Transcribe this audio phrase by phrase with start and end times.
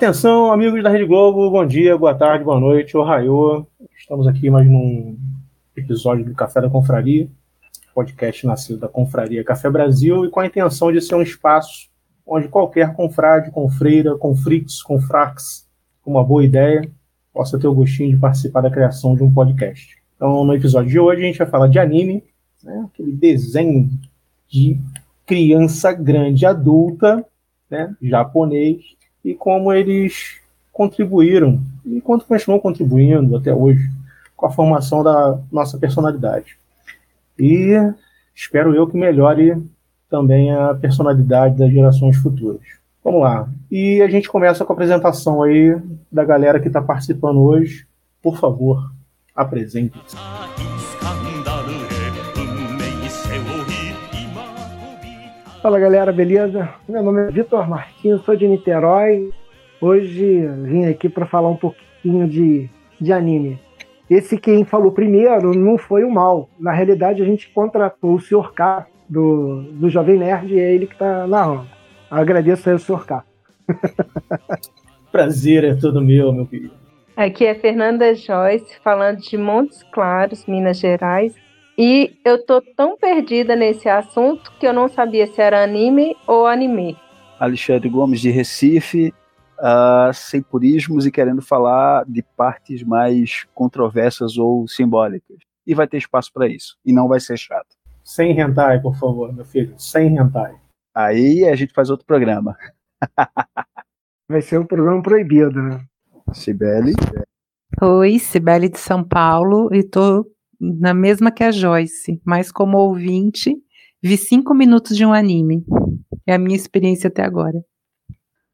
[0.00, 3.66] Atenção, amigos da Rede Globo, bom dia, boa tarde, boa noite, ohaiô.
[3.94, 5.18] Estamos aqui mais num
[5.76, 7.28] episódio do Café da Confraria,
[7.94, 11.90] podcast nascido da Confraria Café Brasil e com a intenção de ser um espaço
[12.26, 15.68] onde qualquer confrade, confreira, confrix, confrax,
[16.00, 16.90] com uma boa ideia,
[17.30, 19.98] possa ter o gostinho de participar da criação de um podcast.
[20.16, 22.24] Então, no episódio de hoje, a gente vai falar de anime,
[22.64, 23.90] né, aquele desenho
[24.48, 24.80] de
[25.26, 27.22] criança grande adulta,
[27.70, 30.40] né, japonês, e como eles
[30.72, 33.90] contribuíram e quanto continuam contribuindo até hoje
[34.36, 36.56] com a formação da nossa personalidade.
[37.38, 37.74] E
[38.34, 39.62] espero eu que melhore
[40.08, 42.62] também a personalidade das gerações futuras.
[43.04, 43.48] Vamos lá.
[43.70, 45.76] E a gente começa com a apresentação aí
[46.10, 47.86] da galera que está participando hoje.
[48.22, 48.92] Por favor,
[49.34, 49.98] apresente.
[55.62, 56.70] Fala galera, beleza?
[56.88, 59.30] Meu nome é Vitor Martins, sou de Niterói.
[59.78, 62.66] Hoje vim aqui para falar um pouquinho de,
[62.98, 63.60] de anime.
[64.08, 66.48] Esse quem falou primeiro não foi o mal.
[66.58, 68.54] Na realidade, a gente contratou o Sr.
[68.54, 71.68] K do, do Jovem Nerd e é ele que está narrando.
[72.10, 73.04] Agradeço aí o Sr.
[73.04, 73.24] K.
[75.12, 76.72] Prazer é todo meu, meu querido.
[77.14, 81.34] Aqui é Fernanda Joyce, falando de Montes Claros, Minas Gerais.
[81.82, 86.46] E eu tô tão perdida nesse assunto que eu não sabia se era anime ou
[86.46, 86.94] anime.
[87.38, 89.14] Alexandre Gomes de Recife,
[89.58, 95.38] uh, sem purismos e querendo falar de partes mais controversas ou simbólicas.
[95.66, 96.76] E vai ter espaço para isso.
[96.84, 97.74] E não vai ser chato.
[98.04, 99.72] Sem hentai, por favor, meu filho.
[99.78, 100.54] Sem hentai.
[100.94, 102.58] Aí a gente faz outro programa.
[104.28, 105.82] vai ser um programa proibido, né?
[106.34, 106.92] Sibeli.
[107.80, 109.74] Oi, Sibeli de São Paulo.
[109.74, 110.26] E tô
[110.60, 113.56] na mesma que a Joyce, mas como ouvinte,
[114.02, 115.64] vi cinco minutos de um anime.
[116.26, 117.64] É a minha experiência até agora.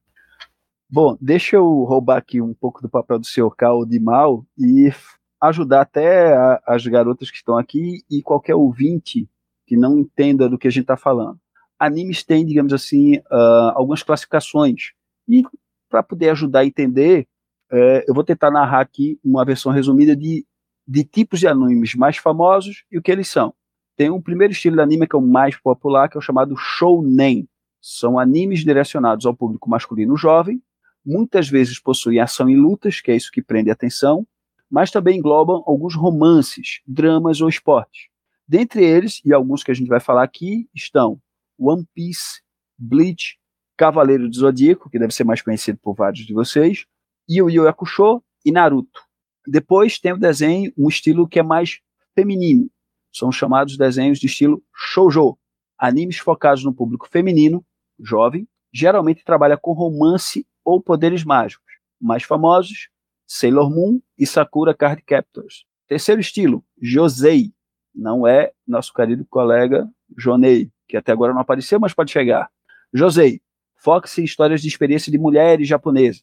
[0.89, 3.51] Bom, deixa eu roubar aqui um pouco do papel do Sr.
[3.57, 4.93] Cal de mal e
[5.41, 9.29] ajudar até a, as garotas que estão aqui e qualquer ouvinte
[9.67, 11.39] que não entenda do que a gente está falando.
[11.79, 14.93] Animes têm, digamos assim, uh, algumas classificações.
[15.29, 15.43] E
[15.89, 17.27] para poder ajudar a entender,
[17.73, 20.47] uh, eu vou tentar narrar aqui uma versão resumida de
[20.87, 23.55] de tipos de animes mais famosos e o que eles são.
[23.97, 26.57] Tem um primeiro estilo de anime que é o mais popular, que é o chamado
[26.57, 27.49] shounen.
[27.81, 30.63] São animes direcionados ao público masculino jovem,
[31.05, 34.27] muitas vezes possuem ação e lutas, que é isso que prende a atenção,
[34.71, 38.09] mas também englobam alguns romances, dramas ou esportes.
[38.47, 41.21] Dentre eles, e alguns que a gente vai falar aqui, estão
[41.59, 42.41] One Piece,
[42.79, 43.39] Bleach,
[43.77, 46.85] Cavaleiro do Zodíaco, que deve ser mais conhecido por vários de vocês,
[47.29, 49.12] Yu Yu Hakusho e Naruto.
[49.47, 51.81] Depois tem o desenho, um estilo que é mais
[52.15, 52.71] feminino.
[53.13, 55.37] São chamados desenhos de estilo shoujo.
[55.79, 57.65] Animes focados no público feminino,
[57.99, 61.73] jovem, geralmente trabalha com romance ou poderes mágicos.
[62.01, 62.89] Mais famosos,
[63.27, 65.65] Sailor Moon e Sakura Card Captors.
[65.89, 67.53] Terceiro estilo, Josei.
[67.95, 72.49] Não é nosso querido colega Jonei, que até agora não apareceu, mas pode chegar.
[72.93, 73.43] Josei.
[73.77, 76.23] Foca-se em histórias de experiência de mulheres japonesas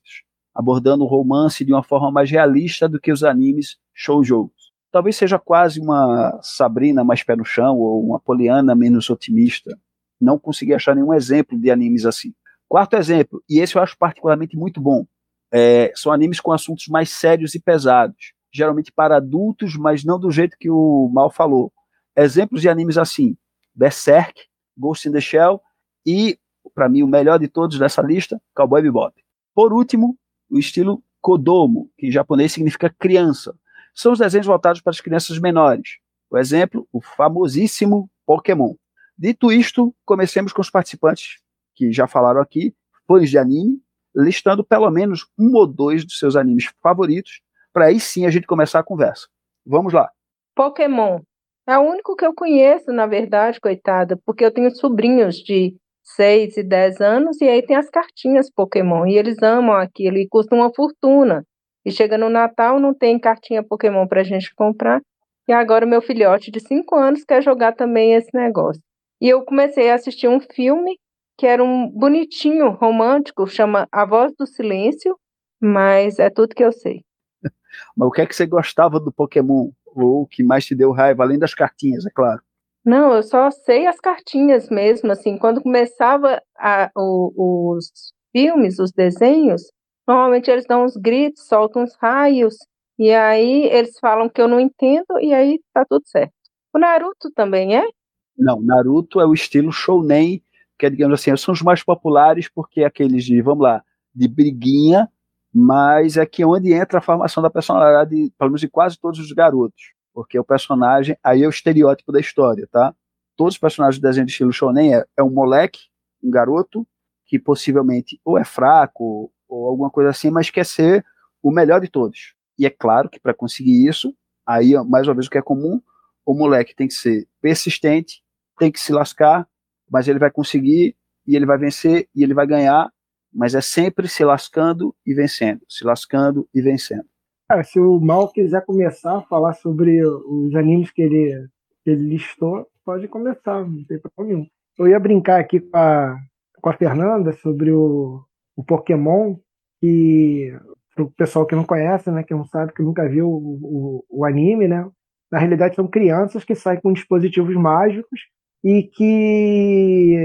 [0.54, 4.52] abordando o romance de uma forma mais realista do que os animes shoujo.
[4.92, 9.78] Talvez seja quase uma Sabrina mais pé no chão ou uma Poliana menos otimista.
[10.20, 12.34] Não consegui achar nenhum exemplo de animes assim.
[12.68, 15.06] Quarto exemplo, e esse eu acho particularmente muito bom,
[15.52, 20.30] é, são animes com assuntos mais sérios e pesados, geralmente para adultos, mas não do
[20.30, 21.72] jeito que o Mal falou.
[22.16, 23.36] Exemplos de animes assim:
[23.74, 24.42] Berserk,
[24.78, 25.62] Ghost in the Shell
[26.06, 26.38] e,
[26.74, 29.14] para mim, o melhor de todos dessa lista, Cowboy Bebop.
[29.56, 30.18] Por último,
[30.50, 33.56] o estilo Kodomo, que em japonês significa criança.
[33.94, 35.98] São os desenhos voltados para as crianças menores.
[36.30, 38.75] O exemplo, o famosíssimo Pokémon.
[39.18, 41.40] Dito isto, comecemos com os participantes
[41.75, 42.74] que já falaram aqui,
[43.07, 43.81] fãs de anime,
[44.16, 47.42] listando pelo menos um ou dois dos seus animes favoritos,
[47.74, 49.28] para aí sim a gente começar a conversa.
[49.66, 50.10] Vamos lá.
[50.56, 51.22] Pokémon.
[51.68, 55.75] É o único que eu conheço, na verdade, coitada, porque eu tenho sobrinhos de
[56.15, 60.27] 6 e 10 anos, e aí tem as cartinhas Pokémon, e eles amam aquilo, e
[60.27, 61.44] custa uma fortuna.
[61.85, 65.01] E chega no Natal, não tem cartinha Pokémon para a gente comprar,
[65.47, 68.81] e agora meu filhote de 5 anos quer jogar também esse negócio.
[69.21, 70.97] E eu comecei a assistir um filme
[71.38, 75.17] que era um bonitinho, romântico, chama A Voz do Silêncio,
[75.61, 77.03] mas é tudo que eu sei.
[77.95, 79.69] Mas o que é que você gostava do Pokémon?
[79.85, 82.41] Ou o que mais te deu raiva, além das cartinhas, é claro?
[82.89, 87.86] Não, eu só sei as cartinhas mesmo, assim, quando começava a, o, os
[88.31, 89.62] filmes, os desenhos,
[90.07, 92.56] normalmente eles dão uns gritos, soltam uns raios,
[92.97, 96.33] e aí eles falam que eu não entendo, e aí tá tudo certo.
[96.74, 97.88] O Naruto também é?
[98.36, 100.42] Não, Naruto é o estilo shounen,
[100.80, 103.83] que é, digamos assim, são os mais populares porque é aqueles de, vamos lá,
[104.15, 105.07] de briguinha,
[105.53, 109.31] mas é que onde entra a formação da personalidade, pelo menos de quase todos os
[109.31, 112.94] garotos, porque o personagem, aí é o estereótipo da história, tá?
[113.35, 115.79] Todos os personagens do desenho de estilo shonen é, é um moleque,
[116.23, 116.85] um garoto,
[117.25, 121.06] que possivelmente ou é fraco ou alguma coisa assim, mas quer ser
[121.41, 122.33] o melhor de todos.
[122.57, 124.13] E é claro que para conseguir isso,
[124.45, 125.81] aí mais uma vez o que é comum,
[126.25, 128.23] o moleque tem que ser persistente,
[128.57, 129.47] tem que se lascar,
[129.89, 130.95] mas ele vai conseguir
[131.25, 132.91] e ele vai vencer e ele vai ganhar,
[133.31, 137.06] mas é sempre se lascando e vencendo, se lascando e vencendo.
[137.50, 141.48] Cara, se o Mal quiser começar a falar sobre os animes que ele,
[141.84, 144.48] que ele listou, pode começar, não tem problema nenhum.
[144.78, 146.16] Eu ia brincar aqui com a,
[146.62, 148.22] com a Fernanda sobre o,
[148.56, 149.36] o Pokémon,
[149.81, 150.56] que
[150.94, 154.06] para o pessoal que não conhece, né, que não sabe, que nunca viu o, o,
[154.19, 154.88] o anime, né,
[155.31, 158.28] na realidade são crianças que saem com dispositivos mágicos
[158.63, 160.16] e que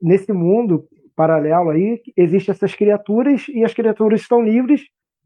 [0.00, 4.80] nesse mundo paralelo aí existem essas criaturas e as criaturas estão livres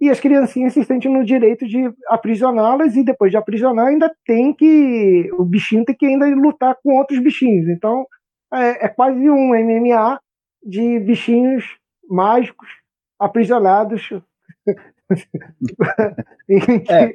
[0.04, 4.52] e as criancinhas se sentem no direito de aprisioná-las e depois de aprisionar ainda tem
[4.52, 7.68] que o bichinho tem que ainda lutar com outros bichinhos.
[7.68, 8.06] Então
[8.52, 10.20] é, é quase um MMA
[10.62, 11.64] de bichinhos
[12.08, 12.68] mágicos
[13.18, 14.10] aprisionados.
[16.48, 17.14] Em que, é.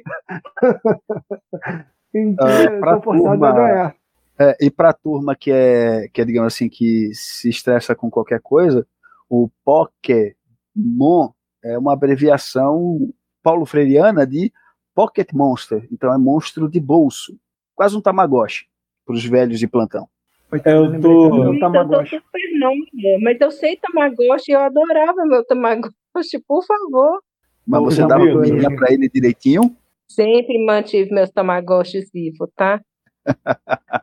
[2.14, 3.94] em que uh, são forçados a ganhar
[4.40, 8.10] é, e para a turma que é, que é, digamos assim, que se estressa com
[8.10, 8.86] qualquer coisa,
[9.28, 11.28] o Pokémon
[11.62, 13.12] é uma abreviação
[13.42, 14.52] paulo freireana de
[14.94, 15.86] Pocket Monster.
[15.92, 17.38] Então é monstro de bolso.
[17.74, 18.66] Quase um Tamagotchi
[19.06, 20.08] para os velhos de plantão.
[20.52, 21.44] Eu tô.
[21.44, 22.16] Eu Tamagotchi.
[22.16, 22.74] super não,
[23.22, 27.20] mas eu sei Tamagotchi, eu adorava meu Tamagotchi, por favor.
[27.66, 29.76] Mas você dava comida para ele direitinho?
[30.08, 32.80] Sempre mantive meus Tamagotchis vivos, tá?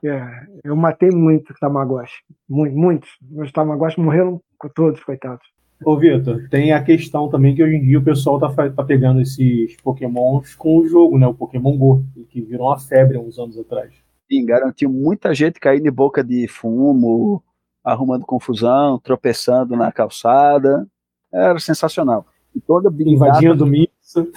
[0.05, 2.23] é, eu matei muito Tamagotchi.
[2.47, 3.09] Muito, muitos.
[3.35, 4.41] Os Tamagotchi morreram
[4.73, 5.45] todos, coitados.
[5.83, 9.21] Ô, Vitor, tem a questão também que hoje em dia o pessoal tá, tá pegando
[9.21, 11.27] esses pokémons com o jogo, né?
[11.27, 13.93] O Pokémon Go, que virou uma febre há uns anos atrás.
[14.29, 17.43] Sim, garantiu muita gente caindo em boca de fumo,
[17.83, 20.87] arrumando confusão, tropeçando na calçada.
[21.31, 22.25] Era sensacional.
[22.55, 23.69] E toda Invadindo Data...
[23.69, 24.27] missa.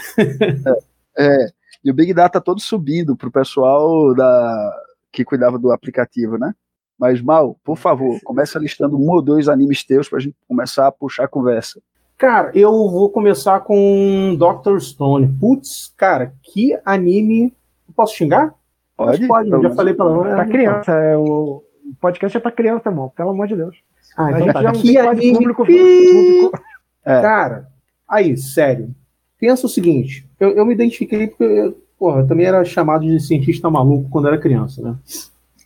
[1.17, 1.47] é, é,
[1.83, 6.55] e o Big Data todo subindo para o pessoal da, que cuidava do aplicativo, né?
[7.01, 10.87] Mas, Mal, por favor, começa listando um ou dois animes teus para a gente começar
[10.87, 11.81] a puxar a conversa.
[12.19, 15.27] Cara, eu vou começar com Doctor Stone.
[15.41, 17.55] Putz, cara, que anime.
[17.97, 18.55] Posso xingar?
[18.95, 19.49] Pode, pode.
[19.49, 20.93] Já falei para Pra criança.
[20.93, 21.63] É, o
[21.99, 23.11] podcast é para criança, irmão.
[23.17, 23.79] Pelo amor de Deus.
[24.15, 24.73] Ah, então tá.
[24.73, 25.39] Que anime.
[25.39, 26.63] Público, público.
[27.03, 27.23] É.
[27.23, 27.67] Cara,
[28.07, 28.95] aí, sério
[29.41, 33.19] pensa o seguinte: eu, eu me identifiquei porque eu, porra, eu também era chamado de
[33.19, 34.95] cientista maluco quando era criança, né?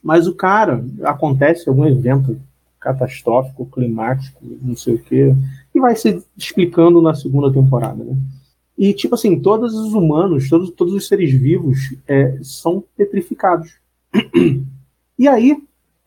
[0.05, 2.39] Mas o cara acontece algum evento
[2.79, 5.35] catastrófico, climático, não sei o quê,
[5.75, 8.15] e vai se explicando na segunda temporada, né?
[8.77, 13.73] E, tipo assim, todos os humanos, todos, todos os seres vivos é, são petrificados.
[15.17, 15.56] E aí,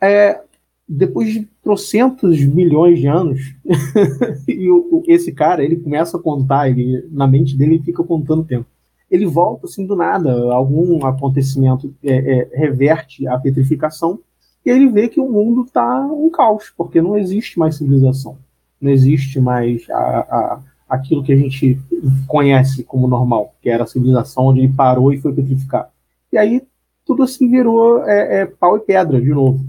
[0.02, 0.42] é,
[0.86, 3.56] depois de trocentos milhões de anos,
[4.46, 8.44] e o, esse cara, ele começa a contar, ele, na mente dele, ele fica contando
[8.44, 8.66] tempo.
[9.10, 14.20] Ele volta assim do nada, algum acontecimento é, é, reverte a petrificação,
[14.66, 18.38] e ele vê que o mundo está um caos, porque não existe mais civilização.
[18.82, 20.60] Não existe mais a, a,
[20.90, 21.80] aquilo que a gente
[22.28, 25.88] conhece como normal, que era a civilização onde ele parou e foi petrificado.
[26.32, 26.62] E aí
[27.06, 29.66] tudo assim virou é, é pau e pedra de novo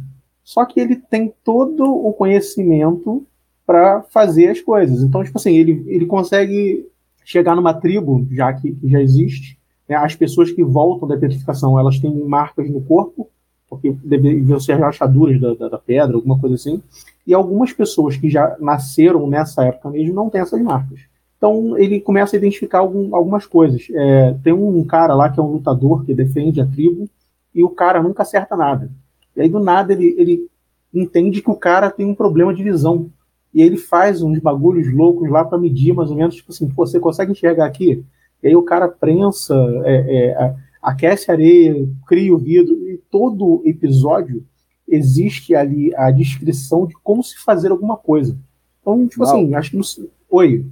[0.49, 3.23] só que ele tem todo o conhecimento
[3.67, 5.03] para fazer as coisas.
[5.03, 6.87] Então, tipo assim, ele, ele consegue
[7.29, 9.59] chegar numa tribo, já que, que já existe.
[9.87, 9.97] Né?
[9.97, 13.29] As pessoas que voltam da petrificação, elas têm marcas no corpo,
[13.69, 16.83] porque devem ser rachaduras da, da, da, pedra, alguma coisa assim.
[17.27, 21.01] E algumas pessoas que já nasceram nessa época mesmo não têm essas marcas.
[21.37, 23.87] Então ele começa a identificar algum, algumas coisas.
[23.91, 27.11] É, tem um cara lá que é um lutador que defende a tribo
[27.55, 28.91] e o cara nunca acerta nada.
[29.37, 30.49] E aí, do nada, ele, ele
[30.95, 33.11] entende que o cara tem um problema de visão.
[33.59, 37.01] E ele faz uns bagulhos loucos lá para medir mais ou menos, tipo assim, você
[37.01, 38.05] consegue enxergar aqui?
[38.41, 39.53] E aí o cara prensa,
[39.85, 44.47] é, é, aquece a areia, cria o vidro, e todo episódio
[44.87, 48.39] existe ali a descrição de como se fazer alguma coisa.
[48.81, 49.35] Então, tipo Mal.
[49.35, 49.77] assim, acho que.
[49.77, 49.83] No...
[50.31, 50.65] Oi.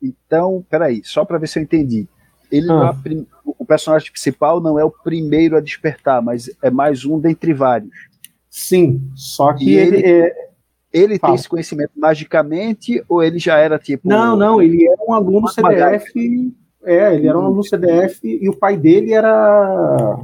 [0.00, 2.08] Então, peraí, só para ver se eu entendi.
[2.50, 2.96] Ele ah.
[3.04, 3.22] é.
[3.44, 8.08] O personagem principal não é o primeiro a despertar, mas é mais um dentre vários.
[8.48, 10.49] Sim, só que ele, ele, é,
[10.92, 11.32] Ele Fala.
[11.32, 14.08] tem esse conhecimento magicamente ou ele já era tipo.
[14.08, 16.52] Não, não, ele era um aluno CDF.
[16.82, 20.18] É, ele era um aluno CDF e o pai dele era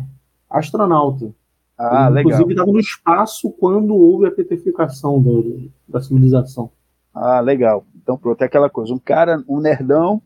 [0.50, 1.32] astronauta.
[1.78, 6.70] Ah, ele, Inclusive estava no espaço quando houve a petrificação do, da civilização.
[7.14, 7.84] Ah, legal.
[7.94, 8.94] Então, pronto, é aquela coisa.
[8.94, 10.22] Um cara, um nerdão,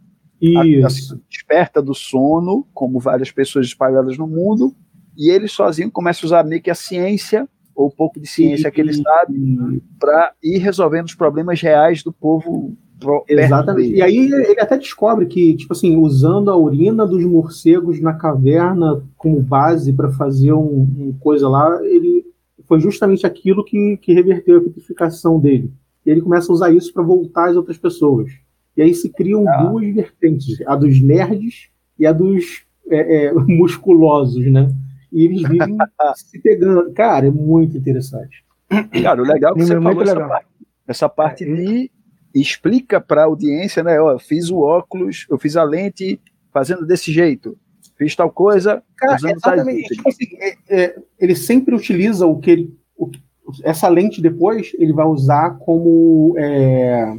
[0.57, 4.75] a, assim, desperta do sono, como várias pessoas espalhadas no mundo,
[5.17, 7.49] e ele sozinho começa a usar meio que a ciência,
[7.81, 12.13] ou um pouco de ciência que ele sabe, para ir resolvendo os problemas reais do
[12.13, 12.77] povo.
[13.27, 13.95] Exatamente.
[13.95, 19.03] E aí ele até descobre que, tipo assim, usando a urina dos morcegos na caverna
[19.17, 22.27] como base para fazer um, um, coisa lá, ele
[22.69, 25.73] foi justamente aquilo que, que reverteu a petrificação dele.
[26.05, 28.31] E ele começa a usar isso para voltar às outras pessoas.
[28.77, 29.65] E aí se criam ah.
[29.65, 34.71] duas vertentes, a dos nerds e a dos é, é, musculosos, né?
[35.13, 35.77] E eles vivem
[36.15, 36.93] se pegando.
[36.93, 38.45] Cara, é muito interessante.
[39.03, 40.47] Cara, o legal é que você é falou essa parte,
[40.87, 41.91] essa parte de
[42.35, 44.01] explica para a audiência, né?
[44.01, 46.21] Ó, eu fiz o óculos, eu fiz a lente
[46.53, 47.59] fazendo desse jeito,
[47.97, 48.83] fiz tal coisa.
[48.97, 49.95] Cara, exatamente.
[49.95, 53.11] Tipo assim, é, é, ele sempre utiliza o que ele, o,
[53.65, 57.19] essa lente depois ele vai usar como é,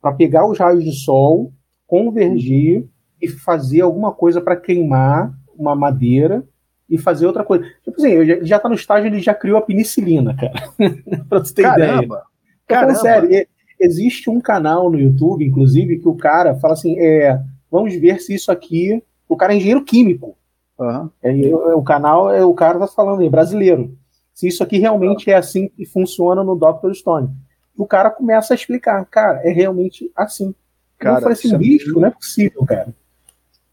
[0.00, 1.52] para pegar os raios de sol,
[1.86, 2.86] convergir
[3.20, 6.46] e fazer alguma coisa para queimar uma madeira
[6.88, 7.64] e fazer outra coisa.
[7.84, 10.70] Tipo assim, ele já está no estágio, ele já criou a penicilina, cara.
[11.28, 12.04] para você ter Caramba.
[12.04, 12.22] ideia.
[12.66, 12.94] Caramba.
[12.96, 13.46] sério,
[13.80, 17.40] existe um canal no YouTube, inclusive, que o cara fala assim: é,
[17.70, 19.02] vamos ver se isso aqui.
[19.28, 20.36] O cara é engenheiro químico.
[20.78, 21.10] Uhum.
[21.22, 21.32] É,
[21.74, 23.96] o canal é o cara tá falando aí, brasileiro.
[24.32, 26.92] Se isso aqui realmente é assim que funciona no Dr.
[26.92, 27.30] Stone.
[27.76, 30.54] O cara começa a explicar, cara, é realmente assim.
[30.98, 32.00] Cara, eu falei assim, é bicho, muito...
[32.00, 32.94] não é possível, cara.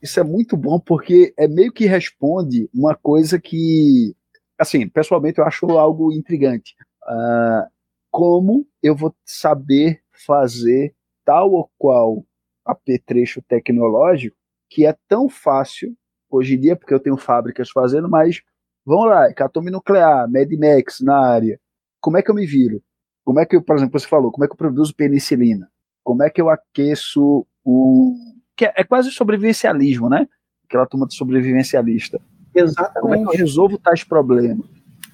[0.00, 4.14] Isso é muito bom porque é meio que responde uma coisa que,
[4.58, 6.74] assim, pessoalmente eu acho algo intrigante.
[7.02, 7.68] Uh,
[8.10, 12.24] como eu vou saber fazer tal ou qual
[12.64, 14.36] apetrecho tecnológico
[14.70, 15.96] que é tão fácil
[16.30, 18.42] hoje em dia, porque eu tenho fábricas fazendo, mas
[18.84, 21.58] vamos lá, catome nuclear, Medimex na área.
[22.00, 22.82] Como é que eu me viro?
[23.24, 25.70] Como é que eu, por exemplo, você falou, como é que eu produzo penicilina?
[26.04, 28.14] Como é que eu aqueço o
[28.58, 30.28] que é, é quase sobrevivencialismo, né?
[30.68, 32.20] Aquela turma de sobrevivencialista.
[32.52, 33.00] Exatamente.
[33.00, 34.66] Como é que eu resolvo tais problemas?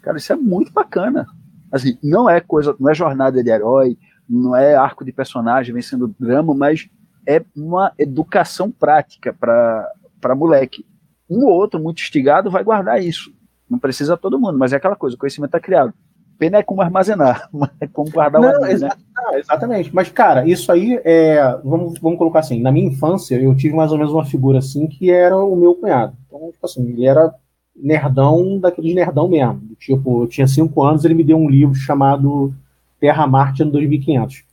[0.03, 1.27] Cara, isso é muito bacana.
[1.71, 3.99] Assim, não é coisa, não é jornada de herói,
[4.29, 6.89] não é arco de personagem vencendo drama, mas
[7.29, 10.87] é uma educação prática para moleque.
[11.29, 13.31] Um ou outro muito instigado vai guardar isso.
[13.69, 15.93] Não precisa todo mundo, mas é aquela coisa, o conhecimento está criado.
[16.39, 17.49] Pena é como armazenar,
[17.81, 18.73] é como guardar o né?
[18.73, 18.95] exa né?
[19.39, 19.95] Exatamente.
[19.95, 21.59] Mas, cara, isso aí é.
[21.65, 24.87] Vamos, vamos colocar assim, na minha infância, eu tive mais ou menos uma figura assim
[24.87, 26.17] que era o meu cunhado.
[26.27, 27.35] Então, tipo assim, ele era
[27.75, 29.63] nerdão daqueles nerdão mesmo.
[29.79, 32.55] Tipo, eu tinha cinco anos, ele me deu um livro chamado
[33.01, 34.45] Terra Marte ano 2500.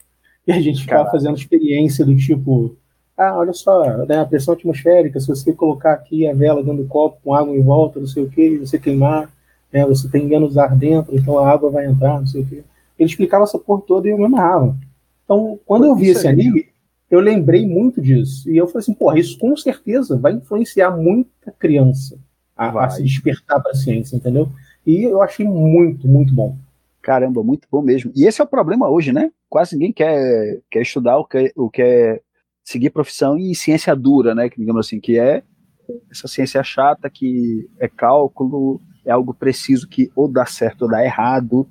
[0.47, 2.75] E a gente ficava fazendo experiência do tipo,
[3.15, 6.89] ah, olha só, né, a pressão atmosférica, se você colocar aqui a vela dentro do
[6.89, 9.29] copo com água em volta, não sei o que, você queimar,
[9.71, 12.63] né, você tem menos ar dentro, então a água vai entrar, não sei o que.
[12.99, 14.75] Ele explicava essa porra toda e eu me amarrava.
[15.23, 16.67] Então, quando eu vi esse anime,
[17.09, 18.49] eu lembrei muito disso.
[18.49, 22.17] E eu falei assim, porra, isso com certeza vai influenciar muita criança
[22.55, 24.49] a, a se despertar para a ciência, entendeu?
[24.85, 26.55] E eu achei muito, muito bom.
[27.01, 28.11] Caramba, muito bom mesmo.
[28.15, 29.31] E esse é o problema hoje, né?
[29.49, 32.21] Quase ninguém quer, quer estudar ou quer, ou quer
[32.63, 34.49] seguir profissão em ciência dura, né?
[34.49, 35.43] Que digamos assim, que é
[36.09, 41.03] essa ciência chata, que é cálculo, é algo preciso que ou dá certo ou dá
[41.03, 41.67] errado.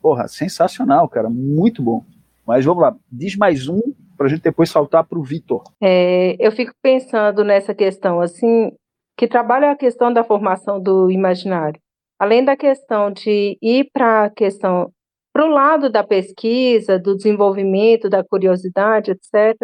[0.00, 2.04] Porra, sensacional, cara, muito bom.
[2.46, 3.80] Mas vamos lá, diz mais um
[4.16, 5.64] para a gente depois saltar para o Vitor.
[5.80, 8.72] É, eu fico pensando nessa questão, assim,
[9.16, 11.80] que trabalha a questão da formação do imaginário.
[12.18, 14.92] Além da questão de ir para a questão
[15.32, 19.56] para o lado da pesquisa, do desenvolvimento, da curiosidade, etc.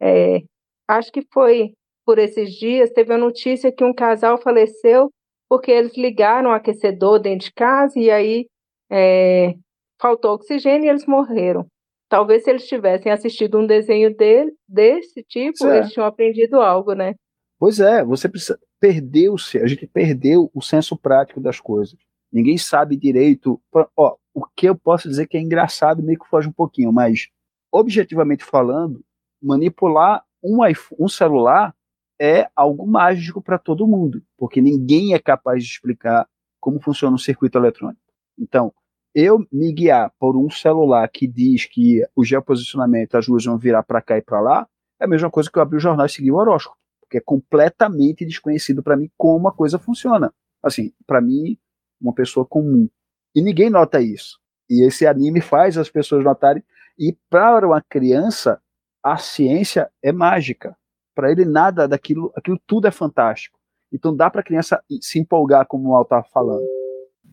[0.00, 0.38] É,
[0.86, 1.72] acho que foi
[2.06, 5.10] por esses dias, teve a notícia que um casal faleceu
[5.48, 8.46] porque eles ligaram o aquecedor dentro de casa e aí
[8.90, 9.54] é,
[10.00, 11.66] faltou oxigênio e eles morreram.
[12.08, 15.78] Talvez se eles tivessem assistido um desenho dele, desse tipo, é.
[15.78, 17.14] eles tinham aprendido algo, né?
[17.58, 21.98] Pois é, você precisa perdeu-se, a gente perdeu o senso prático das coisas.
[22.32, 23.60] Ninguém sabe direito.
[23.96, 27.28] Ó, o que eu posso dizer que é engraçado, meio que foge um pouquinho, mas
[27.72, 29.02] objetivamente falando,
[29.42, 31.74] manipular um, iPhone, um celular
[32.20, 36.26] é algo mágico para todo mundo, porque ninguém é capaz de explicar
[36.60, 38.00] como funciona um circuito eletrônico.
[38.38, 38.72] Então,
[39.14, 43.82] eu me guiar por um celular que diz que o geoposicionamento, as luzes vão virar
[43.82, 44.68] para cá e para lá,
[45.00, 47.22] é a mesma coisa que eu abrir o jornal e seguir o horóscopo porque é
[47.22, 50.32] completamente desconhecido para mim como a coisa funciona.
[50.62, 51.58] Assim, para mim,
[51.98, 52.88] uma pessoa comum.
[53.34, 54.38] E ninguém nota isso.
[54.68, 56.62] E esse anime faz as pessoas notarem.
[56.98, 58.60] E para uma criança,
[59.02, 60.76] a ciência é mágica.
[61.18, 63.58] Para ele, nada daquilo, aquilo tudo é fantástico.
[63.92, 66.62] Então dá para a criança se empolgar, como o Al estava falando.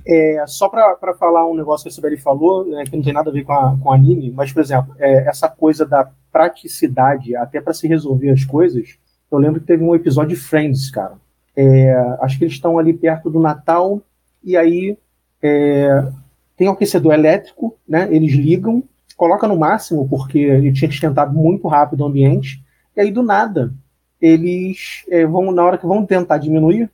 [0.08, 3.30] É, só para falar um negócio que a Sibeli falou, né, que não tem nada
[3.30, 7.62] a ver com, a, com anime, mas, por exemplo, é, essa coisa da praticidade até
[7.62, 8.98] para se resolver as coisas,
[9.30, 11.20] eu lembro que teve um episódio de Friends, cara.
[11.56, 14.02] É, acho que eles estão ali perto do Natal,
[14.44, 14.98] e aí
[15.44, 16.12] é,
[16.58, 18.08] tem um aquecedor elétrico, né?
[18.10, 18.84] Eles ligam,
[19.16, 22.65] coloca no máximo, porque ele tinha esquentado muito rápido o ambiente,
[22.96, 23.74] e aí do nada
[24.22, 26.90] eles é, vão, na hora que vão tentar diminuir,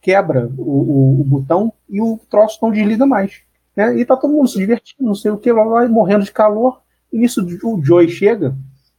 [0.00, 3.40] quebra o, o, o botão e o troço não desliga mais.
[3.74, 3.98] Né?
[3.98, 6.80] E tá todo mundo se divertindo, não sei o que, vai morrendo de calor.
[7.12, 8.56] E nisso o Joey chega,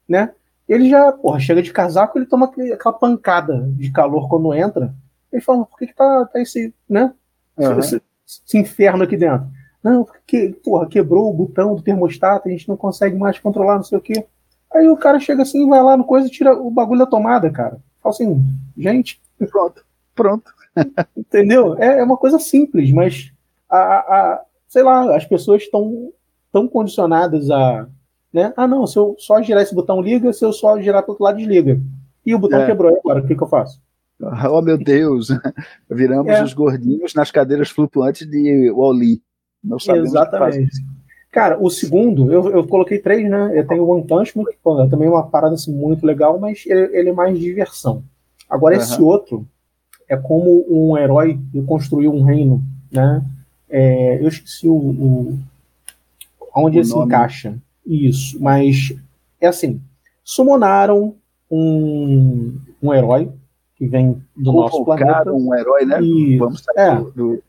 [0.07, 0.31] né?
[0.67, 4.93] Ele já, porra, chega de casaco, ele toma aquela pancada de calor quando entra.
[5.31, 7.13] Ele fala, por que, que tá, tá esse, né?
[7.57, 7.79] Uhum.
[7.79, 9.47] Esse, esse, inferno aqui dentro.
[9.81, 13.83] Não, porque, porra, quebrou o botão do termostato, a gente não consegue mais controlar, não
[13.83, 14.25] sei o que.
[14.73, 17.49] Aí o cara chega assim, vai lá no coisa e tira o bagulho da tomada,
[17.49, 17.77] cara.
[18.01, 18.43] Fala assim,
[18.77, 19.83] gente, pronto.
[20.13, 20.51] Pronto.
[21.15, 21.75] Entendeu?
[21.79, 23.31] É, é, uma coisa simples, mas
[23.69, 26.11] a, a, sei lá, as pessoas estão
[26.51, 27.87] tão condicionadas a.
[28.31, 28.53] Né?
[28.57, 31.23] Ah, não, se eu só girar esse botão liga, se eu só girar para outro
[31.23, 31.79] lado desliga.
[32.25, 32.65] E o botão é.
[32.65, 33.81] quebrou agora, o que, que eu faço?
[34.51, 35.29] Oh, meu Deus!
[35.89, 36.43] Viramos é.
[36.43, 39.21] os gordinhos nas cadeiras flutuantes de Wally.
[39.63, 40.83] Não sabemos Exatamente.
[41.37, 43.51] Cara, o segundo, eu, eu coloquei três, né?
[43.53, 46.39] Eu tenho o One Punch Man, que pô, é também uma parada assim, muito legal,
[46.39, 48.01] mas ele, ele é mais diversão.
[48.49, 48.81] Agora, uhum.
[48.81, 49.47] esse outro
[50.09, 52.59] é como um herói que construiu um reino,
[52.91, 53.23] né?
[53.69, 55.39] É, eu esqueci o, o
[56.55, 57.01] onde o ele nome.
[57.01, 57.55] se encaixa.
[57.85, 58.95] Isso, mas
[59.39, 59.79] é assim:
[60.23, 61.13] summonaram
[61.51, 63.29] um, um herói
[63.75, 65.31] que vem do nosso planeta.
[65.31, 66.01] um herói, né?
[66.01, 66.95] E, Vamos sair é.
[66.95, 67.43] do, do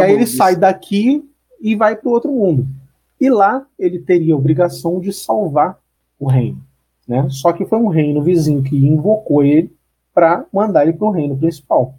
[0.00, 1.24] e aí ele sai daqui
[1.60, 2.66] e vai para o outro mundo.
[3.20, 5.78] E lá ele teria a obrigação de salvar
[6.18, 6.62] o reino.
[7.06, 7.26] Né?
[7.30, 9.74] Só que foi um reino vizinho que invocou ele
[10.14, 11.94] para mandar ele para o reino principal.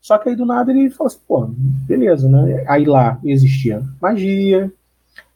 [0.00, 1.46] Só que aí do nada ele falou assim: pô,
[1.86, 2.64] beleza, né?
[2.66, 4.72] Aí lá existia magia,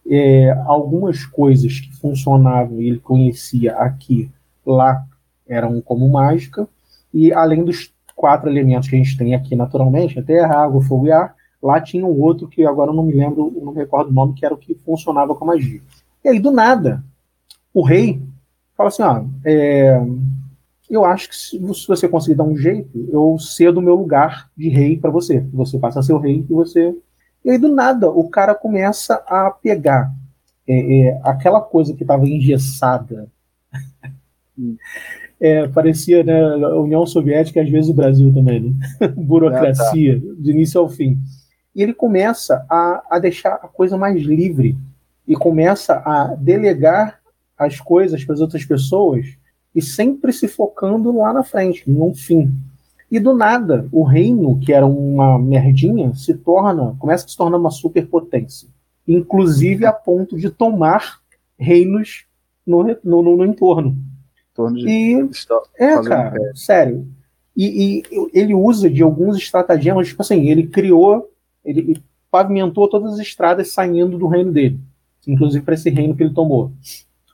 [0.09, 4.29] é, algumas coisas que funcionavam e ele conhecia aqui,
[4.65, 5.05] lá
[5.47, 6.67] eram como mágica,
[7.13, 11.11] e além dos quatro elementos que a gente tem aqui naturalmente, terra, água, fogo e
[11.11, 14.13] ar, Lá tinha um outro que agora eu não me lembro, não me recordo o
[14.13, 15.81] nome, que era o que funcionava com a magia.
[16.23, 17.03] E aí, do nada,
[17.73, 18.21] o rei
[18.75, 19.99] fala assim: ah, é,
[20.89, 24.69] eu acho que se você conseguir dar um jeito, eu cedo o meu lugar de
[24.69, 25.39] rei para você.
[25.53, 26.95] Você passa a ser o rei e você.
[27.43, 30.13] E aí, do nada, o cara começa a pegar
[30.67, 33.27] é, é, aquela coisa que estava engessada.
[35.39, 38.73] É, parecia né, a União Soviética, às vezes o Brasil também, né?
[39.15, 40.41] Burocracia, ah, tá.
[40.41, 41.19] do início ao fim.
[41.77, 44.75] E ele começa a, a deixar a coisa mais livre
[45.27, 47.19] e começa a delegar
[47.55, 49.37] as coisas para as outras pessoas
[49.75, 52.51] e sempre se focando lá na frente, num fim.
[53.11, 57.57] E do nada, o reino, que era uma merdinha, se torna, começa a se tornar
[57.57, 58.67] uma superpotência.
[59.07, 61.19] Inclusive a ponto de tomar
[61.59, 62.25] reinos
[62.65, 63.95] no, no, no, no entorno.
[64.51, 64.89] entorno de...
[64.89, 65.29] E,
[65.77, 67.07] é, cara, sério.
[67.55, 71.29] E, e, ele usa de alguns estratagemas, tipo assim, ele criou
[71.67, 72.01] ele
[72.31, 74.79] pavimentou todas as estradas saindo do reino dele,
[75.27, 76.71] inclusive para esse reino que ele tomou.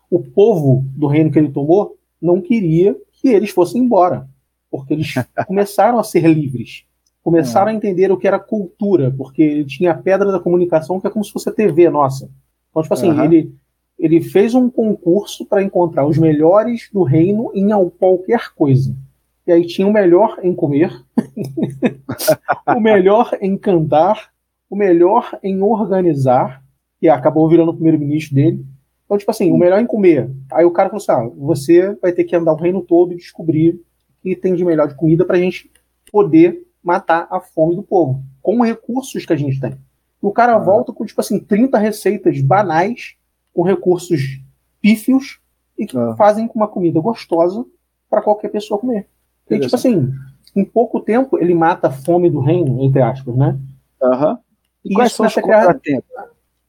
[0.10, 4.28] O povo do reino que ele tomou não queria que eles fossem embora,
[4.69, 5.13] porque eles
[5.48, 6.84] começaram a ser livres,
[7.24, 11.10] começaram a entender o que era cultura, porque tinha a pedra da comunicação que é
[11.10, 12.30] como se fosse a TV nossa.
[12.69, 13.24] Então, tipo assim, uhum.
[13.24, 13.56] ele,
[13.98, 17.69] ele fez um concurso para encontrar os melhores do reino em
[18.00, 18.96] qualquer coisa.
[19.45, 20.91] E aí tinha o melhor em comer,
[22.67, 24.32] o melhor em cantar,
[24.69, 26.63] o melhor em organizar,
[26.99, 28.65] que acabou virando o primeiro-ministro dele.
[29.06, 30.32] Então, tipo assim, o melhor em comer.
[30.51, 33.17] Aí o cara falou assim: ah, você vai ter que andar o reino todo e
[33.17, 33.79] descobrir o
[34.21, 35.69] que tem de melhor de comida para a gente
[36.12, 39.71] poder matar a fome do povo, com recursos que a gente tem.
[39.71, 39.77] E
[40.25, 40.60] o cara ah.
[40.60, 43.15] volta com, tipo assim, 30 receitas banais,
[43.53, 44.41] com recursos
[44.82, 45.39] pífios,
[45.77, 46.15] e que ah.
[46.17, 47.65] fazem com uma comida gostosa
[48.10, 49.08] para qualquer pessoa comer.
[49.49, 50.12] E, tipo assim,
[50.56, 53.58] em pouco tempo ele mata a fome do reino, entre aspas, né?
[54.01, 54.39] Aham.
[54.86, 56.10] E quais são os contratempos?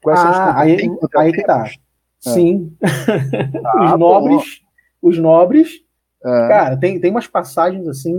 [0.02, 1.66] Quais ah, são os aí, aí que tá.
[1.66, 2.30] É.
[2.30, 2.76] Sim.
[3.64, 4.60] Ah, os nobres,
[5.02, 5.08] bom.
[5.08, 5.80] os nobres,
[6.24, 6.48] é.
[6.48, 8.14] cara, tem, tem umas passagens assim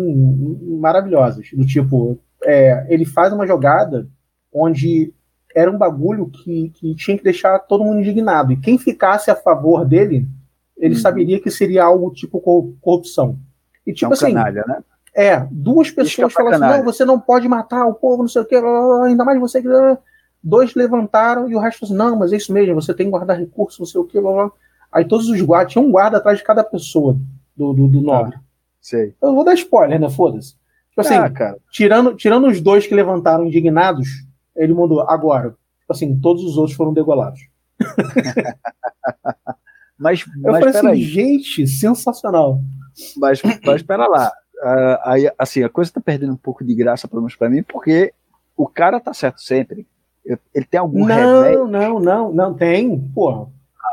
[0.80, 4.08] maravilhosas, do tipo, é, ele faz uma jogada
[4.54, 5.14] onde
[5.56, 8.52] era um bagulho que, que tinha que deixar todo mundo indignado.
[8.52, 10.28] E quem ficasse a favor dele,
[10.78, 11.00] ele uhum.
[11.00, 12.42] saberia que seria algo tipo
[12.82, 13.40] corrupção.
[13.86, 14.34] E tipo é um assim.
[14.34, 14.84] Canalha, né?
[15.14, 18.46] É, duas pessoas falam assim: não, você não pode matar o povo, não sei o
[18.46, 19.68] que, ainda mais você que.
[20.44, 23.12] dois levantaram e o resto falou assim, não, mas é isso mesmo, você tem que
[23.12, 24.52] guardar recursos, não sei o que, blá, blá.
[24.92, 27.18] Aí todos os guardas, tinha um guarda atrás de cada pessoa
[27.56, 28.36] do, do, do nobre.
[28.36, 28.42] Ah,
[28.82, 29.14] sei.
[29.22, 30.10] Eu vou dar spoiler, né?
[30.10, 30.56] Foda-se.
[30.90, 31.58] Tipo assim, ah, cara.
[31.70, 34.08] Tirando, tirando os dois que levantaram indignados,
[34.56, 35.50] ele mandou agora.
[35.80, 37.40] Tipo assim, todos os outros foram degolados.
[39.98, 41.02] mas, eu mas falei assim, aí.
[41.02, 42.62] gente, sensacional.
[43.18, 44.32] Mas, mas espera lá.
[44.56, 47.62] Uh, aí, assim, a coisa tá perdendo um pouco de graça, pelo menos pra mim,
[47.64, 48.14] porque
[48.56, 49.86] o cara tá certo sempre.
[50.54, 51.68] Ele tem algum não, remédio?
[51.68, 53.48] Não, não, não, tem, porra.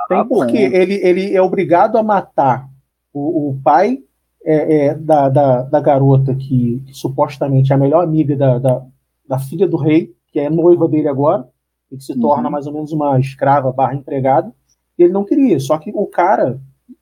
[0.08, 2.68] Tem ah, porque ele, ele é obrigado a matar
[3.12, 3.98] o, o pai
[4.44, 8.82] é, é, da, da, da, garota que, que, supostamente é a melhor amiga da, da,
[9.28, 11.46] da, filha do rei, que é noiva dele agora,
[11.90, 12.20] e que se uhum.
[12.20, 14.52] torna mais ou menos uma escrava barra empregada.
[14.98, 16.58] Ele não queria, só que o cara,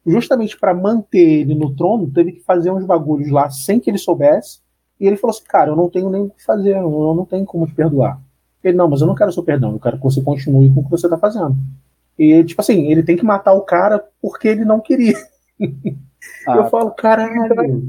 [0.06, 3.98] justamente para manter ele no trono, teve que fazer uns bagulhos lá sem que ele
[3.98, 4.60] soubesse.
[4.98, 7.44] E ele falou assim: Cara, eu não tenho nem o que fazer, eu não tenho
[7.44, 8.20] como te perdoar.
[8.62, 10.84] Ele, não, mas eu não quero seu perdão, eu quero que você continue com o
[10.84, 11.56] que você tá fazendo.
[12.18, 15.16] E, tipo assim, ele tem que matar o cara porque ele não queria.
[16.46, 17.86] Ah, eu falo, caralho.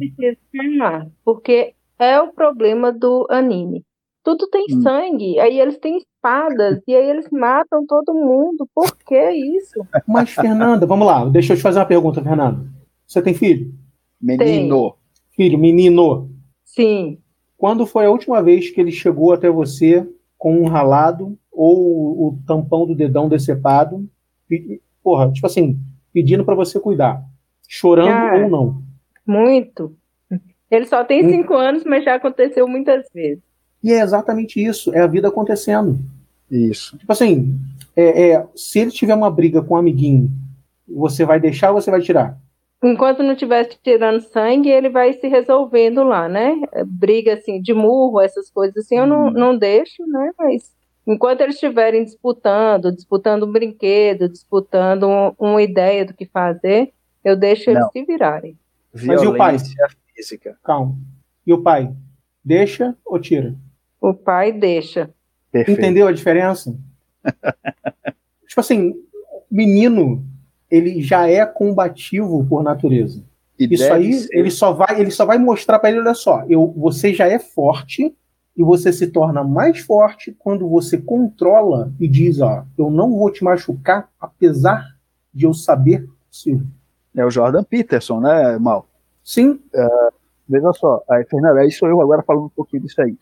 [1.23, 3.85] Porque é o problema do anime.
[4.23, 4.81] Tudo tem hum.
[4.81, 8.67] sangue, aí eles têm espadas, e aí eles matam todo mundo.
[8.73, 9.85] Por que isso?
[10.07, 12.65] Mas, Fernanda, vamos lá, deixa eu te fazer uma pergunta, Fernanda.
[13.07, 13.73] Você tem filho?
[14.21, 14.91] Menino.
[14.91, 15.01] Tem.
[15.35, 16.29] Filho, menino.
[16.63, 17.17] Sim.
[17.57, 20.07] Quando foi a última vez que ele chegou até você
[20.37, 24.07] com um ralado ou o tampão do dedão decepado?
[25.03, 25.79] Porra, tipo assim,
[26.13, 27.23] pedindo para você cuidar
[27.71, 28.83] chorando ah, ou não.
[29.25, 29.95] Muito.
[30.69, 31.29] Ele só tem hum.
[31.29, 33.41] cinco anos, mas já aconteceu muitas vezes.
[33.83, 35.99] E é exatamente isso, é a vida acontecendo.
[36.49, 36.97] Isso.
[36.97, 37.57] Tipo assim,
[37.95, 40.29] é, é, se ele tiver uma briga com um amiguinho,
[40.87, 42.37] você vai deixar ou você vai tirar?
[42.83, 46.55] Enquanto não estiver tirando sangue, ele vai se resolvendo lá, né?
[46.85, 49.31] Briga assim, de murro, essas coisas assim, eu não, hum.
[49.31, 50.31] não deixo, né?
[50.37, 50.71] Mas
[51.05, 56.91] enquanto eles estiverem disputando, disputando um brinquedo, disputando um, uma ideia do que fazer,
[57.23, 57.91] eu deixo eles Não.
[57.91, 58.57] se virarem.
[59.05, 59.57] Mas e o pai?
[60.15, 60.57] física.
[60.63, 60.97] Calma.
[61.45, 61.93] E o pai?
[62.43, 63.55] Deixa ou tira?
[64.01, 65.11] O pai deixa.
[65.51, 65.79] Perfeito.
[65.79, 66.75] Entendeu a diferença?
[68.47, 68.95] tipo assim,
[69.49, 70.25] menino,
[70.69, 73.23] ele já é combativo por natureza.
[73.59, 74.29] E Isso aí, ser.
[74.35, 77.37] ele só vai, ele só vai mostrar para ele, olha só, eu, você já é
[77.37, 78.15] forte
[78.57, 83.31] e você se torna mais forte quando você controla e diz, ó, eu não vou
[83.31, 84.97] te machucar apesar
[85.31, 86.65] de eu saber possível.
[87.15, 88.87] É o Jordan Peterson, né, Mal?
[89.23, 89.59] Sim.
[89.73, 90.13] Uh,
[90.49, 93.15] veja só, aí, Fernando, aí sou eu agora falando um pouquinho disso aí.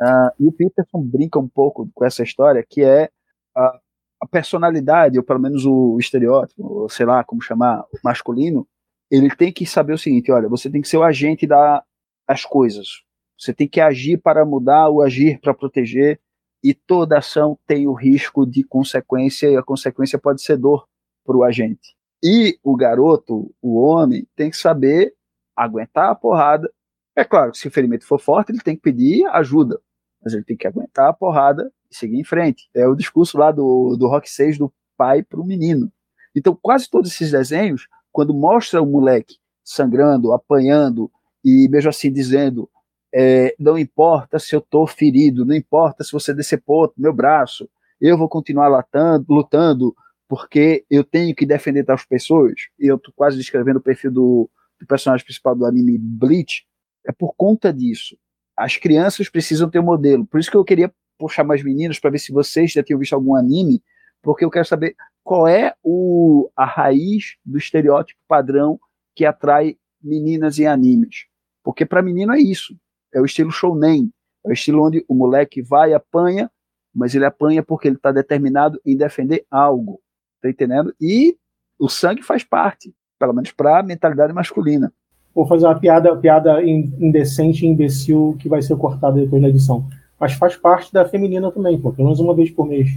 [0.00, 3.10] Uh, e o Peterson brinca um pouco com essa história, que é
[3.56, 3.80] a,
[4.20, 8.66] a personalidade, ou pelo menos o, estereótipo, ou sei lá como chamar, masculino,
[9.10, 11.82] ele tem que saber o seguinte: olha, você tem que ser o agente da,
[12.28, 13.02] das coisas.
[13.38, 16.20] Você tem que agir para mudar, ou agir para proteger,
[16.62, 20.86] e toda ação tem o risco de consequência, e a consequência pode ser dor
[21.24, 21.96] para o agente.
[22.22, 25.14] E o garoto, o homem, tem que saber
[25.56, 26.68] aguentar a porrada.
[27.14, 29.80] É claro que se o ferimento for forte, ele tem que pedir ajuda,
[30.22, 32.68] mas ele tem que aguentar a porrada e seguir em frente.
[32.74, 35.90] É o discurso lá do, do Rock 6 do pai para o menino.
[36.34, 41.10] Então, quase todos esses desenhos, quando mostra o moleque sangrando, apanhando
[41.44, 42.68] e mesmo assim dizendo:
[43.14, 47.68] é, não importa se eu estou ferido, não importa se você decepou meu braço,
[48.00, 49.94] eu vou continuar latando, lutando,
[50.28, 54.50] porque eu tenho que defender tais pessoas, e eu tô quase descrevendo o perfil do,
[54.80, 56.66] do personagem principal do anime Bleach,
[57.06, 58.16] é por conta disso.
[58.58, 60.26] As crianças precisam ter um modelo.
[60.26, 63.12] Por isso que eu queria puxar mais meninos para ver se vocês já tinham visto
[63.12, 63.80] algum anime,
[64.20, 68.80] porque eu quero saber qual é o, a raiz do estereótipo padrão
[69.14, 71.26] que atrai meninas em animes.
[71.62, 72.76] Porque para menino é isso.
[73.14, 74.12] É o estilo shounen.
[74.44, 76.50] É o estilo onde o moleque vai, apanha,
[76.94, 80.00] mas ele apanha porque ele está determinado em defender algo.
[80.42, 80.94] Tá entendendo?
[81.00, 81.36] E
[81.78, 84.92] o sangue faz parte, pelo menos para a mentalidade masculina.
[85.38, 89.86] Vou fazer uma piada, piada indecente e imbecil que vai ser cortada depois na edição.
[90.18, 92.88] Mas faz parte da feminina também, pô, pelo menos uma vez por mês.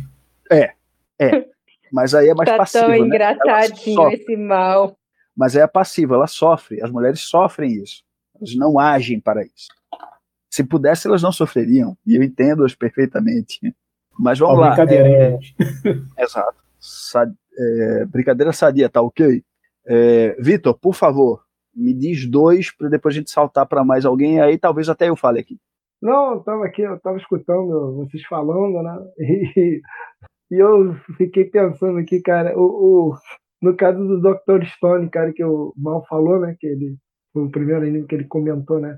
[0.52, 0.72] É,
[1.20, 1.46] é.
[1.94, 2.86] Mas aí é mais tá passiva.
[2.86, 2.98] Tão né?
[2.98, 4.98] engraçadinho esse mal.
[5.38, 6.82] Mas é passiva, ela sofre.
[6.82, 8.04] As mulheres sofrem isso.
[8.36, 9.68] Elas não agem para isso.
[10.50, 11.96] Se pudesse, elas não sofreriam.
[12.08, 13.60] E eu entendo-as perfeitamente.
[14.18, 14.70] Mas vamos Ó, lá.
[14.70, 15.40] Brincadeira, é...
[16.24, 19.44] Exato sad, é, brincadeira sadia, tá ok?
[19.86, 21.44] É, Vitor, por favor,
[21.76, 25.16] me diz dois para depois a gente saltar para mais alguém, aí talvez até eu
[25.16, 25.58] fale aqui.
[26.02, 28.98] Não, eu tava aqui, eu tava escutando vocês falando, né?
[30.52, 33.16] E, e eu fiquei pensando aqui, cara, o, o,
[33.62, 34.66] no caso do Dr.
[34.66, 36.56] Stone, cara, que o Mal falou, né?
[36.60, 36.98] Que ele
[37.34, 38.98] o primeiro anime que ele comentou, né?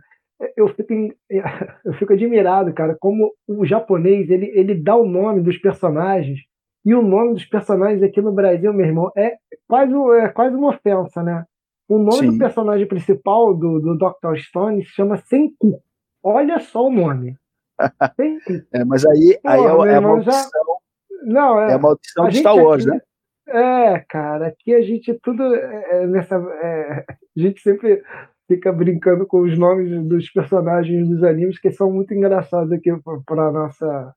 [0.55, 0.93] eu fico,
[1.85, 6.39] eu fico admirado, cara, como o japonês ele, ele dá o nome dos personagens
[6.85, 9.35] e o nome dos personagens aqui no Brasil, meu irmão, é
[9.67, 11.45] quase, é quase uma ofensa, né?
[11.87, 12.31] O nome Sim.
[12.31, 14.37] do personagem principal do, do Dr.
[14.37, 15.81] Stone se chama Senku.
[16.23, 17.35] Olha só o nome.
[18.73, 20.33] é, mas aí, Pô, aí é, é a maldição.
[20.33, 21.25] Já...
[21.25, 23.01] Não, é, é a maldição a de Star Wars, aqui, né?
[23.47, 26.35] É, cara, aqui a gente tudo é, é nessa.
[26.35, 27.05] É,
[27.37, 28.01] a gente sempre
[28.47, 32.91] fica brincando com os nomes dos personagens dos animes que são muito engraçados aqui
[33.25, 34.15] para nossa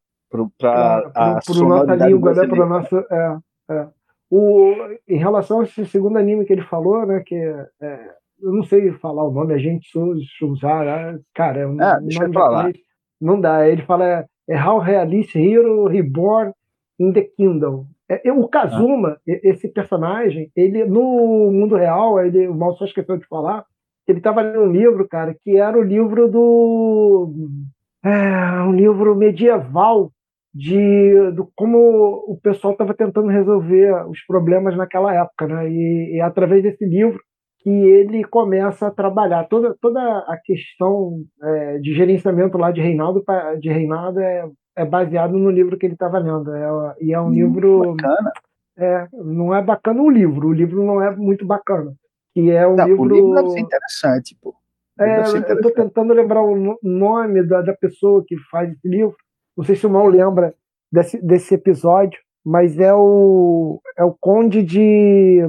[0.58, 2.46] para a nossa língua, né?
[2.46, 3.36] Para nossa é,
[3.72, 3.88] é.
[4.30, 4.72] O,
[5.08, 7.22] em relação a esse segundo anime que ele falou, né?
[7.24, 8.10] Que é,
[8.42, 9.88] eu não sei falar o nome, a gente
[10.42, 12.74] usar, cara, é um deixa nome.
[13.20, 13.68] Não dá.
[13.68, 16.52] Ele fala é, é How Realist Hero Reborn
[16.98, 17.86] in the Kingdom.
[18.08, 19.20] É, o Kazuma, ah.
[19.26, 23.64] esse personagem, ele no mundo real, ele, o Mal só esqueceu de falar,
[24.06, 27.32] ele estava lendo um livro, cara, que era o livro do.
[28.04, 30.12] É, um livro medieval
[30.56, 31.78] de do como
[32.28, 35.68] o pessoal estava tentando resolver os problemas naquela época, né?
[35.68, 37.20] E, e através desse livro
[37.60, 43.24] que ele começa a trabalhar toda, toda a questão é, de gerenciamento lá de Reinaldo
[43.60, 47.26] de Reinaldo é, é baseado no livro que ele estava lendo é, e é um
[47.26, 48.32] hum, livro bacana.
[48.78, 51.92] É, não é bacana o livro o livro não é muito bacana
[52.36, 53.02] que é um não, livro.
[53.02, 54.54] O livro deve ser interessante, pô.
[55.00, 59.16] É, eu estou tentando lembrar o nome da, da pessoa que faz esse livro.
[59.56, 60.54] Não sei se o Mal lembra
[60.92, 65.40] desse, desse episódio, mas é o, é o Conde de.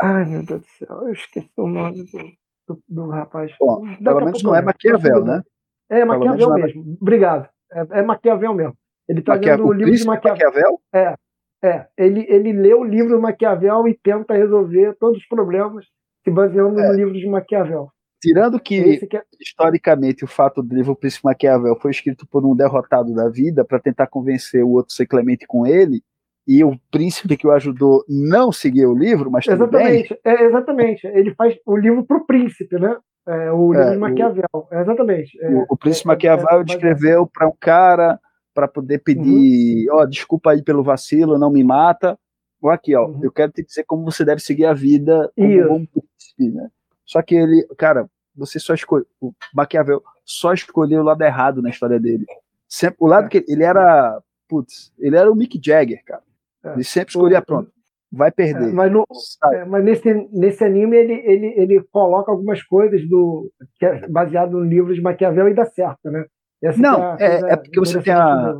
[0.00, 3.52] Ai, meu Deus do céu, eu esqueci o nome do, do, do rapaz.
[3.58, 5.42] Bom, pelo menos não é Maquiavel, né?
[5.90, 6.82] É Maquiavel é mesmo.
[6.82, 7.02] É...
[7.02, 7.48] Obrigado.
[7.72, 8.74] É, é Maquiavel mesmo.
[9.08, 10.46] Ele está lendo o livro de Maquiavel.
[10.46, 10.80] Maquiavel?
[10.94, 11.16] É,
[11.62, 15.84] é, ele, ele lê o livro de Maquiavel e tenta resolver todos os problemas
[16.24, 16.88] se baseando é.
[16.88, 17.90] no livro de Maquiavel.
[18.20, 19.22] Tirando que, que é...
[19.40, 23.80] historicamente, o fato do livro Príncipe Maquiavel foi escrito por um derrotado da vida para
[23.80, 26.02] tentar convencer o outro a ser clemente com ele,
[26.46, 30.34] e o príncipe que o ajudou não seguiu o livro, mas exatamente, bem.
[30.34, 31.06] É, exatamente.
[31.06, 32.96] Ele faz o livro para o príncipe, né?
[33.26, 34.48] É, o livro é, de Maquiavel.
[34.52, 35.40] O, exatamente.
[35.40, 38.18] É, o, o príncipe Maquiavel descreveu para um cara
[38.52, 39.94] para poder pedir, uhum.
[39.94, 40.02] ó, uhum.
[40.02, 42.18] oh, desculpa aí pelo vacilo, não me mata.
[42.60, 43.20] Ou aqui, ó, uhum.
[43.22, 46.68] eu quero te dizer como você deve seguir a vida como um bom príncipe, né?
[47.10, 51.68] Só que ele, cara, você só escolheu, o Maquiavel só escolheu o lado errado na
[51.68, 52.24] história dele.
[52.68, 53.28] Sempre, o lado é.
[53.28, 56.22] que ele era, putz, ele era o Mick Jagger, cara.
[56.64, 56.74] É.
[56.74, 57.72] Ele sempre escolhia, pronto,
[58.12, 58.68] vai perder.
[58.68, 59.04] É, mas, no,
[59.52, 64.52] é, mas nesse, nesse anime ele, ele, ele coloca algumas coisas do que é baseado
[64.52, 66.26] no livro de Maquiavel e dá certo, né?
[66.62, 68.54] Essa não, é, é, é, porque você tem a,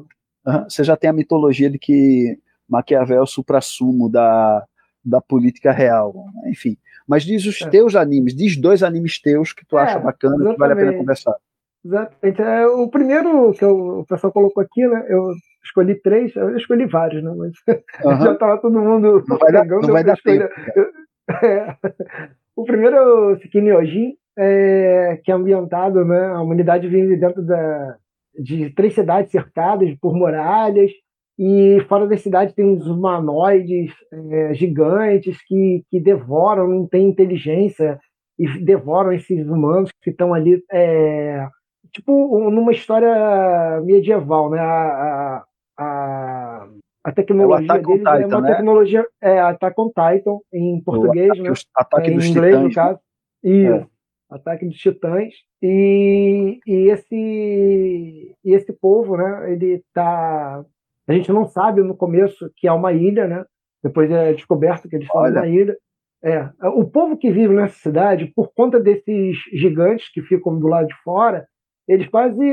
[0.68, 2.36] você já tem a mitologia de que
[2.68, 4.66] Maquiavel é o supra-sumo da,
[5.04, 6.14] da política real,
[6.46, 6.76] enfim.
[7.06, 7.68] Mas diz os é.
[7.68, 10.54] teus animes, diz dois animes teus que tu é, acha bacana, exatamente.
[10.54, 11.36] que vale a pena conversar.
[11.84, 12.42] Exatamente.
[12.42, 15.06] É, o primeiro que eu, o pessoal colocou aqui, né?
[15.08, 15.32] Eu
[15.64, 17.32] escolhi três, eu escolhi vários, né?
[17.36, 17.52] Mas
[18.04, 18.24] uhum.
[18.24, 20.48] já estava todo mundo não vai dar, não vai dar tempo.
[21.44, 21.76] É,
[22.56, 26.26] o primeiro é o Sekini Ojin, é, que é ambientado, né?
[26.26, 27.96] A humanidade vive dentro da,
[28.36, 30.90] de três cidades cercadas por muralhas
[31.42, 37.98] e fora da cidade tem uns humanoides é, gigantes que, que devoram, não têm inteligência
[38.38, 41.48] e devoram esses humanos que estão ali, é,
[41.94, 44.60] tipo numa história medieval, né?
[44.60, 45.44] A,
[45.78, 46.68] a,
[47.04, 48.54] a tecnologia é deles Titan, é uma né?
[48.54, 51.52] tecnologia, é Attack on Titan em português, o, né?
[51.74, 53.00] Ataque é, dos em inglês, titãs, no caso.
[53.42, 53.86] E é.
[54.30, 55.32] Ataque dos Titãs.
[55.62, 60.64] E, e, esse, e esse povo, né, ele tá.
[61.10, 63.44] A gente não sabe no começo que é uma ilha, né?
[63.82, 65.76] Depois é descoberto que eles são uma ilha.
[66.22, 70.86] É, o povo que vive nessa cidade, por conta desses gigantes que ficam do lado
[70.86, 71.44] de fora,
[71.88, 72.44] eles quase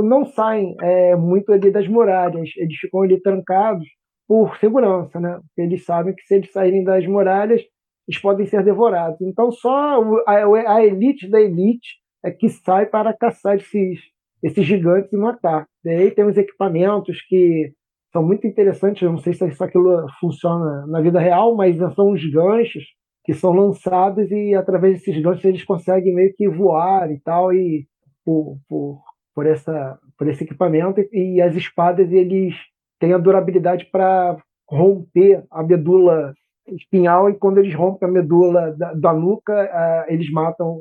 [0.00, 3.86] não saem é, muito ali das muralhas, eles ficam ali trancados
[4.26, 5.38] por segurança, né?
[5.56, 7.62] Eles sabem que se eles saírem das muralhas,
[8.08, 9.20] eles podem ser devorados.
[9.20, 14.00] Então, só a, elite da elite é que sai para caçar esses,
[14.46, 15.66] esses gigantes e matar.
[15.84, 17.72] E aí tem os equipamentos que
[18.12, 22.12] são muito interessantes, eu não sei se isso aquilo funciona na vida real, mas são
[22.12, 22.84] os ganchos
[23.24, 27.86] que são lançados e através desses ganchos eles conseguem meio que voar e tal, e
[28.24, 29.02] por, por,
[29.34, 32.54] por, essa, por esse equipamento, e as espadas eles
[33.00, 34.36] têm a durabilidade para
[34.68, 36.32] romper a medula
[36.68, 40.78] espinhal e quando eles rompem a medula da, da nuca, uh, eles matam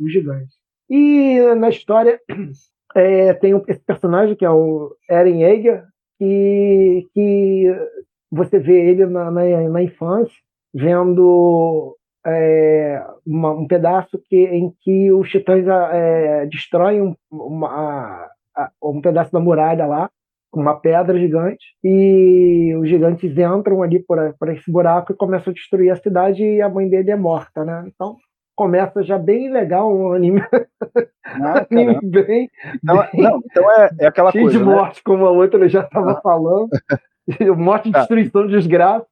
[0.00, 0.54] os gigantes.
[0.88, 2.18] E na história
[2.94, 5.84] é, tem um, esse personagem que é o Eren Yeager,
[6.18, 7.06] que,
[8.30, 10.36] você vê ele na, na, na infância,
[10.74, 11.96] vendo
[12.26, 18.28] é, uma, um pedaço que, em que os titãs é, destroem um, a,
[18.82, 20.10] um pedaço da muralha lá,
[20.52, 25.54] uma pedra gigante, e os gigantes entram ali por, por esse buraco e começam a
[25.54, 27.84] destruir a cidade e a mãe dele é morta, né?
[27.86, 28.16] Então
[28.62, 30.42] começa já bem legal um anime,
[31.24, 32.50] Ah, anime bem, bem
[32.82, 34.74] não, então é, é aquela cheio coisa, de né?
[34.74, 36.68] morte, como a outra já estava falando.
[37.56, 38.00] morte, Tá.
[38.00, 39.06] destruição, desgraça.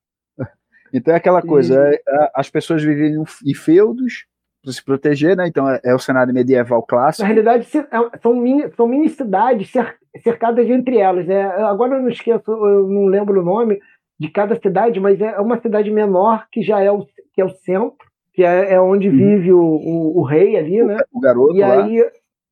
[0.92, 4.26] Então é aquela E- coisa, é- é- as pessoas vivem em- feudos
[4.64, 5.46] para se proteger, né?
[5.46, 7.24] Então é, é o cenário medieval Na clássico.
[7.24, 11.28] realidade, se- é- são mini, são mini cidades cer- cercadas entre elas.
[11.28, 13.78] É, agora eu não esqueço, eu não lembro o nome
[14.18, 17.50] de cada cidade, mas é uma cidade menor que já é o, que é o
[17.50, 18.05] centro,
[18.36, 19.16] que é, é onde Uhum.
[19.16, 20.98] vive o, o, o rei ali, né?
[21.10, 21.84] O garoto E lá.
[21.84, 22.04] aí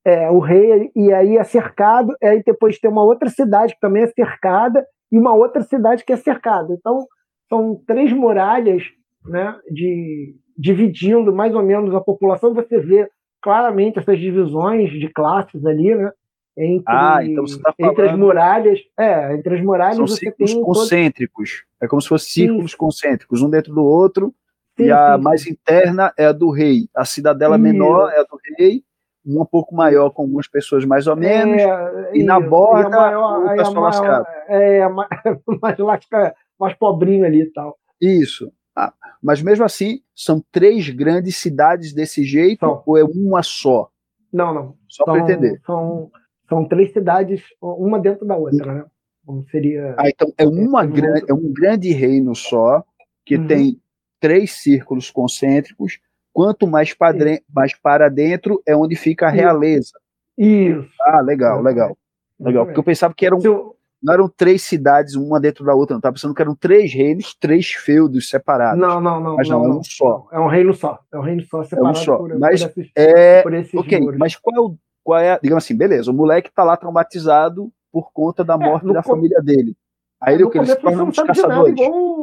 [0.05, 4.03] é, o rei e aí é cercado, aí depois tem uma outra cidade que também
[4.03, 6.73] é cercada e uma outra cidade que é cercada.
[6.73, 7.07] Então
[7.51, 8.83] são três muralhas,
[9.27, 12.55] né, de dividindo mais ou menos a população.
[12.55, 13.09] Você vê
[13.43, 16.11] claramente essas divisões de classes ali, né?
[16.57, 20.17] Entre, Ah, então você tá entre as falando- muralhas, é, entre as muralhas São você
[20.17, 21.65] círculos tem todo- concêntricos.
[21.83, 22.79] É como se fossem círculos Isso.
[22.79, 24.33] concêntricos, um dentro do outro.
[24.79, 26.89] E a mais interna é a do rei.
[26.95, 27.63] A cidadela Isso.
[27.63, 28.83] menor é a do rei.
[29.25, 31.61] Uma um pouco maior, com algumas pessoas mais ou menos.
[31.63, 32.51] É, e na isso.
[32.51, 34.27] borda, E maior, o pessoal maior- lascado.
[34.49, 35.09] É, a ma-
[35.63, 37.79] mais lasca, mais pobrinho ali e tal.
[38.01, 38.53] Isso.
[38.77, 42.83] Ah, mas mesmo assim, são três grandes cidades desse jeito São.
[42.85, 43.89] ou é uma só?
[44.33, 44.75] Não, não.
[44.89, 45.61] Só para entender.
[45.65, 46.11] são,
[46.49, 48.85] são três cidades, uma dentro da outra, né?
[49.25, 49.95] Como seria.
[49.97, 52.85] Ah, então é, uma É, grande, é um grande reino só,
[53.25, 53.47] que Uhum.
[53.47, 53.81] tem
[54.25, 55.99] três círculos concêntricos.
[56.33, 59.93] Quanto mais, padre, mais para dentro é onde fica a realeza.
[60.39, 60.89] Isso.
[61.07, 61.95] Ah, legal, legal.
[62.41, 65.95] Legal, porque eu pensava que eram, eu- não eram três cidades, uma dentro da outra,
[65.95, 65.99] não.
[65.99, 68.81] Estava pensando que eram três reinos, três feudos separados.
[68.81, 69.37] Não, não, não.
[69.37, 70.27] Mas não, é um só.
[70.33, 70.99] É um reino só.
[71.13, 72.17] É um reino só separado só.
[72.17, 74.19] por, Mas por esses, É, por esses muros.
[74.19, 78.11] mas qual é, o, qual é, digamos assim, beleza, o moleque tá lá traumatizado por
[78.13, 79.77] conta da morte É, da com- família dele.
[80.21, 81.73] Aí ele, no o que, ele se torna não de nada, caçadores.
[81.79, 82.14] igual.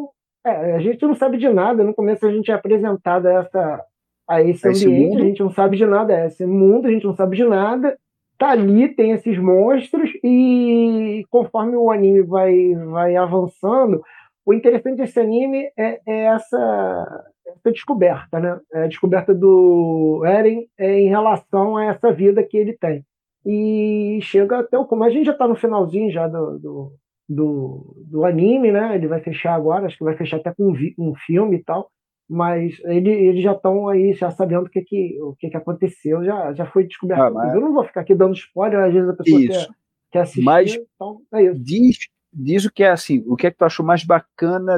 [0.45, 1.83] É, a gente não sabe de nada.
[1.83, 3.85] No começo a gente é apresentado a, essa,
[4.27, 5.21] a esse A esse ambiente, mundo.
[5.21, 6.13] a gente não sabe de nada.
[6.13, 7.97] É esse mundo, a gente não sabe de nada.
[8.37, 14.01] Tá ali, tem esses monstros, e conforme o anime vai, vai avançando,
[14.43, 18.59] o interessante desse anime é, é essa, essa descoberta, né?
[18.73, 23.05] É a descoberta do Eren é, em relação a essa vida que ele tem.
[23.45, 24.85] E chega até o.
[24.85, 26.93] Como a gente já está no finalzinho já do, do,
[27.35, 28.95] do, do anime, né?
[28.95, 31.89] Ele vai fechar agora, acho que vai fechar até com um, um filme e tal.
[32.29, 36.23] Mas ele, eles já estão aí, já sabendo o que, que, o que, que aconteceu,
[36.23, 37.21] já, já foi descoberto.
[37.21, 39.73] Ah, mas- Eu não vou ficar aqui dando spoiler, às vezes a pessoa quer, Isso.
[40.11, 40.43] quer assistir.
[40.43, 41.59] Mas- então, é isso.
[41.61, 41.97] Diz,
[42.33, 44.77] diz o que é assim, o que é que tu achou mais bacana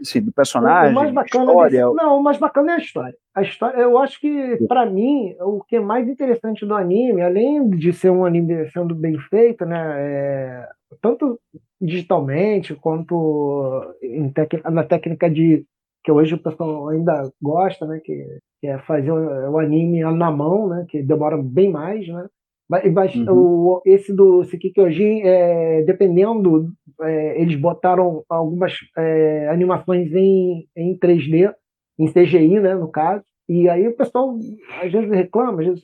[0.00, 1.84] assim, do O personagem, mais da bacana história?
[1.84, 3.16] desse- não, o mais bacana é a história.
[3.34, 7.68] A história, eu acho que para mim o que é mais interessante do anime, além
[7.70, 10.68] de ser um anime sendo bem feito, né, é,
[11.00, 11.38] tanto
[11.80, 13.94] digitalmente quanto
[14.70, 15.64] na técnica de
[16.04, 18.26] que hoje o pessoal ainda gosta, né, que,
[18.60, 22.26] que é fazer o, anime na mão, né, que demora bem mais, né.
[22.68, 23.26] Mas, Uhum.
[23.30, 26.70] o, esse do Sekikyoji, é, dependendo,
[27.02, 31.52] é, eles botaram algumas é, animações em, em 3D,
[31.98, 33.22] em CGI, né, no caso.
[33.48, 34.34] E aí o pessoal
[34.82, 35.82] às vezes reclama, às vezes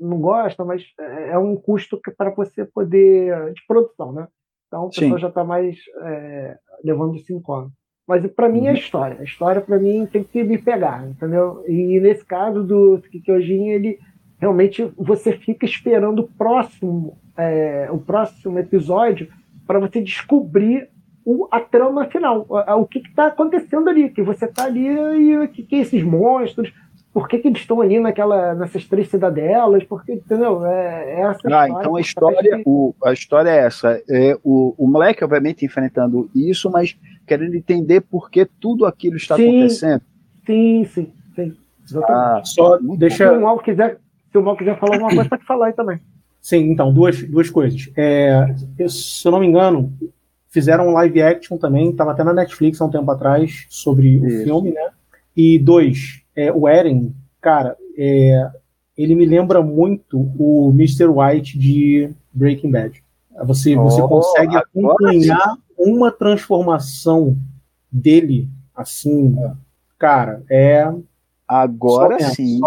[0.00, 4.26] não gosta, mas é é um custo que- para você poder de produção, né?
[4.72, 7.70] Então o pessoal já está mais é, levando isso em conta.
[8.08, 8.78] Mas para mim é a Uhum.
[8.78, 9.16] história.
[9.20, 11.62] A história para mim tem que me pegar, entendeu?
[11.68, 13.98] E nesse caso do Kikyoji, ele
[14.40, 19.28] realmente você fica esperando o próximo, é, o próximo episódio
[19.66, 20.88] para você descobrir
[21.24, 25.38] o- a trama final, a- o que está acontecendo ali, que você está ali e
[25.38, 26.72] o que, que é esses monstros,
[27.12, 30.64] por que, que eles estão ali naquela, nessas três cidadelas, porque, entendeu?
[30.64, 34.02] É, é essa Ah, história então a história, que- o, a história é essa.
[34.08, 36.96] É o, o moleque, obviamente, enfrentando isso, mas
[37.26, 39.48] querendo entender por que tudo aquilo está Sim.
[39.58, 40.02] acontecendo.
[40.46, 41.56] Sim, sim, sim.
[41.84, 42.40] Exatamente.
[42.40, 43.32] Ah, Só se, deixa.
[43.32, 43.98] o Mal quiser,
[44.30, 46.00] se o Mal quiser falar alguma coisa, pode falar aí também.
[46.40, 47.90] Sim, então, duas, duas coisas.
[47.96, 49.92] É, eu- se eu não me engano,
[50.48, 54.26] fizeram um live action também, estava até na Netflix há um tempo atrás, sobre o
[54.26, 54.44] Isso.
[54.44, 54.88] filme, né?
[55.36, 58.50] E dois, é, o Eren, cara, é,
[58.96, 61.06] ele me lembra muito o Mr.
[61.06, 63.02] White de Breaking Bad.
[63.44, 67.36] Você, você Oh, consegue agora acompanhar uma transformação
[67.90, 69.34] dele, assim,
[69.98, 70.90] cara, é.
[71.48, 72.60] Agora vendo, sim.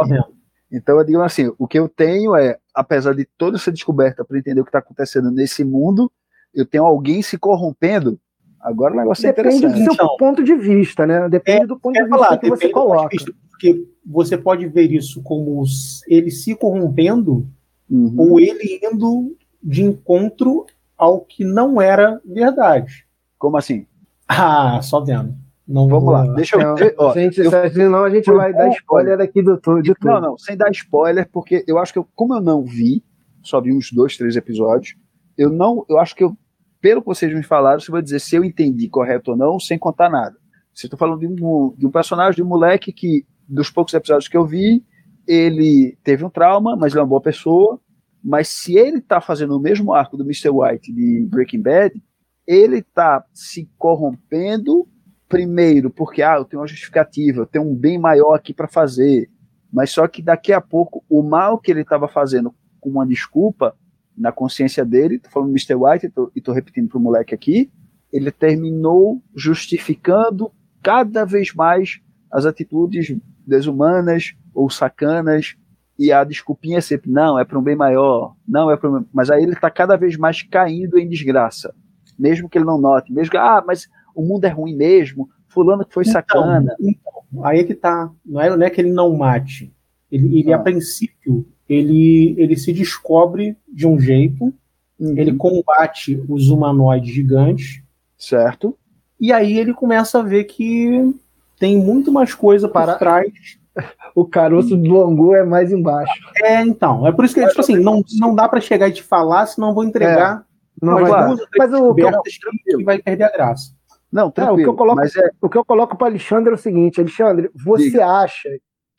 [0.71, 4.37] Então, eu digo assim, o que eu tenho é, apesar de toda essa descoberta para
[4.37, 6.11] entender o que está acontecendo nesse mundo,
[6.53, 8.19] eu tenho alguém se corrompendo.
[8.59, 9.83] Agora o negócio é Depende do interessante.
[9.85, 10.17] seu Então.
[10.17, 11.29] ponto de vista, né?
[11.29, 13.15] Depende do ponto de vista falar, que você depende coloca.
[13.55, 15.63] Porque você pode ver isso como
[16.07, 17.47] ele se corrompendo
[17.89, 18.13] uhum.
[18.17, 20.65] ou ele indo de encontro
[20.97, 23.05] ao que não era verdade.
[23.39, 23.87] Como assim?
[24.27, 25.33] Ah, só vendo.
[25.67, 26.27] Não vamos lá.
[26.33, 26.75] Deixa eu.
[26.75, 26.93] ver.
[26.97, 30.11] ó, gente, eu, senão a gente vai dar spoiler aqui do, de tudo.
[30.11, 33.03] Não, não, sem dar spoiler, porque eu acho que eu, como eu não vi,
[33.41, 34.95] só vi uns dois, três episódios,
[35.37, 35.85] eu não.
[35.89, 36.37] Eu acho que eu,
[36.79, 39.77] pelo que vocês me falaram, você vai dizer se eu entendi correto ou não, sem
[39.77, 40.35] contar nada.
[40.73, 44.27] Você está falando de um, de um personagem, de um moleque que, dos poucos episódios
[44.27, 44.83] que eu vi,
[45.27, 47.79] ele teve um trauma, mas ele é uma boa pessoa.
[48.23, 50.49] Mas se ele está fazendo o mesmo arco do Mr.
[50.49, 52.03] White de Breaking Bad,
[52.47, 54.87] ele está se corrompendo
[55.27, 59.29] primeiro porque ah, eu tenho uma justificativa, eu tenho um bem maior aqui para fazer,
[59.71, 63.75] mas só que daqui a pouco o mal que ele estava fazendo com uma desculpa
[64.17, 65.75] na consciência dele, tô falando Mr.
[65.75, 67.71] White e tô, repetindo pro moleque aqui,
[68.13, 71.99] ele terminou justificando cada vez mais
[72.31, 75.55] as atitudes desumanas ou sacanas
[75.97, 79.05] e a desculpinha é sempre não, é para um bem maior, não é para um...
[79.13, 81.73] mas aí ele está cada vez mais caindo em desgraça,
[82.19, 85.85] mesmo que ele não note, mesmo que ah, mas o mundo é ruim mesmo, fulano
[85.85, 86.75] que foi então, sacana.
[86.79, 88.11] Então, aí é que tá.
[88.25, 89.73] Não é, não é que ele não mate.
[90.11, 90.57] Ele, ele ah.
[90.57, 94.53] a princípio, ele, ele se descobre de um jeito,
[94.99, 95.17] uhum.
[95.17, 97.81] ele combate os humanoides gigantes.
[98.17, 98.77] Certo.
[99.19, 101.13] E aí ele começa a ver que
[101.59, 103.31] tem muito mais coisa para trás.
[104.15, 106.13] O caroço do longo é mais embaixo.
[106.41, 107.05] É, então.
[107.05, 109.73] É por isso que, tipo assim, não, não dá para chegar e te falar, senão
[109.73, 110.45] vou entregar.
[110.81, 110.85] É.
[110.85, 113.71] Não vai, duas, mas o que, eu, vai perder a graça.
[114.09, 114.31] Não.
[114.37, 115.07] É, o, que eu coloco, é...
[115.41, 118.07] o que eu coloco para Alexandre é o seguinte, Alexandre, você Diga.
[118.07, 118.49] acha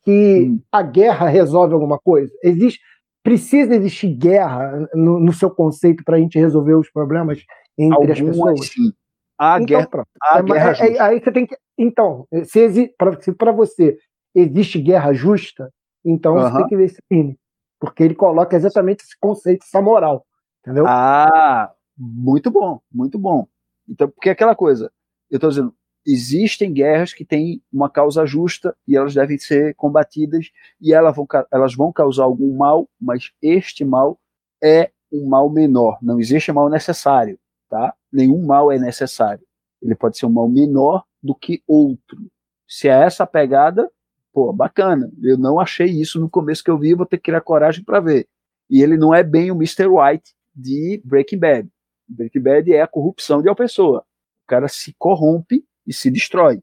[0.04, 0.60] que hum.
[0.70, 2.30] a guerra resolve alguma coisa?
[2.42, 2.80] Existe,
[3.22, 7.42] precisa existir guerra no, no seu conceito para a gente resolver os problemas
[7.78, 8.68] entre Algumas, as pessoas?
[8.68, 8.92] Sim.
[9.38, 10.06] A então, guerra.
[10.22, 13.98] A é, guerra é, é, aí você tem que, então, se para você
[14.34, 15.72] existe guerra justa,
[16.04, 17.38] então você tem que ver esse filme,
[17.78, 20.26] porque ele coloca exatamente esse conceito, essa moral,
[20.60, 20.84] entendeu?
[20.86, 23.46] Ah, muito bom, muito bom.
[23.88, 24.90] Então, porque é aquela coisa,
[25.30, 25.74] eu estou dizendo,
[26.06, 31.26] existem guerras que têm uma causa justa e elas devem ser combatidas e elas vão,
[31.52, 34.18] elas vão causar algum mal, mas este mal
[34.62, 35.98] é um mal menor.
[36.00, 37.94] Não existe mal necessário, tá?
[38.12, 39.44] Nenhum mal é necessário.
[39.82, 42.18] Ele pode ser um mal menor do que outro.
[42.66, 43.90] Se é essa a pegada,
[44.32, 45.10] pô, bacana.
[45.22, 48.00] Eu não achei isso no começo que eu vi, vou ter que criar coragem para
[48.00, 48.26] ver.
[48.68, 49.86] E ele não é bem o Mr.
[49.86, 51.68] White de Breaking Bad.
[52.08, 54.04] Breaking Bad é a corrupção de uma pessoa
[54.36, 56.60] o cara se corrompe e se destrói.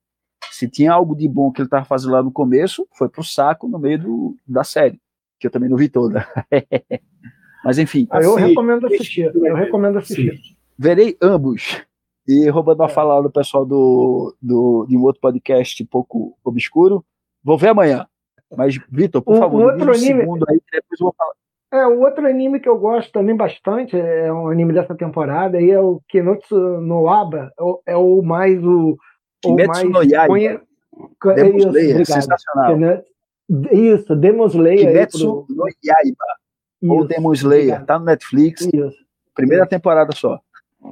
[0.52, 3.68] Se tinha algo de bom que ele estava fazendo lá no começo, foi pro saco
[3.68, 5.02] no meio do, da série,
[5.38, 6.26] que eu também não vi toda.
[7.64, 8.08] Mas enfim.
[8.10, 9.32] Ah, eu recomendo assistir.
[9.36, 10.53] Eu recomendo assistir.
[10.78, 11.82] Verei ambos.
[12.28, 12.90] E roubando a é.
[12.90, 17.04] fala do pessoal do, do, de um outro podcast um pouco obscuro,
[17.44, 18.08] vou ver amanhã.
[18.56, 20.22] Mas, Vitor, por favor, um outro anime...
[20.22, 21.34] segundo aí, depois eu vou falar.
[21.74, 25.72] É, o outro anime que eu gosto também bastante, é um anime dessa temporada, aí
[25.72, 28.96] é o Kinotsu no Aba, é o, é mais o.
[29.42, 30.28] Kimetsu no Yaiba.
[30.28, 30.60] Conhe...
[31.36, 33.04] Demon Slayer, isso, sensacional.
[33.72, 34.88] Isso, Demon Slayer.
[34.88, 35.56] Kimetsu pro...
[35.56, 36.26] no Yaiba.
[36.82, 37.86] Isso, ou Demon Slayer, obrigado.
[37.88, 38.62] tá no Netflix.
[38.62, 39.04] Isso.
[39.34, 40.40] Primeira temporada só.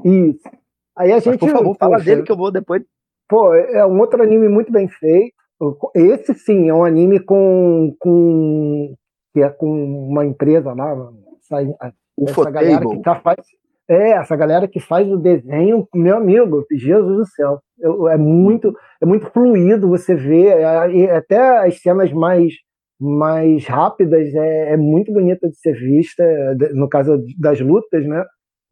[0.04, 0.50] Isso.
[0.98, 1.28] Aí a gente.
[1.28, 2.84] Mas, por favor, fala dele que eu vou depois.
[3.28, 5.34] Pô, é um outro anime muito bem feito.
[5.96, 8.96] Esse sim é um anime com, com
[9.34, 9.68] que é com
[10.10, 13.38] uma empresa lá, essa, essa galera que tá, faz,
[13.90, 18.74] é, essa galera que faz o desenho, meu amigo, Jesus do céu, eu, é muito,
[19.02, 22.54] é muito fluido, você vê, é, até as cenas mais
[23.04, 26.24] mais rápidas é, é, muito bonita de ser vista,
[26.76, 28.24] no caso das lutas, né?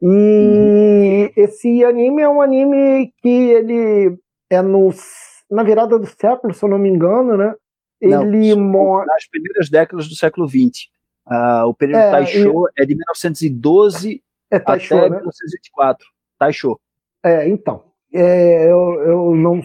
[0.02, 1.30] E uhum.
[1.36, 4.16] esse anime é um anime que ele
[4.48, 4.90] é no,
[5.50, 7.54] na virada do século, se eu não me engano, né?
[8.00, 9.06] ele mora.
[9.06, 10.88] Nas primeiras décadas do século XX.
[11.26, 12.82] Uh, ah, o período é, Taisho e...
[12.82, 15.16] é de 1912 é Taisho, até né?
[15.16, 16.06] 1924.
[16.38, 16.80] Taisho.
[17.22, 17.84] É, então.
[18.12, 19.62] É, eu, eu não.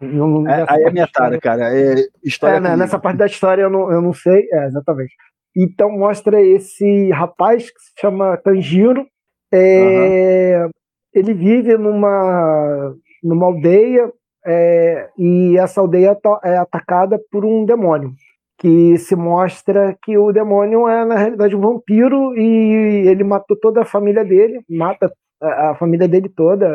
[0.00, 1.76] não, não é, aí é minha tara, cara.
[1.76, 4.46] É história é, né, nessa parte da história eu não, eu não sei.
[4.52, 5.14] É, exatamente.
[5.56, 9.04] Então mostra esse rapaz que se chama Tanjiro.
[9.52, 10.70] É, uhum.
[11.12, 14.12] Ele vive numa, numa aldeia
[14.46, 18.12] é, e essa aldeia é atacada por um demônio,
[18.58, 23.82] que se mostra que o demônio é, na realidade, um vampiro e ele matou toda
[23.82, 26.68] a família dele, mata a família dele toda,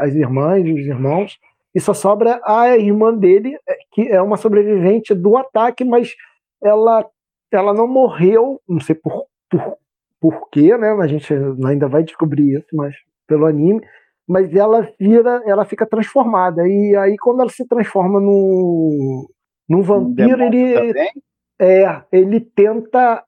[0.00, 1.38] as irmãs, os irmãos,
[1.74, 6.14] e só sobra a irmã dele, é, que é uma sobrevivente do ataque, mas
[6.62, 7.04] ela,
[7.52, 9.76] ela não morreu, não sei por, por,
[10.32, 10.90] por quê, né?
[10.90, 11.34] A gente
[11.66, 12.94] ainda vai descobrir isso, mas
[13.26, 13.82] pelo anime
[14.26, 16.66] mas ela vira, ela fica transformada.
[16.66, 19.28] E aí, quando ela se transforma no,
[19.68, 20.74] No vampiro, ele.
[20.74, 21.10] Também?
[21.60, 23.22] É, ele tenta.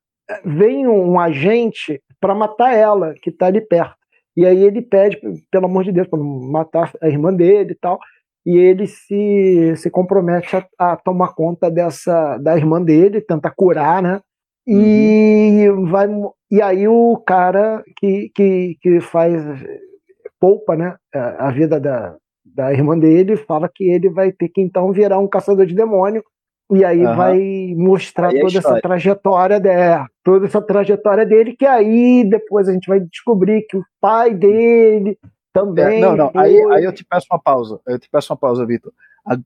[0.45, 3.95] Vem um agente para matar ela, que está ali perto.
[4.37, 5.21] E aí ele pede,
[5.51, 7.99] pelo amor de Deus, para matar a irmã dele e tal.
[8.45, 14.03] E ele se, se compromete a, a tomar conta dessa da irmã dele, tenta curar,
[14.03, 14.21] né?
[14.67, 15.87] E uhum.
[15.87, 16.09] vai
[16.51, 19.43] e aí o cara que, que, que faz
[20.41, 22.15] poupa, né, a vida da,
[22.45, 26.23] da irmã dele, fala que ele vai ter que então virar um caçador de demônio
[26.71, 27.17] e aí uhum.
[27.17, 32.69] vai mostrar aí é toda essa trajetória dela, toda essa trajetória dele, que aí depois
[32.69, 35.17] a gente vai descobrir que o pai dele
[35.53, 35.99] também.
[35.99, 36.43] É, não, não, foi...
[36.43, 37.81] aí, aí eu te peço uma pausa.
[37.87, 38.93] Eu te peço uma pausa, Vitor.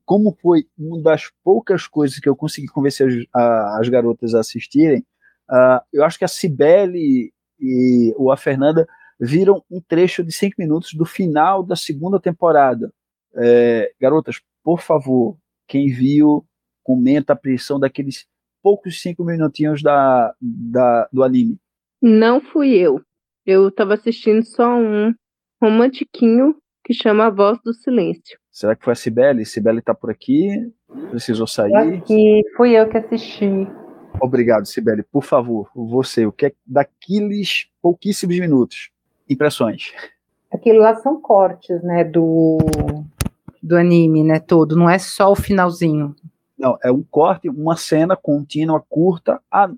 [0.04, 4.40] Como foi uma das poucas coisas que eu consegui convencer as, a, as garotas a
[4.40, 5.04] assistirem,
[5.50, 8.86] uh, eu acho que a Cibele e ou a Fernanda
[9.20, 12.92] viram um trecho de cinco minutos do final da segunda temporada.
[13.36, 15.36] É, garotas, por favor,
[15.68, 16.44] quem viu,
[16.82, 18.26] comenta a pressão daqueles
[18.62, 21.58] poucos cinco minutinhos da, da, do anime.
[22.00, 23.02] Não fui eu.
[23.44, 25.14] Eu estava assistindo só um
[25.62, 28.39] romantiquinho que chama A Voz do Silêncio.
[28.50, 29.44] Será que foi a Cibele?
[29.44, 30.72] Cibele tá por aqui?
[31.10, 31.74] Precisou sair?
[31.74, 33.68] Aqui, fui eu que assisti.
[34.20, 35.02] Obrigado, Cibele.
[35.02, 38.90] Por favor, você, o que é daqueles pouquíssimos minutos?
[39.28, 39.92] Impressões.
[40.52, 42.58] Aquilo lá são cortes, né, do,
[43.62, 44.76] do anime, né, todo.
[44.76, 46.14] Não é só o finalzinho.
[46.58, 49.40] Não, é um corte, uma cena contínua, curta.
[49.50, 49.70] Ah,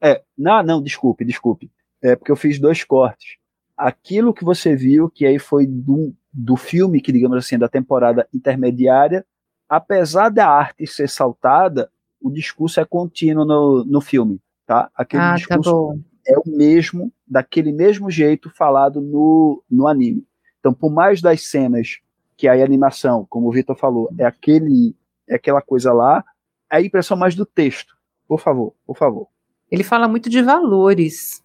[0.00, 1.70] é, não, não, desculpe, desculpe.
[2.02, 3.36] É porque eu fiz dois cortes.
[3.76, 8.28] Aquilo que você viu, que aí foi do, do filme, que digamos assim, da temporada
[8.32, 9.24] intermediária,
[9.68, 14.90] apesar da arte ser saltada, o discurso é contínuo no, no filme, tá?
[14.94, 20.26] Aquele ah, tá discurso tá é o mesmo, daquele mesmo jeito falado no, no anime.
[20.60, 21.98] Então, por mais das cenas
[22.36, 24.94] que a animação, como o Vitor falou, é aquele
[25.26, 26.24] é aquela coisa lá,
[26.70, 27.94] é a impressão mais do texto.
[28.26, 29.28] Por favor, por favor.
[29.70, 31.42] Ele fala muito de valores.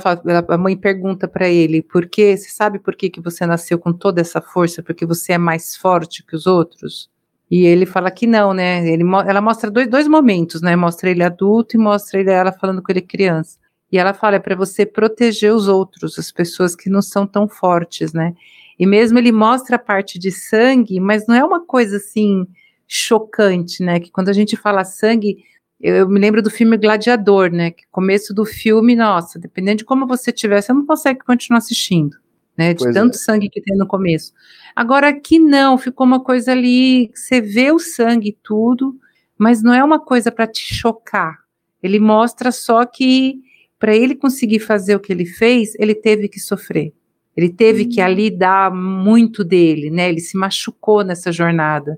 [0.00, 3.78] Fala, a mãe pergunta para ele por que você sabe por que, que você nasceu
[3.78, 4.82] com toda essa força?
[4.82, 7.10] Porque você é mais forte que os outros?
[7.50, 8.86] E ele fala que não né?
[8.88, 10.74] Ele, ela mostra dois, dois momentos né?
[10.76, 13.58] Mostra ele adulto e mostra ele ela falando com ele criança.
[13.90, 17.48] E ela fala é para você proteger os outros as pessoas que não são tão
[17.48, 18.34] fortes né?
[18.78, 22.46] E mesmo ele mostra a parte de sangue, mas não é uma coisa assim
[22.86, 23.98] chocante, né?
[23.98, 25.38] Que quando a gente fala sangue,
[25.80, 27.70] eu, eu me lembro do filme Gladiador, né?
[27.70, 32.16] Que começo do filme, nossa, dependendo de como você tiver, você não consegue continuar assistindo,
[32.56, 32.74] né?
[32.74, 33.18] De pois tanto é.
[33.18, 34.32] sangue que tem no começo.
[34.74, 38.98] Agora aqui não, ficou uma coisa ali, você vê o sangue e tudo,
[39.36, 41.38] mas não é uma coisa para te chocar.
[41.82, 43.40] Ele mostra só que
[43.78, 46.92] para ele conseguir fazer o que ele fez, ele teve que sofrer.
[47.36, 50.08] Ele teve que ali dar muito dele, né?
[50.08, 51.96] Ele se machucou nessa jornada.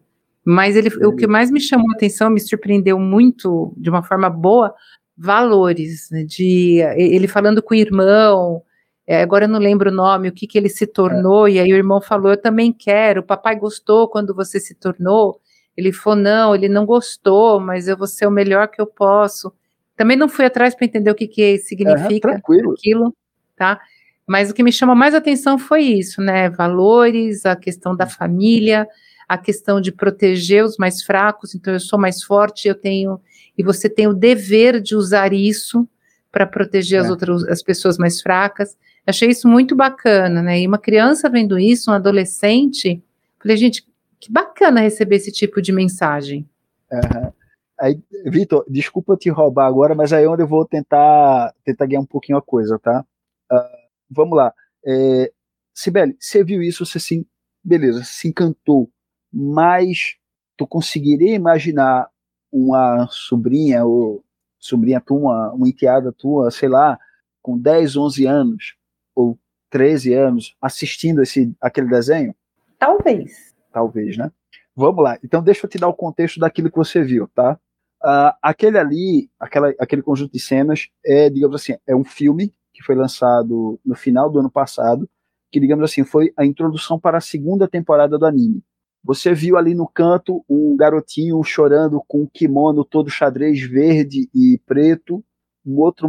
[0.50, 4.28] Mas ele, o que mais me chamou a atenção, me surpreendeu muito, de uma forma
[4.28, 4.74] boa,
[5.16, 6.24] valores, né?
[6.24, 8.60] de ele falando com o irmão,
[9.06, 11.52] é, agora eu não lembro o nome, o que, que ele se tornou, é.
[11.52, 15.40] e aí o irmão falou, eu também quero, o papai gostou quando você se tornou,
[15.76, 19.52] ele falou, não, ele não gostou, mas eu vou ser o melhor que eu posso.
[19.96, 23.14] Também não fui atrás para entender o que, que significa uhum, aquilo,
[23.56, 23.80] tá?
[24.26, 26.50] Mas o que me chamou mais atenção foi isso, né?
[26.50, 28.88] Valores, a questão da família,
[29.30, 31.54] a questão de proteger os mais fracos.
[31.54, 33.20] Então, eu sou mais forte, eu tenho.
[33.56, 35.88] E você tem o dever de usar isso
[36.32, 37.02] para proteger é.
[37.02, 38.76] as outras as pessoas mais fracas.
[39.06, 40.60] Achei isso muito bacana, né?
[40.60, 43.00] E uma criança vendo isso, um adolescente,
[43.40, 43.86] falei, gente,
[44.18, 46.44] que bacana receber esse tipo de mensagem.
[46.90, 47.32] Uhum.
[47.78, 52.00] Aí, Vitor, desculpa te roubar agora, mas aí é onde eu vou tentar tentar ganhar
[52.00, 53.04] um pouquinho a coisa, tá?
[53.50, 54.52] Uh, vamos lá.
[54.84, 55.30] É,
[55.72, 57.24] Sibeli, você viu isso, você sim,
[57.62, 58.90] beleza, se encantou,
[59.32, 60.16] mas
[60.56, 62.08] tu conseguiria imaginar
[62.52, 64.24] uma sobrinha ou
[64.58, 66.98] sobrinha tua, uma enteada tua, sei lá,
[67.40, 68.76] com 10, 11 anos
[69.14, 69.38] ou
[69.70, 72.34] 13 anos assistindo esse aquele desenho?
[72.78, 73.54] Talvez.
[73.72, 74.30] Talvez, né?
[74.74, 75.18] Vamos lá.
[75.22, 77.58] Então deixa eu te dar o contexto daquilo que você viu, tá?
[78.02, 82.82] Uh, aquele ali, aquela, aquele conjunto de cenas é, digamos assim, é um filme que
[82.82, 85.08] foi lançado no final do ano passado,
[85.50, 88.62] que, digamos assim, foi a introdução para a segunda temporada do anime.
[89.02, 94.60] Você viu ali no canto um garotinho chorando com um kimono todo xadrez verde e
[94.66, 95.24] preto,
[95.64, 96.08] um outro,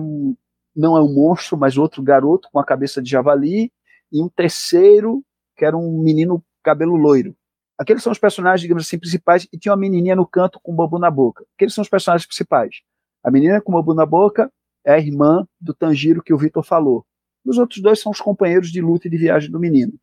[0.75, 3.71] não é um monstro, mas outro garoto com a cabeça de javali,
[4.11, 5.23] e um terceiro
[5.55, 7.35] que era um menino cabelo loiro.
[7.77, 10.75] Aqueles são os personagens, digamos assim, principais, e tinha uma menininha no canto com um
[10.75, 11.45] bambu na boca.
[11.55, 12.81] Aqueles são os personagens principais.
[13.23, 14.51] A menina com o bambu na boca
[14.85, 17.05] é a irmã do Tanjiro que o Vitor falou.
[17.45, 19.93] Os outros dois são os companheiros de luta e de viagem do menino.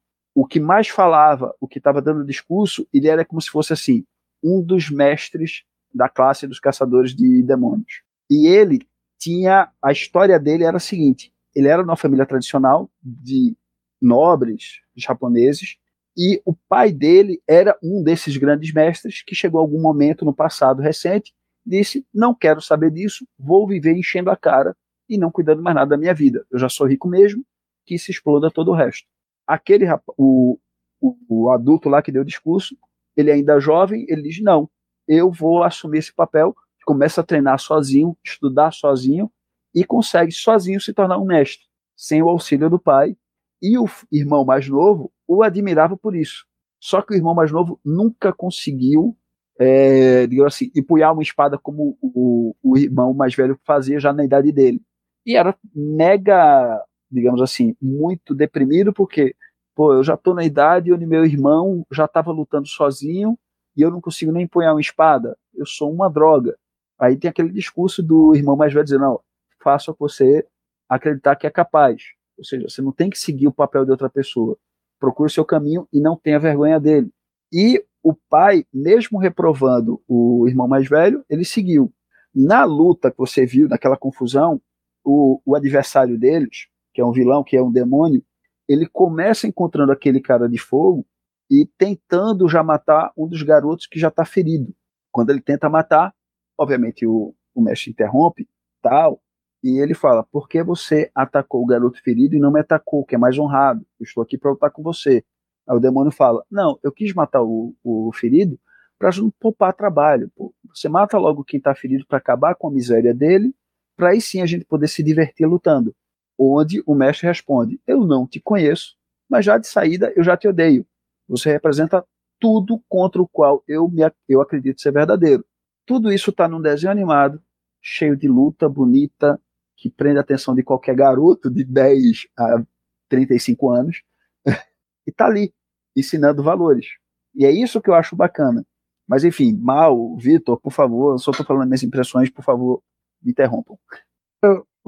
[0.41, 4.05] O que mais falava, o que estava dando discurso, ele era como se fosse assim:
[4.41, 8.05] um dos mestres da classe dos caçadores de demônios.
[8.31, 8.87] E ele
[9.19, 13.57] tinha a história dele era a seguinte: ele era de uma família tradicional de
[14.01, 15.77] nobres japoneses
[16.17, 20.33] e o pai dele era um desses grandes mestres que chegou a algum momento no
[20.33, 21.35] passado recente
[21.67, 24.77] disse não quero saber disso vou viver enchendo a cara
[25.09, 27.45] e não cuidando mais nada da minha vida eu já sou rico mesmo
[27.85, 29.09] que se exploda todo o resto
[29.49, 29.87] aquele
[30.17, 30.59] o,
[31.01, 32.77] o, o adulto lá que deu o discurso
[33.17, 34.69] ele ainda é jovem ele diz não
[35.09, 39.31] eu vou assumir esse papel começa a treinar sozinho estudar sozinho
[39.75, 43.17] e consegue sozinho se tornar um mestre sem o auxílio do pai
[43.61, 46.47] e o irmão mais novo o admirava por isso.
[46.81, 49.17] Só que o irmão mais novo nunca conseguiu,
[49.59, 54.25] é, digamos assim, empunhar uma espada como o, o irmão mais velho fazia já na
[54.25, 54.81] idade dele.
[55.27, 59.35] E era mega, digamos assim, muito deprimido, porque,
[59.75, 63.39] pô, eu já tô na idade onde meu irmão já estava lutando sozinho
[63.77, 65.37] e eu não consigo nem empunhar uma espada.
[65.55, 66.57] Eu sou uma droga.
[66.99, 69.21] Aí tem aquele discurso do irmão mais velho dizendo, não,
[69.63, 70.47] faça você
[70.89, 72.03] acreditar que é capaz.
[72.37, 74.57] Ou seja, você não tem que seguir o papel de outra pessoa.
[74.99, 77.11] Procure o seu caminho e não tenha vergonha dele.
[77.53, 81.93] E o pai, mesmo reprovando o irmão mais velho, ele seguiu.
[82.35, 84.61] Na luta que você viu, naquela confusão,
[85.05, 86.69] o, o adversário deles,
[86.99, 88.25] que é um vilão, que é um demônio,
[88.69, 91.07] ele começa encontrando aquele cara de fogo
[91.49, 94.75] e tentando já matar um dos garotos que já está ferido.
[95.13, 96.13] Quando ele tenta matar,
[96.59, 98.49] obviamente o, o mestre interrompe,
[98.83, 99.23] tal,
[99.63, 103.15] e ele fala: Por que você atacou o garoto ferido e não me atacou, que
[103.15, 103.87] é mais honrado?
[104.01, 105.25] Eu estou aqui para lutar com você.
[105.69, 108.59] Aí o demônio fala: Não, eu quis matar o, o ferido
[108.99, 110.33] para não poupar trabalho.
[110.35, 110.53] Pô.
[110.75, 113.55] Você mata logo quem está ferido para acabar com a miséria dele,
[113.97, 115.95] para aí sim a gente poder se divertir lutando.
[116.39, 118.97] Onde o mestre responde: Eu não te conheço,
[119.29, 120.87] mas já de saída eu já te odeio.
[121.29, 122.05] Você representa
[122.41, 125.45] tudo contra o qual eu, me, eu acredito ser verdadeiro.
[125.85, 127.43] Tudo isso está num desenho animado,
[127.83, 129.41] cheio de luta, bonita,
[129.77, 132.63] que prende a atenção de qualquer garoto de 10 a
[133.09, 134.03] 35 anos,
[135.07, 135.53] e tá ali,
[135.97, 136.87] ensinando valores.
[137.35, 138.65] E é isso que eu acho bacana.
[139.07, 142.83] Mas enfim, Mal, Vitor, por favor, eu só estou falando minhas impressões, por favor,
[143.23, 143.79] me interrompam.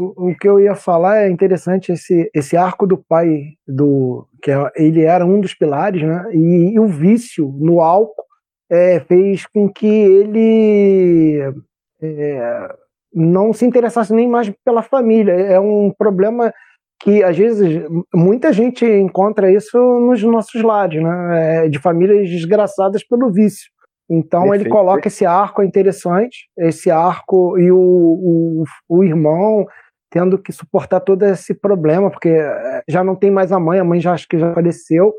[0.01, 4.51] O, o, que eu ia falar é interessante esse, esse arco do pai do que
[4.51, 6.25] é, ele era um dos pilares, né?
[6.33, 8.25] E, e o vício no álcool
[8.71, 11.41] é, fez com que ele
[12.01, 12.69] é,
[13.13, 15.33] não se interessasse nem mais pela família.
[15.33, 16.53] É um problema
[17.03, 17.83] que às vezes
[18.15, 21.65] muita gente encontra isso nos nossos lados, né?
[21.65, 23.71] É, de famílias desgraçadas pelo vício.
[24.11, 24.63] Então Perfeito.
[24.63, 29.65] ele coloca esse arco interessante, esse arco e o, o, o, irmão
[30.11, 33.85] tendo que suportar todo esse problema, porque é, já não tem mais a mãe, a
[33.85, 35.15] mãe já acho que já faleceu,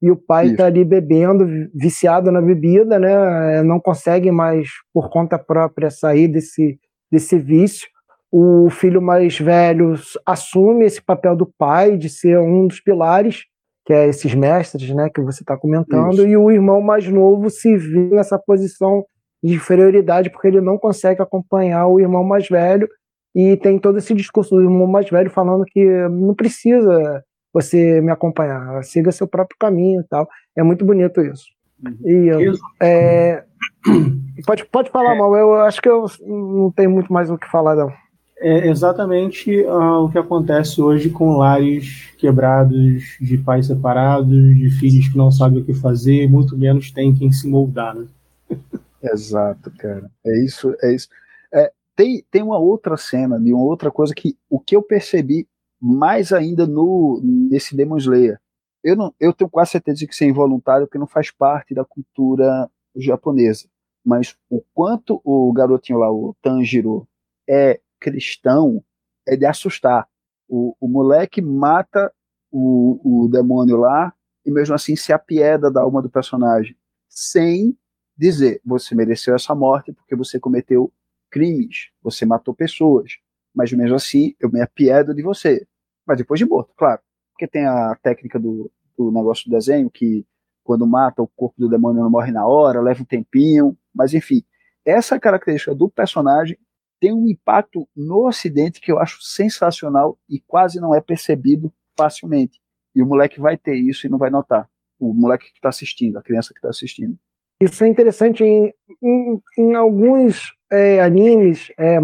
[0.00, 3.58] e o pai está ali bebendo, viciado na bebida, né?
[3.58, 6.78] É, não consegue mais, por conta própria, sair desse,
[7.10, 7.88] desse vício.
[8.30, 9.94] O filho mais velho
[10.24, 13.44] assume esse papel do pai, de ser um dos pilares,
[13.86, 16.26] que é esses mestres né, que você está comentando, Isso.
[16.26, 19.04] e o irmão mais novo se vê nessa posição
[19.42, 22.88] de inferioridade porque ele não consegue acompanhar o irmão mais velho
[23.36, 27.22] e tem todo esse discurso do irmão mais velho falando que não precisa
[27.52, 30.26] você me acompanhar, siga seu próprio caminho e tal.
[30.56, 31.44] É muito bonito isso.
[31.84, 31.96] Uhum.
[32.02, 32.62] E, isso.
[32.80, 33.44] É,
[34.44, 35.36] Pode, pode falar, é, mal.
[35.36, 37.92] Eu acho que eu não tenho muito mais o que falar, não.
[38.38, 45.08] É exatamente uh, o que acontece hoje com lares quebrados, de pais separados, de filhos
[45.08, 48.06] que não sabem o que fazer, muito menos tem quem se moldar, né?
[49.02, 50.10] Exato, cara.
[50.26, 51.08] É isso, é isso.
[51.52, 55.48] É, tem, tem uma outra cena, de uma outra coisa que o que eu percebi
[55.80, 58.38] mais ainda no nesse Demon Slayer.
[58.84, 61.74] Eu, não, eu tenho quase certeza de que isso é involuntário, porque não faz parte
[61.74, 63.66] da cultura japonesa
[64.06, 67.08] mas o quanto o garotinho lá, o Tanjiro,
[67.48, 68.82] é cristão,
[69.26, 70.08] é de assustar.
[70.48, 72.12] O, o moleque mata
[72.52, 76.76] o, o demônio lá e mesmo assim se apieda da alma do personagem,
[77.08, 77.76] sem
[78.16, 80.92] dizer você mereceu essa morte porque você cometeu
[81.36, 83.18] crimes, você matou pessoas,
[83.54, 85.66] mas mesmo assim eu me apiedo de você.
[86.06, 87.00] Mas depois de morto, claro.
[87.32, 90.24] Porque tem a técnica do, do negócio do desenho que
[90.64, 94.42] quando mata o corpo do demônio não morre na hora, leva um tempinho, mas enfim,
[94.82, 96.58] essa característica do personagem
[96.98, 102.58] tem um impacto no Ocidente que eu acho sensacional e quase não é percebido facilmente.
[102.94, 104.70] E o moleque vai ter isso e não vai notar.
[104.98, 107.18] O moleque que está assistindo, a criança que está assistindo.
[107.60, 108.72] Isso é interessante em,
[109.02, 111.98] em, em alguns é, animes, é,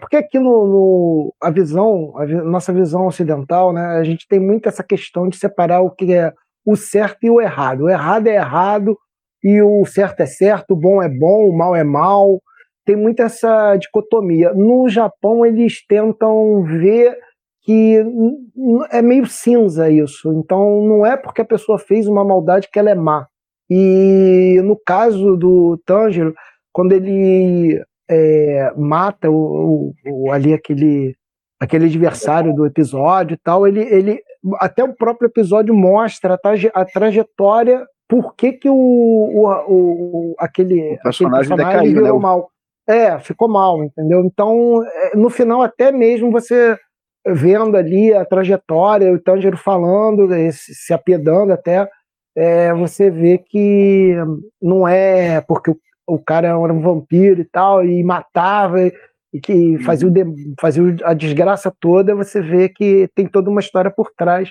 [0.00, 4.68] porque aqui no, no, a visão, a nossa visão ocidental, né, a gente tem muito
[4.68, 6.32] essa questão de separar o que é
[6.64, 7.84] o certo e o errado.
[7.84, 8.96] O errado é errado,
[9.42, 12.40] e o certo é certo, o bom é bom, o mal é mal.
[12.84, 14.52] Tem muita essa dicotomia.
[14.52, 17.16] No Japão, eles tentam ver
[17.62, 18.04] que
[18.90, 20.32] é meio cinza isso.
[20.32, 23.26] Então, não é porque a pessoa fez uma maldade que ela é má.
[23.68, 26.34] E no caso do Tanjiro,
[26.72, 31.14] quando ele é, mata o, o, ali aquele
[31.58, 34.20] aquele adversário do episódio e tal, ele, ele
[34.60, 40.34] até o próprio episódio mostra a, traje, a trajetória por que, que o, o, o
[40.38, 42.22] aquele, o personagem, aquele personagem decaiu, virou né?
[42.22, 42.50] mal.
[42.88, 44.24] É, ficou mal, entendeu?
[44.24, 46.78] Então, é, no final, até mesmo você
[47.26, 51.88] vendo ali a trajetória, o Tanjiro falando, se apiedando até,
[52.36, 54.14] é, você vê que
[54.62, 55.74] não é porque
[56.06, 58.78] o, cara era um vampiro e tal, e matava,
[59.32, 60.24] e que fazia, o de,
[60.60, 64.50] fazia a desgraça toda, você vê que tem toda uma história por trás.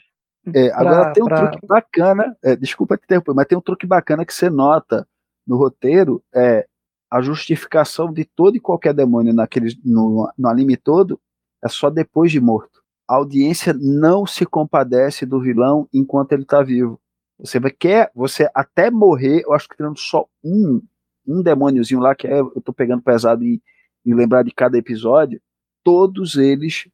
[0.53, 1.47] É, agora tem um pra...
[1.47, 5.07] truque bacana, é, desculpa te interromper, mas tem um truque bacana que você nota
[5.47, 6.67] no roteiro, é
[7.09, 11.19] a justificação de todo e qualquer demônio naquele, no, no anime todo
[11.63, 12.83] é só depois de morto.
[13.07, 16.99] A audiência não se compadece do vilão enquanto ele está vivo.
[17.39, 20.81] Você quer, você até morrer, eu acho que tendo só um,
[21.27, 23.61] um demôniozinho lá, que é, eu tô pegando pesado em,
[24.05, 25.41] em lembrar de cada episódio,
[25.83, 26.87] todos eles,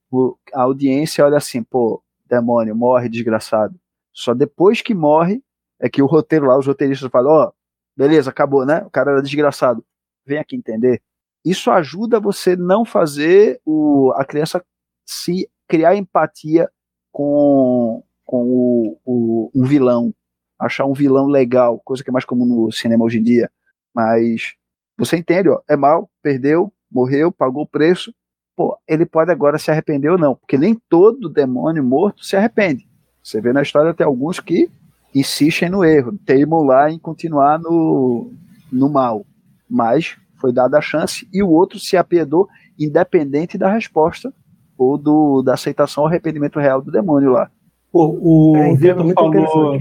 [0.54, 3.76] a audiência olha assim, pô, demônio, morre, desgraçado.
[4.14, 5.42] Só depois que morre,
[5.80, 7.54] é que o roteiro lá, os roteiristas falam, ó, oh,
[7.96, 8.84] beleza, acabou, né?
[8.86, 9.84] O cara era desgraçado.
[10.26, 11.02] Vem aqui entender.
[11.44, 14.64] Isso ajuda você não fazer o, a criança
[15.06, 16.70] se criar empatia
[17.12, 20.14] com, com o, o, um vilão,
[20.60, 23.50] achar um vilão legal, coisa que é mais comum no cinema hoje em dia.
[23.94, 24.54] Mas
[24.98, 28.14] você entende, ó, é mal, perdeu, morreu, pagou o preço.
[28.56, 32.88] Pô, ele pode agora se arrepender ou não, porque nem todo demônio morto se arrepende.
[33.24, 34.70] Você vê na história até alguns que
[35.14, 38.32] insistem no erro, teimam lá em continuar no,
[38.72, 39.26] no mal.
[39.70, 42.48] Mas foi dada a chance e o outro se apiedou,
[42.80, 44.34] independente da resposta
[44.78, 47.50] ou do, da aceitação ao arrependimento real do demônio lá.
[47.92, 49.80] Pô, o é, Vitor falou.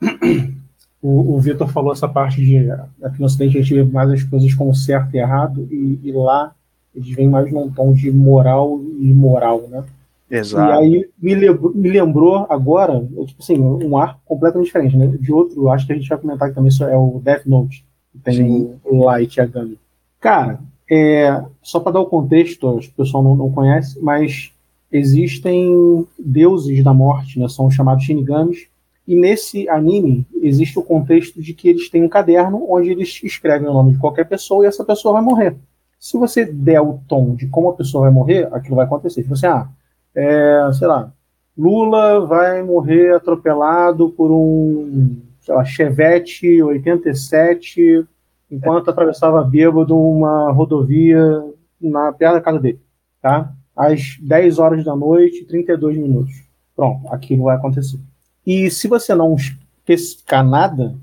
[1.04, 4.22] O, o Vitor falou essa parte de aqui no Ocidente a gente vê mais as
[4.22, 6.54] coisas como certo e errado, e, e lá
[6.94, 9.84] eles vêm mais num tom de moral e imoral, né?
[10.30, 10.72] Exato.
[10.72, 15.06] E aí me lembrou, me lembrou agora, tipo assim, um ar completamente diferente, né?
[15.06, 18.18] De outro, acho que a gente vai comentar aqui também, é o Death Note, que
[18.20, 18.74] tem Sim.
[18.82, 19.78] o Light Yagami.
[20.18, 20.58] Cara,
[20.90, 24.50] é, só para dar o contexto, o pessoal não, não conhece, mas
[24.90, 27.46] existem deuses da morte, né?
[27.46, 28.68] São chamados Shinigamis,
[29.06, 33.68] e nesse anime existe o contexto de que eles têm um caderno onde eles escrevem
[33.68, 35.56] o nome de qualquer pessoa e essa pessoa vai morrer.
[35.98, 39.22] Se você der o tom de como a pessoa vai morrer, aquilo vai acontecer.
[39.22, 39.68] Se você, ah,
[40.14, 41.12] é, sei lá,
[41.56, 48.06] Lula vai morrer atropelado por um, sei lá, Chevette 87
[48.50, 51.44] enquanto atravessava bêbado uma rodovia
[51.80, 52.80] na perto da casa dele,
[53.20, 53.52] tá?
[53.76, 56.44] Às 10 horas da noite, 32 minutos.
[56.76, 57.98] Pronto, aquilo vai acontecer.
[58.46, 60.94] E se você não especificar nada,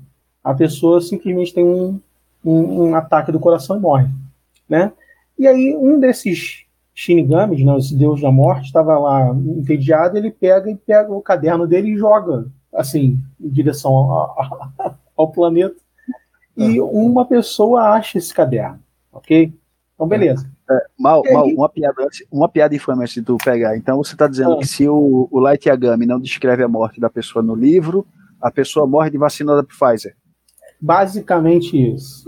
[0.42, 2.00] a pessoa simplesmente tem um,
[2.44, 4.08] um, um ataque do coração e morre,
[4.68, 4.92] né?
[5.38, 6.64] E aí um desses
[6.94, 11.66] Shinigamis, né, esse deus da morte, estava lá entediado, ele pega e pega o caderno
[11.66, 14.60] dele e joga, assim, em direção ao,
[15.16, 15.76] ao planeta.
[16.56, 18.78] E uma pessoa acha esse caderno,
[19.10, 19.52] ok?
[20.02, 20.50] Então, beleza.
[20.68, 23.76] É, mal, mal uma, piada, uma piada infame antes de tu pegar.
[23.76, 24.58] Então, você está dizendo é.
[24.58, 28.06] que se o, o Light Yagami não descreve a morte da pessoa no livro,
[28.40, 30.16] a pessoa morre de vacina da Pfizer.
[30.80, 32.24] Basicamente isso.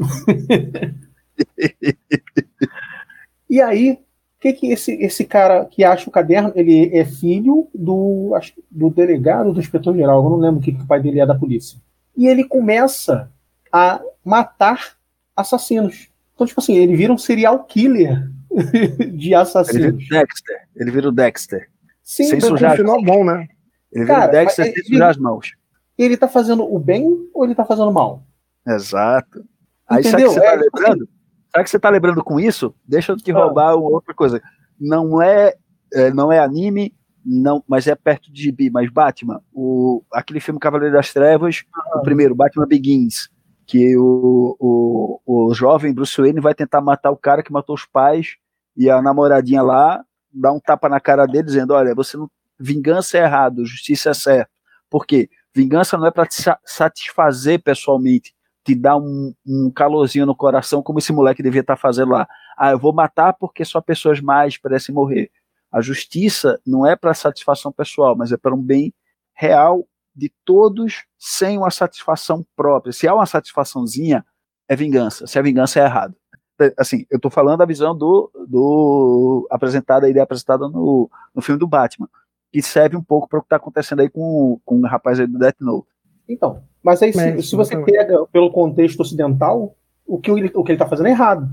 [3.51, 3.99] e aí,
[4.41, 8.39] que que esse, esse cara que acha o caderno, ele é filho do,
[8.71, 11.27] do delegado do inspetor geral, eu não lembro o que, que o pai dele é
[11.27, 11.79] da polícia.
[12.17, 13.29] E ele começa
[13.73, 14.97] a matar
[15.37, 16.14] assassinos.
[16.35, 18.31] Então, tipo assim, ele vira um serial killer
[19.15, 19.87] de assassinos.
[19.87, 20.69] Ele vira o Dexter.
[20.77, 21.71] Ele vira o Dexter.
[22.03, 23.49] Sim, sem sujar final bom, né?
[23.93, 25.53] Ele vira Cara, o Dexter sem sujar as mãos.
[25.97, 28.27] Ele tá fazendo o bem ou ele tá fazendo o mal?
[28.67, 29.45] Exato.
[29.89, 30.31] Aí Entendeu?
[30.31, 31.09] sabe que você tá é, tá lembrando?
[31.53, 32.75] Sabe que você tá lembrando com isso?
[32.87, 33.35] Deixa eu te ah.
[33.35, 34.43] roubar uma outra coisa.
[34.79, 35.55] Não é,
[35.93, 36.93] é, não é anime,
[37.25, 41.99] não, mas é perto de gibi, mas Batman, o, aquele filme Cavaleiro das Trevas, ah.
[41.99, 43.29] o primeiro, Batman Begins,
[43.67, 47.85] que o, o, o jovem Bruce Wayne vai tentar matar o cara que matou os
[47.85, 48.37] pais
[48.77, 53.19] e a namoradinha lá dá um tapa na cara dele dizendo, olha, você não, vingança
[53.19, 54.51] é errado, justiça é certo.
[54.91, 55.29] Por quê?
[55.55, 58.35] Vingança não é para te satisfazer pessoalmente,
[58.65, 62.27] te dar um, um calorzinho no coração, como esse moleque devia estar tá fazendo lá.
[62.57, 65.31] Ah, eu vou matar porque só pessoas mais parecem morrer.
[65.71, 68.93] A justiça não é para satisfação pessoal, mas é para um bem
[69.33, 72.93] real de todos sem uma satisfação própria.
[72.93, 74.25] Se há uma satisfaçãozinha,
[74.69, 75.27] é vingança.
[75.27, 76.15] Se a vingança é errado.
[76.61, 81.43] É, assim, eu estou falando da visão do, do apresentada, a ideia apresentada no, no
[81.43, 82.09] filme do Batman,
[82.53, 85.27] que serve um pouco para o que está acontecendo aí com, com o rapaz aí
[85.27, 85.89] do Death Note.
[86.29, 90.71] Então, mas aí se, se você pega pelo contexto ocidental, o que ele, o que
[90.71, 91.49] ele está fazendo é errado.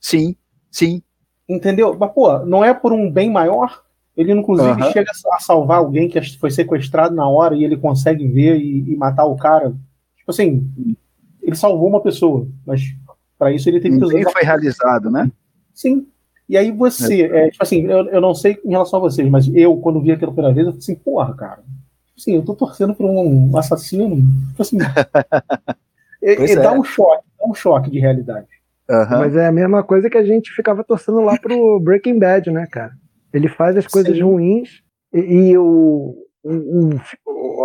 [0.00, 0.34] Sim,
[0.70, 1.02] sim.
[1.48, 1.96] Entendeu?
[1.98, 3.84] Mas, pô, não é por um bem maior?
[4.20, 4.92] Ele, inclusive, uhum.
[4.92, 8.96] chega a salvar alguém que foi sequestrado na hora e ele consegue ver e, e
[8.96, 9.70] matar o cara.
[10.14, 10.70] Tipo assim,
[11.40, 12.82] ele salvou uma pessoa, mas
[13.38, 14.30] para isso ele teve que usar.
[14.30, 15.32] foi realizado, né?
[15.72, 16.06] Sim.
[16.46, 17.46] E aí você, é.
[17.46, 20.12] É, tipo assim, eu, eu não sei em relação a vocês, mas eu, quando vi
[20.12, 21.62] aquela primeira vez, eu falei assim, porra, cara.
[22.08, 24.16] Tipo assim, eu tô torcendo por um assassino.
[24.50, 24.76] Tipo assim.
[26.22, 26.78] e, e dá é.
[26.78, 28.48] um choque, dá um choque de realidade.
[28.90, 29.18] Uhum.
[29.18, 32.66] Mas é a mesma coisa que a gente ficava torcendo lá pro Breaking Bad, né,
[32.70, 32.92] cara?
[33.32, 34.22] Ele faz as coisas Sim.
[34.22, 36.16] ruins e, e o,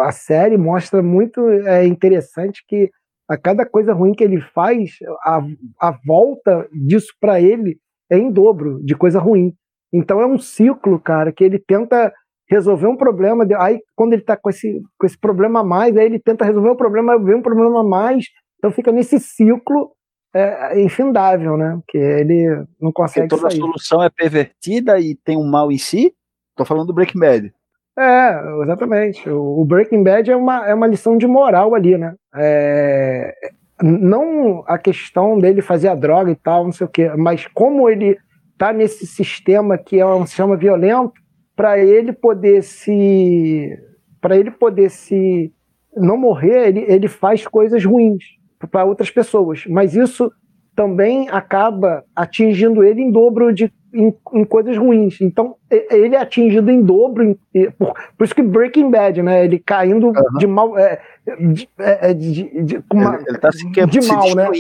[0.02, 2.90] a série mostra muito é interessante que
[3.30, 5.42] a cada coisa ruim que ele faz, a,
[5.80, 7.78] a volta disso para ele
[8.10, 9.54] é em dobro de coisa ruim.
[9.92, 12.14] Então é um ciclo, cara, que ele tenta
[12.48, 16.06] resolver um problema, aí quando ele está com esse, com esse problema a mais, aí
[16.06, 18.26] ele tenta resolver um problema, vem um problema a mais,
[18.60, 19.92] então fica nesse ciclo
[20.36, 21.80] é, infindável, né?
[21.88, 23.62] Que ele não consegue Porque toda sair.
[23.62, 26.14] a solução é pervertida e tem um mal em si.
[26.58, 27.54] Tô falando do Breaking Bad.
[27.98, 29.30] É, exatamente.
[29.30, 32.14] O Breaking Bad é uma, é uma lição de moral ali, né?
[32.36, 33.34] É,
[33.82, 37.90] não a questão dele fazer a droga e tal, não sei o quê, mas como
[37.90, 38.18] ele
[38.58, 41.14] tá nesse sistema que é um sistema violento,
[41.56, 43.70] para ele poder se.
[44.20, 45.54] para ele poder se.
[45.96, 48.35] não morrer, ele, ele faz coisas ruins
[48.68, 49.66] para outras pessoas.
[49.68, 50.32] Mas isso
[50.76, 55.22] também acaba atingindo ele em dobro de em, em coisas ruins.
[55.22, 59.46] Então ele é atingido em dobro, em, por, por, isso que Breaking Bad, né?
[59.46, 60.38] Ele caindo uhum.
[60.38, 61.02] de mal, é,
[61.40, 64.50] de, é, de, de, uma, ele, está se, de se mal, né?
[64.50, 64.58] né?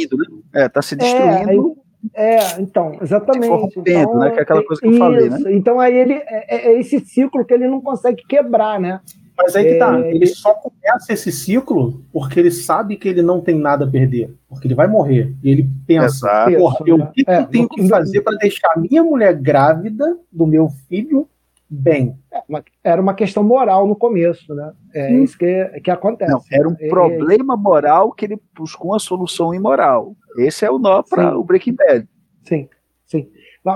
[0.53, 1.75] É, tá se destruindo.
[2.13, 3.79] É, é então, exatamente.
[3.85, 4.31] Então, né?
[4.31, 5.39] Que é aquela coisa que eu falei, né?
[5.49, 9.01] Então aí ele é, é esse ciclo que ele não consegue quebrar, né?
[9.37, 13.21] Mas aí que tá, é, ele só começa esse ciclo porque ele sabe que ele
[13.21, 15.35] não tem nada a perder, porque ele vai morrer.
[15.43, 16.57] E ele pensa, Exato.
[16.57, 20.47] porra, eu, o que, é, eu tenho que fazer para deixar minha mulher grávida do
[20.47, 21.27] meu filho
[21.69, 22.17] bem?
[22.31, 22.41] É,
[22.83, 24.71] era uma questão moral no começo, né?
[24.93, 25.23] É hum.
[25.23, 26.31] isso que, que acontece.
[26.31, 30.15] Não, era um é, problema moral que ele buscou uma solução imoral.
[30.37, 32.07] Esse é o nó para o Breaking Bad.
[32.43, 32.69] Sim.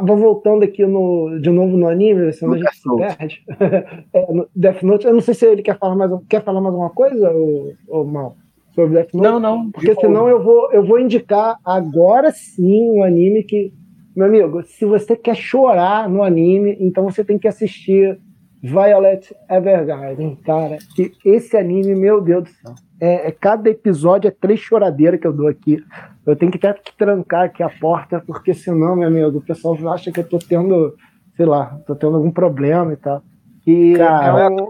[0.03, 3.43] Vou voltando aqui no, de novo no anime, senão no a gente se perde.
[4.13, 6.73] é, no Death Note, eu não sei se ele quer falar mais, quer falar mais
[6.73, 8.35] alguma coisa, ou, ou mal,
[8.75, 9.23] sobre Death Note.
[9.23, 9.71] Não, não.
[9.71, 13.73] Porque senão eu vou, eu vou indicar agora sim um anime que,
[14.15, 18.19] meu amigo, se você quer chorar no anime, então você tem que assistir
[18.61, 20.77] Violet Evergarden, cara.
[20.95, 22.75] Que esse anime, meu Deus do céu.
[23.01, 25.81] É, é, cada episódio é três choradeiras que eu dou aqui.
[26.29, 29.75] Eu tenho que até que trancar aqui a porta, porque senão, meu amigo, o pessoal
[29.89, 30.95] acha que eu tô tendo,
[31.35, 33.21] sei lá, tô tendo algum problema e tal.
[33.65, 34.67] E Cara, é, um,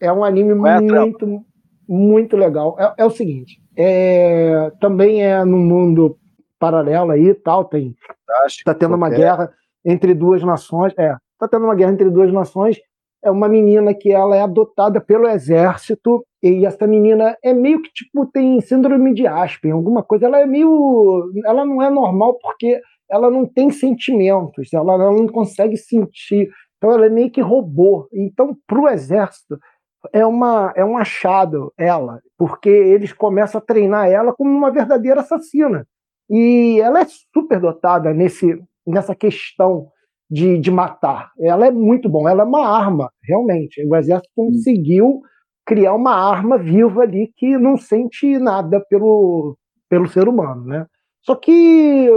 [0.00, 1.44] é um anime é muito,
[1.88, 2.76] muito legal.
[2.78, 6.18] É, é, o seguinte, é, também é num mundo
[6.58, 7.94] paralelo aí e tal, tem,
[8.64, 9.50] tá tendo uma guerra
[9.84, 12.78] entre duas nações, é, tá tendo uma guerra entre duas nações,
[13.22, 17.90] é uma menina que ela é adotada pelo exército e essa menina é meio que
[17.92, 20.26] tipo tem síndrome de Aspen, alguma coisa.
[20.26, 22.80] Ela é meio, ela não é normal porque
[23.10, 26.48] ela não tem sentimentos, ela, ela não consegue sentir.
[26.76, 28.08] Então ela é meio que robô.
[28.12, 29.58] Então para o exército
[30.12, 35.20] é uma é um achado ela, porque eles começam a treinar ela como uma verdadeira
[35.20, 35.86] assassina.
[36.30, 39.88] E ela é super dotada nesse nessa questão
[40.30, 41.32] de, de matar.
[41.40, 43.84] Ela é muito bom, ela é uma arma, realmente.
[43.86, 45.20] O exército conseguiu
[45.68, 49.54] criar uma arma viva ali que não sente nada pelo,
[49.86, 50.86] pelo ser humano, né?
[51.20, 52.08] Só que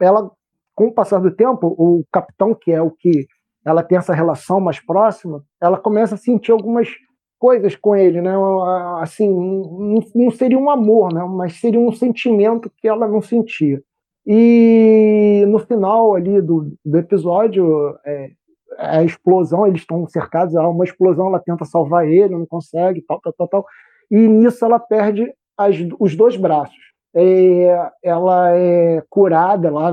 [0.00, 0.30] ela,
[0.74, 3.26] com o passar do tempo, o capitão, que é o que
[3.62, 6.88] ela tem essa relação mais próxima, ela começa a sentir algumas
[7.38, 8.32] coisas com ele, né?
[9.02, 9.28] Assim,
[10.14, 11.22] não seria um amor, né?
[11.28, 13.82] Mas seria um sentimento que ela não sentia.
[14.26, 18.30] E no final ali do, do episódio, é,
[18.78, 23.20] a explosão, eles estão cercados, há uma explosão, ela tenta salvar ele, não consegue, tal,
[23.20, 23.66] tal, tal, tal.
[24.10, 26.86] E nisso ela perde as, os dois braços.
[27.14, 29.90] É, ela é curada lá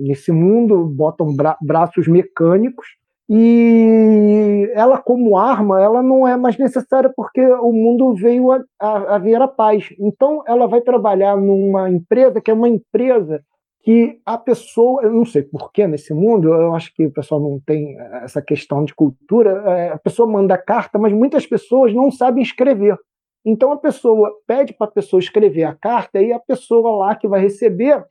[0.00, 2.86] nesse mundo, botam bra braços mecânicos,
[3.34, 9.14] e ela como arma ela não é mais necessária porque o mundo veio a, a,
[9.14, 13.42] a ver a paz então ela vai trabalhar numa empresa que é uma empresa
[13.82, 17.60] que a pessoa, eu não sei porquê nesse mundo, eu acho que o pessoal não
[17.60, 22.42] tem essa questão de cultura, é, a pessoa manda carta, mas muitas pessoas não sabem
[22.42, 22.96] escrever.
[23.44, 27.26] Então a pessoa pede para a pessoa escrever a carta e a pessoa lá que
[27.26, 28.04] vai receber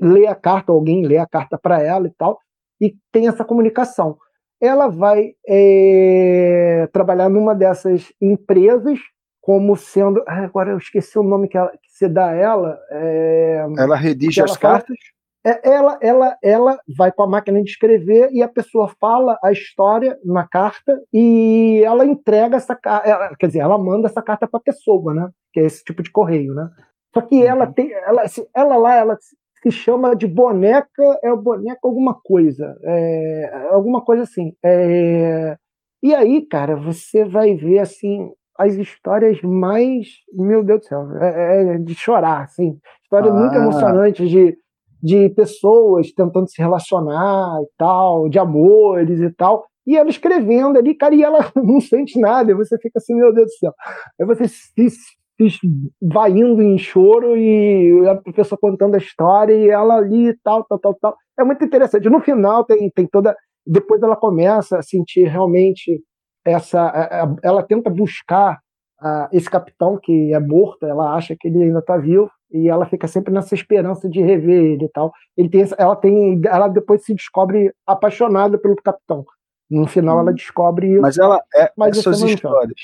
[0.00, 2.38] lê a carta, alguém lê a carta para ela e tal,
[2.80, 4.16] e tem essa comunicação.
[4.60, 8.98] Ela vai é, trabalhar numa dessas empresas
[9.42, 10.22] como sendo.
[10.26, 12.78] Ah, agora eu esqueci o nome que, ela, que você dá a ela.
[12.90, 14.96] É, ela redige as fala, cartas?
[15.44, 19.50] É, ela, ela, ela vai com a máquina de escrever e a pessoa fala a
[19.50, 24.60] história na carta e ela entrega essa carta, quer dizer, ela manda essa carta para
[24.60, 25.28] a pessoa, né?
[25.52, 26.70] Que é esse tipo de correio, né?
[27.12, 27.72] Só que ela uhum.
[27.72, 28.22] tem, ela,
[28.54, 34.54] ela lá, ela se chama de boneca, é boneca alguma coisa, é, alguma coisa assim.
[34.64, 35.56] É,
[36.00, 41.74] e aí, cara, você vai ver assim as histórias mais, meu Deus do céu, é,
[41.74, 43.38] é de chorar, assim, histórias ah.
[43.38, 44.56] muito emocionantes de
[45.02, 50.94] de pessoas tentando se relacionar e tal, de amores e tal, e ela escrevendo ali,
[50.94, 53.72] cara, e ela não sente nada, e você fica assim, meu Deus do céu.
[54.20, 55.58] Aí você se, se
[56.00, 60.64] vai indo em choro e a professora contando a história e ela ali e tal,
[60.64, 61.16] tal, tal, tal.
[61.38, 62.08] É muito interessante.
[62.08, 63.34] No final tem, tem toda.
[63.66, 66.00] Depois ela começa a sentir realmente
[66.44, 67.36] essa.
[67.42, 68.60] Ela tenta buscar
[69.00, 72.86] uh, esse capitão que é morto, ela acha que ele ainda está vivo, e ela
[72.86, 75.12] fica sempre nessa esperança de rever ele e tal.
[75.36, 79.24] Ele tem, ela tem, ela depois se descobre apaixonada pelo capitão.
[79.70, 80.20] No final hum.
[80.20, 81.00] ela descobre isso.
[81.00, 82.80] Mas ela é mas essas histórias,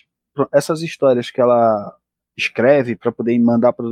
[0.53, 1.95] essas histórias que ela
[2.37, 3.87] escreve para poder mandar para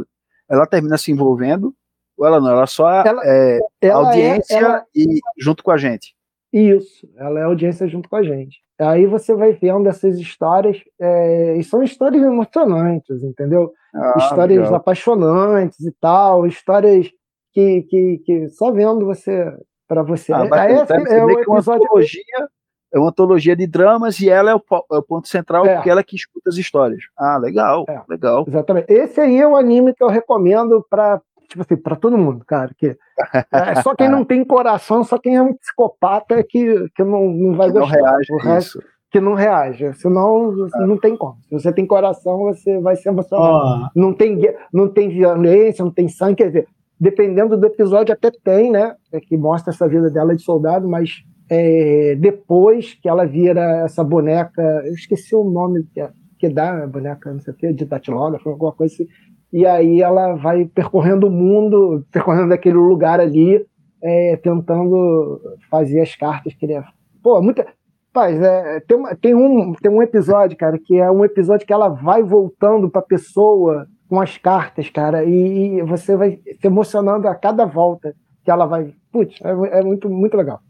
[0.48, 1.74] ela termina se envolvendo
[2.16, 2.50] ou ela não?
[2.50, 4.86] Ela só ela, é ela é, audiência é, ela...
[4.94, 6.14] e junto com a gente.
[6.52, 8.62] Isso, ela é audiência junto com a gente.
[8.79, 13.72] Aí você vai vendo essas histórias, é, e são histórias emocionantes, entendeu?
[13.95, 14.74] Ah, histórias legal.
[14.74, 17.11] apaixonantes e tal, histórias
[17.53, 19.51] que, que, que só vendo você,
[19.89, 20.33] para você.
[20.33, 21.45] Ah, é, é, é, episódio...
[21.49, 22.49] uma antologia,
[22.93, 24.61] é uma antologia de dramas e ela é o,
[24.93, 25.74] é o ponto central, é.
[25.74, 27.05] porque ela que escuta as histórias.
[27.16, 28.45] Ah, legal, é, legal.
[28.47, 28.93] Exatamente.
[28.93, 32.70] Esse aí é o anime que eu recomendo para tipo assim, para todo mundo, cara.
[32.76, 32.97] Que
[33.53, 37.57] é só quem não tem coração, só quem é um psicopata que, que não, não
[37.57, 37.97] vai que gostar.
[37.97, 39.94] Não reage o resto, que não reage.
[39.94, 40.86] Senão é.
[40.86, 41.36] não tem como.
[41.49, 43.90] Se você tem coração, você vai ser emocionado.
[43.94, 44.01] Oh.
[44.01, 44.40] Não, tem,
[44.72, 46.36] não tem violência, não tem sangue.
[46.36, 46.68] Quer dizer,
[46.99, 48.94] dependendo do episódio, até tem, né?
[49.12, 54.03] É que mostra essa vida dela de soldado, mas é, depois que ela vira essa
[54.03, 56.07] boneca, eu esqueci o nome que,
[56.38, 59.07] que dá, a boneca, não sei o que, de datilógrafo, alguma coisa assim
[59.53, 63.64] e aí ela vai percorrendo o mundo, percorrendo aquele lugar ali,
[64.03, 65.40] é, tentando
[65.70, 66.84] fazer as cartas que ele é.
[67.22, 67.66] Pô, muita.
[68.12, 71.72] Paz, é, tem, uma, tem, um, tem um episódio, cara, que é um episódio que
[71.72, 77.28] ela vai voltando pra pessoa com as cartas, cara, e, e você vai se emocionando
[77.28, 78.94] a cada volta que ela vai.
[79.12, 80.61] Putz, é, é muito, muito legal.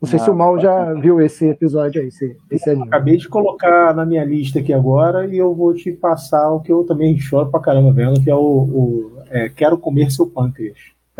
[0.00, 2.86] Não sei ah, se o Mal já viu esse episódio aí, esse, esse anime.
[2.86, 6.72] Acabei de colocar na minha lista aqui agora e eu vou te passar o que
[6.72, 10.78] eu também choro pra caramba vendo, que é o, o é, Quero Comer Seu Pâncreas.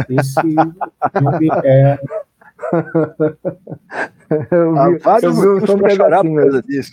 [0.09, 0.74] Esse filme
[1.64, 1.99] é...
[4.53, 6.93] eu vi, ah, vários eu vi um chorar por causa disso.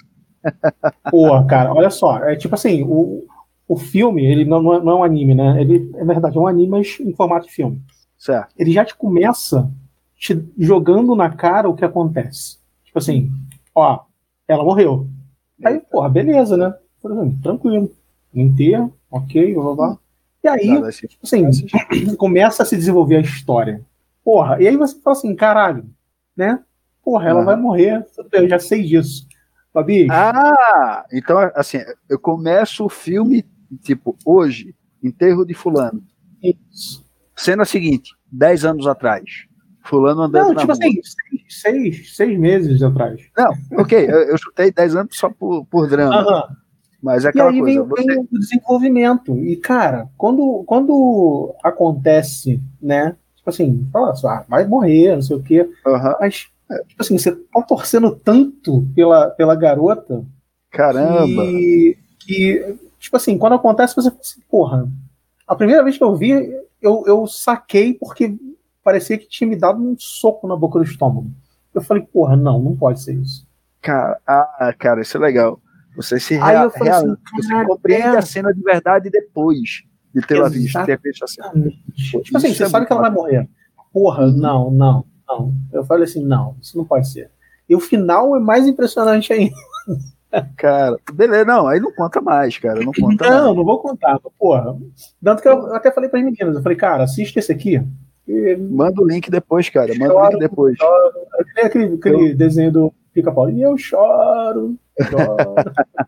[1.12, 3.26] Porra, cara, olha só, é tipo assim, o,
[3.68, 5.62] o filme, ele não, não, é, não é um anime, né?
[5.62, 7.80] Ele, é verdade, é um anime, mas em formato de filme.
[8.18, 8.54] Certo.
[8.58, 9.70] Ele já te começa
[10.26, 12.58] te jogando na cara o que acontece.
[12.84, 13.32] Tipo assim,
[13.74, 14.02] ó,
[14.48, 15.08] ela morreu.
[15.64, 16.74] Aí, porra, beleza, né?
[17.02, 17.92] Por exemplo, tranquilo.
[18.34, 19.98] Enterro, ok, blá blá blá.
[20.44, 21.46] E aí, tipo assim,
[22.18, 23.82] começa a se desenvolver a história.
[24.24, 25.86] Porra, e aí você fala assim, caralho,
[26.36, 26.60] né?
[27.04, 29.28] Porra, ela vai morrer, eu já sei disso.
[29.74, 30.08] Babi?
[30.10, 31.78] Ah, então, assim,
[32.10, 33.46] eu começo o filme,
[33.82, 34.74] tipo, hoje,
[35.04, 36.04] enterro de fulano.
[36.42, 37.06] Isso.
[37.36, 39.46] Cena seguinte, 10 anos atrás.
[39.86, 43.22] Fulano andando Não, tipo assim, seis, seis, seis, meses atrás.
[43.38, 46.22] Não, ok, eu, eu chutei 10 anos só por, por drama.
[46.22, 46.56] Uhum.
[47.02, 47.84] Mas é aquela e aí coisa.
[47.84, 48.06] Vem, você...
[48.06, 49.38] vem o desenvolvimento.
[49.38, 53.16] E, cara, quando, quando acontece, né?
[53.36, 55.70] Tipo assim, fala assim, ah, vai morrer, não sei o quê.
[55.86, 56.16] Uhum.
[56.20, 56.48] Mas,
[56.88, 60.26] tipo assim, você tá torcendo tanto pela, pela garota.
[60.72, 61.44] Caramba!
[61.44, 64.90] Que, que, tipo assim, quando acontece, você fala assim, porra.
[65.48, 66.32] A primeira vez que eu vi,
[66.82, 68.36] eu, eu saquei porque
[68.86, 71.32] parecia que tinha me dado um soco na boca do estômago.
[71.74, 73.48] Eu falei, porra, não, não pode ser isso.
[73.82, 75.60] Cara, ah, cara, isso é legal.
[75.96, 78.18] Você se rea, Aí eu falei assim, você compreende é...
[78.18, 79.84] a cena de verdade depois
[80.14, 81.52] de tê-la visto, ter visto a cena.
[81.96, 83.50] Tipo assim, você é sabe que ela vai morrer.
[83.92, 85.54] Porra, não, não, não.
[85.74, 87.32] Eu falei assim, não, isso não pode ser.
[87.68, 89.56] E o final é mais impressionante ainda.
[90.58, 92.82] Cara, beleza, não, aí não conta mais, cara.
[92.84, 93.56] Não conta Não, mais.
[93.56, 94.78] não vou contar, porra.
[95.24, 97.82] Tanto que eu até falei para as meninas, eu falei, cara, assiste esse aqui,
[98.72, 99.94] Manda o link depois, cara.
[99.94, 100.78] Manda choro, o link depois.
[100.78, 101.14] Choro.
[101.64, 102.36] Aquele, aquele eu...
[102.36, 103.50] desenho do pica-pau.
[103.50, 104.78] E eu choro.
[105.00, 105.56] choro.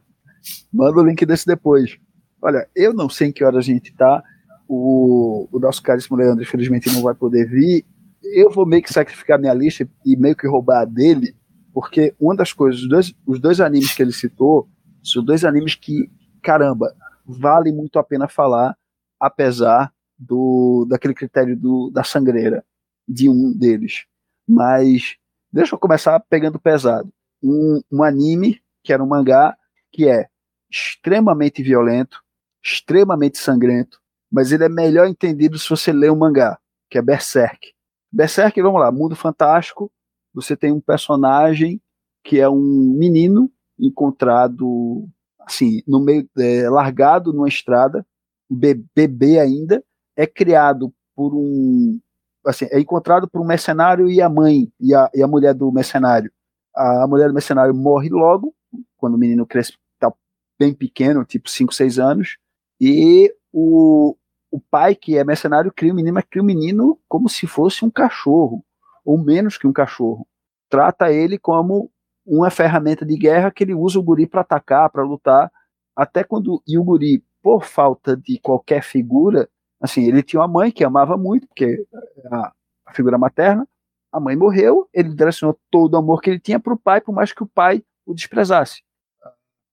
[0.74, 1.98] Manda o link desse depois.
[2.42, 4.24] Olha, eu não sei em que hora a gente tá.
[4.68, 7.86] O, o nosso caríssimo Leandro, infelizmente, não vai poder vir.
[8.24, 11.36] Eu vou meio que sacrificar minha lista e meio que roubar a dele,
[11.74, 14.68] porque uma das coisas, os dois, os dois animes que ele citou,
[15.04, 16.10] são dois animes que,
[16.42, 16.94] caramba,
[17.26, 18.76] vale muito a pena falar,
[19.20, 22.64] apesar do daquele critério do, da sangreira
[23.08, 24.06] de um deles.
[24.48, 25.16] Mas
[25.52, 27.12] deixa eu começar pegando pesado.
[27.44, 29.56] Um, um anime, que era um mangá,
[29.92, 30.28] que é
[30.70, 32.22] extremamente violento,
[32.64, 34.00] extremamente sangrento,
[34.32, 36.60] mas ele é melhor entendido se você ler um mangá,
[36.90, 37.74] que é Berserk.
[38.12, 39.92] Berserk, vamos lá, mundo fantástico,
[40.34, 41.82] você tem um personagem
[42.24, 43.50] que é um menino
[43.80, 45.08] encontrado
[45.48, 48.06] assim, no meio é, largado numa estrada,
[48.50, 49.84] bebê ainda,
[50.18, 52.00] é criado por um
[52.46, 55.72] assim, é encontrado por um mercenário e a mãe e a, e a mulher do
[55.72, 56.32] mercenário.
[56.76, 58.54] A, a mulher do mercenário morre logo
[58.98, 60.12] quando o menino cresce tá
[60.60, 62.38] bem pequeno, tipo 5, 6 anos,
[62.80, 64.16] e o,
[64.52, 67.86] o pai que é mercenário cria o menino, mas cria o menino como se fosse
[67.86, 68.64] um cachorro,
[69.06, 70.28] ou menos que um cachorro.
[70.70, 71.92] Trata ele como
[72.26, 75.52] uma ferramenta de guerra que ele usa o guri para atacar, para lutar,
[75.96, 79.50] até quando e o guri, por falta de qualquer figura,
[79.80, 81.86] assim, ele tinha uma mãe que amava muito, porque
[82.32, 82.54] a,
[82.86, 83.68] a figura materna,
[84.12, 87.14] a mãe morreu, ele direcionou todo o amor que ele tinha para o pai, por
[87.14, 88.82] mais que o pai o desprezasse.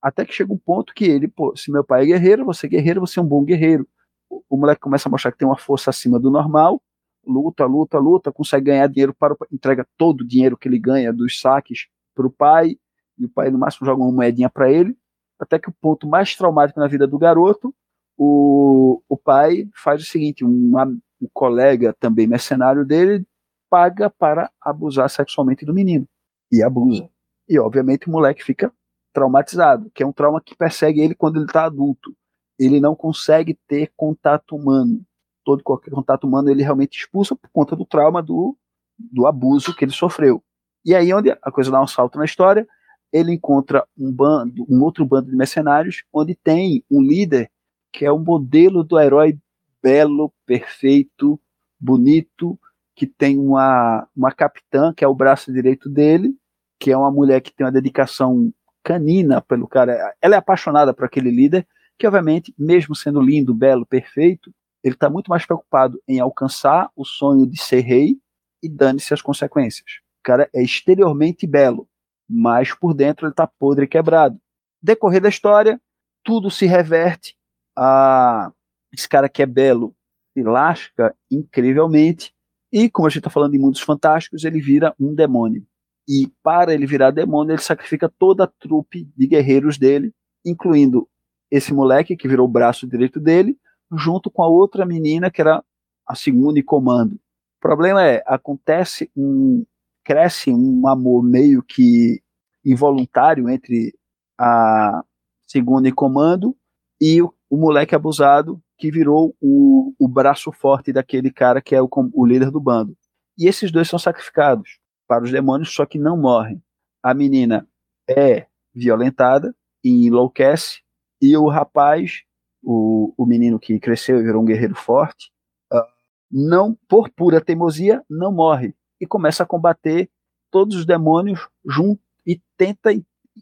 [0.02, 2.70] Até que chega um ponto que ele, pô, se meu pai é guerreiro, você é
[2.70, 3.88] guerreiro, você é um bom guerreiro.
[4.28, 6.82] O, o moleque começa a mostrar que tem uma força acima do normal,
[7.26, 11.12] luta, luta, luta, consegue ganhar dinheiro para o, entrega todo o dinheiro que ele ganha
[11.12, 12.76] dos saques para o pai,
[13.18, 14.96] e o pai no máximo joga uma moedinha para ele,
[15.38, 17.74] até que o ponto mais traumático na vida do garoto,
[18.16, 20.72] o, o pai faz o seguinte, um,
[21.20, 23.26] um colega também mercenário dele
[23.68, 26.06] paga para abusar sexualmente do menino,
[26.52, 27.08] e abusa.
[27.48, 28.72] E obviamente o moleque fica
[29.12, 32.14] traumatizado, que é um trauma que persegue ele quando ele está adulto.
[32.58, 35.04] Ele não consegue ter contato humano.
[35.44, 38.56] Todo qualquer contato humano ele realmente expulsa por conta do trauma do,
[38.98, 40.42] do abuso que ele sofreu.
[40.84, 42.66] E aí onde a coisa dá um salto na história,
[43.12, 47.50] ele encontra um bando, um outro bando de mercenários, onde tem um líder
[47.94, 49.38] que é o modelo do herói
[49.80, 51.40] belo, perfeito,
[51.78, 52.58] bonito,
[52.96, 56.34] que tem uma, uma capitã, que é o braço direito dele,
[56.78, 60.14] que é uma mulher que tem uma dedicação canina pelo cara.
[60.20, 61.66] Ela é apaixonada por aquele líder,
[61.98, 67.04] que obviamente, mesmo sendo lindo, belo, perfeito, ele está muito mais preocupado em alcançar o
[67.04, 68.16] sonho de ser rei
[68.62, 71.86] e dane-se as consequências cara é exteriormente belo,
[72.28, 74.40] mas por dentro ele está podre e quebrado.
[74.82, 75.80] Decorrer da história,
[76.24, 77.36] tudo se reverte.
[77.76, 78.52] A...
[78.92, 79.94] Esse cara que é belo
[80.32, 82.32] se lasca incrivelmente.
[82.72, 85.64] E, como a gente está falando de mundos fantásticos, ele vira um demônio.
[86.08, 90.12] E para ele virar demônio, ele sacrifica toda a trupe de guerreiros dele,
[90.44, 91.08] incluindo
[91.50, 93.56] esse moleque que virou o braço direito dele,
[93.92, 95.62] junto com a outra menina que era
[96.06, 97.14] a segunda em comando.
[97.14, 99.64] O problema é, acontece um,
[100.04, 102.20] cresce um amor meio que
[102.64, 103.94] involuntário entre
[104.38, 105.02] a
[105.46, 106.56] segunda em comando
[107.00, 111.82] e o, o moleque abusado que virou o, o braço forte daquele cara que é
[111.82, 112.96] o, o líder do bando.
[113.38, 116.62] E esses dois são sacrificados para os demônios, só que não morrem.
[117.02, 117.68] A menina
[118.08, 120.80] é violentada e enlouquece,
[121.20, 122.22] e o rapaz,
[122.62, 125.30] o, o menino que cresceu e virou um guerreiro forte,
[125.72, 125.84] uh,
[126.30, 130.10] não por pura teimosia, não morre e começa a combater
[130.50, 132.90] todos os demônios junto e tenta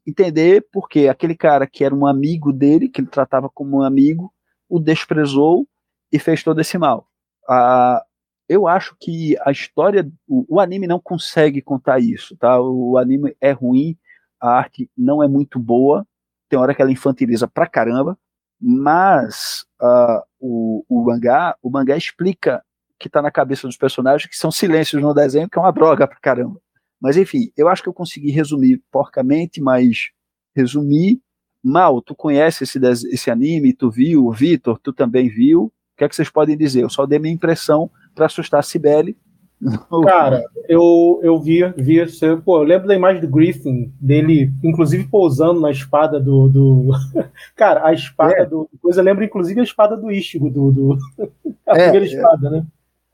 [0.06, 4.32] entender porque aquele cara que era um amigo dele, que ele tratava como um amigo,
[4.68, 5.66] o desprezou
[6.10, 7.08] e fez todo esse mal.
[7.48, 8.02] Ah,
[8.48, 12.60] eu acho que a história, o, o, anime não consegue contar isso, tá?
[12.60, 13.96] O anime é ruim,
[14.40, 16.06] a arte não é muito boa,
[16.48, 18.18] tem hora que ela infantiliza pra caramba,
[18.60, 22.62] mas uh, o, o mangá, o mangá explica
[22.98, 26.06] que está na cabeça dos personagens, que são silêncios no desenho, que é uma droga
[26.06, 26.60] pra caramba.
[27.02, 30.10] Mas enfim, eu acho que eu consegui resumir porcamente, mas
[30.54, 31.20] resumir.
[31.64, 35.64] Mal, tu conhece esse, esse anime, tu viu, o Vitor, tu também viu.
[35.64, 36.82] O que é que vocês podem dizer?
[36.82, 39.16] Eu só dei minha impressão para assustar a Cibele.
[40.04, 42.04] Cara, eu, eu vi, vi
[42.44, 46.48] pô, eu lembro da imagem do Griffin, dele, inclusive, pousando na espada do.
[46.48, 46.90] do...
[47.54, 48.46] Cara, a espada é.
[48.46, 48.68] do.
[48.80, 50.98] Coisa lembra, inclusive, a espada do Ichigo, do, do...
[51.66, 52.08] a é, primeira é.
[52.08, 52.50] espada, é.
[52.50, 52.66] né?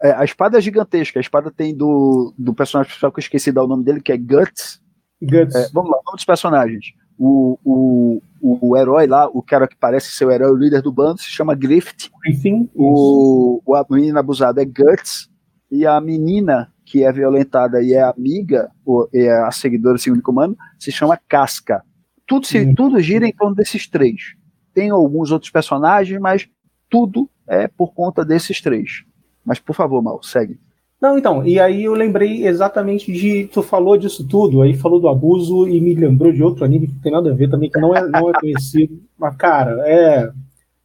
[0.02, 1.18] É, a espada é gigantesca.
[1.18, 4.00] A espada tem do, do personagem principal que eu esqueci de dar o nome dele,
[4.00, 4.80] que é Guts.
[5.20, 5.54] Guts.
[5.54, 6.86] É, vamos lá, vamos dos personagens.
[7.18, 10.82] O, o, o, o, herói lá, o cara que parece ser o herói, o líder
[10.82, 12.10] do bando, se chama Griffith.
[12.26, 12.70] Enfim.
[12.74, 15.28] O, o, a menina abusada é Guts.
[15.70, 20.22] E a menina que é violentada e é amiga, ou é a seguidora do segundo
[20.22, 21.82] comando, se chama Casca.
[22.26, 22.74] Tudo, se, hum.
[22.74, 24.34] tudo gira em torno desses três.
[24.72, 26.48] Tem alguns outros personagens, mas
[26.88, 29.04] tudo é por conta desses três.
[29.48, 30.60] Mas por favor, Mal, segue.
[31.00, 33.46] Não, então, e aí eu lembrei exatamente de.
[33.46, 36.92] Tu falou disso tudo, aí falou do abuso e me lembrou de outro anime que
[36.92, 39.00] não tem nada a ver também, que não é, não é conhecido.
[39.16, 40.30] Mas, cara, é.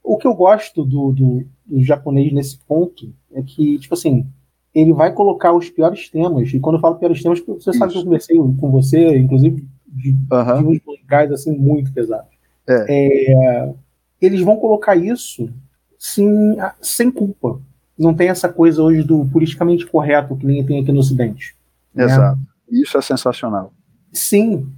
[0.02, 4.26] O que eu gosto do, do, do japonês nesse ponto é que, tipo assim,
[4.74, 6.54] ele vai colocar os piores temas.
[6.54, 7.80] E quando eu falo piores temas, você Isso.
[7.80, 10.58] sabe que eu conversei com você, inclusive, de, uhum.
[10.62, 12.32] de uns locais assim muito pesados.
[12.68, 12.86] É.
[12.90, 13.74] É,
[14.22, 15.50] eles vão colocar isso
[15.98, 17.60] sem, sem culpa
[17.98, 21.56] não tem essa coisa hoje do politicamente correto que nem tem aqui no Ocidente.
[21.94, 22.06] Né?
[22.06, 22.40] Exato.
[22.40, 22.46] Né?
[22.82, 23.74] Isso é sensacional.
[24.12, 24.72] Sim.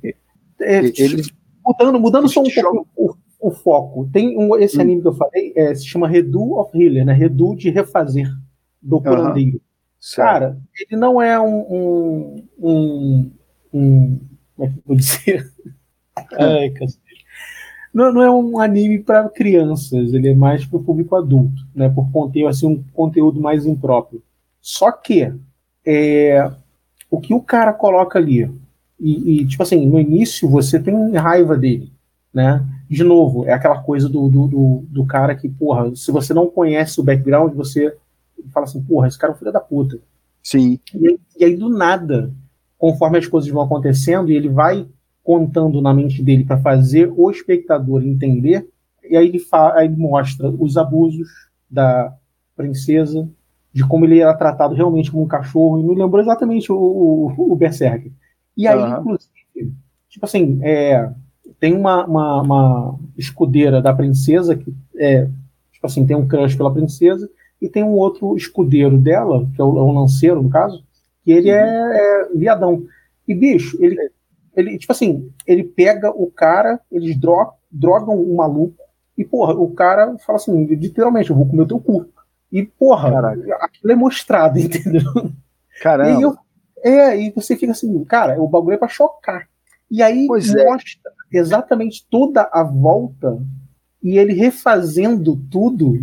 [0.62, 1.32] É, Eles,
[1.66, 4.10] mudando mudando só um pouco o, o, foco.
[4.12, 4.82] Tem um, esse hum.
[4.82, 7.14] anime que eu falei, é, se chama Redu of Healer, né?
[7.14, 8.30] Redu de refazer,
[8.82, 9.56] do curandeiro.
[9.58, 9.60] Uhum.
[10.16, 13.32] Cara, ele não é um, um, um,
[13.74, 14.20] um
[14.56, 15.52] como é que eu vou dizer?
[16.40, 17.05] Ai, cacete
[17.95, 21.88] não, não é um anime para crianças, ele é mais para o público adulto, né?
[21.88, 24.22] Por conter assim, um conteúdo mais impróprio.
[24.61, 25.34] Só que
[25.85, 26.51] é,
[27.09, 28.51] o que o cara coloca ali,
[28.99, 31.89] e, e, tipo assim, no início você tem raiva dele,
[32.34, 32.65] né?
[32.89, 36.47] De novo, é aquela coisa do, do, do, do cara que, porra, se você não
[36.47, 37.95] conhece o background, você
[38.53, 39.99] fala assim, porra, esse cara é um filho da puta.
[40.43, 40.81] Sim.
[40.93, 42.30] E aí, e aí do nada,
[42.77, 44.85] conforme as coisas vão acontecendo, e ele vai
[45.26, 48.69] contando na mente dele para fazer o espectador entender.
[49.03, 49.43] E aí ele,
[49.73, 51.27] aí ele mostra os abusos
[51.69, 52.15] da
[52.56, 53.27] princesa,
[53.73, 57.52] de como ele era tratado realmente como um cachorro, e me lembrou exatamente o, o,
[57.52, 58.14] o Berserk.
[58.56, 58.99] E aí, uhum.
[58.99, 59.73] inclusive,
[60.07, 61.11] tipo assim, é,
[61.60, 65.26] tem uma, uma, uma, escudeira da princesa que é,
[65.73, 67.27] tipo assim, tem um crush pela princesa,
[67.60, 70.84] e tem um outro escudeiro dela, que é o, é um lanceiro, no caso,
[71.23, 72.85] que ele é, é viadão.
[73.27, 73.97] E, bicho, ele
[74.56, 78.76] ele, tipo assim, ele pega o cara, eles dro drogam o maluco,
[79.18, 82.06] e, porra, o cara fala assim, literalmente, eu vou comer o teu cu.
[82.52, 83.56] E, porra, Caraca.
[83.61, 85.03] aquilo é mostrado, entendeu?
[85.82, 86.19] Caramba.
[86.19, 86.38] E eu,
[86.84, 89.48] é, e você fica assim, cara, o bagulho é pra chocar.
[89.90, 90.64] E aí pois é.
[90.65, 90.91] mostra
[91.34, 91.38] é.
[91.38, 93.41] exatamente toda a volta
[94.02, 95.99] e ele refazendo tudo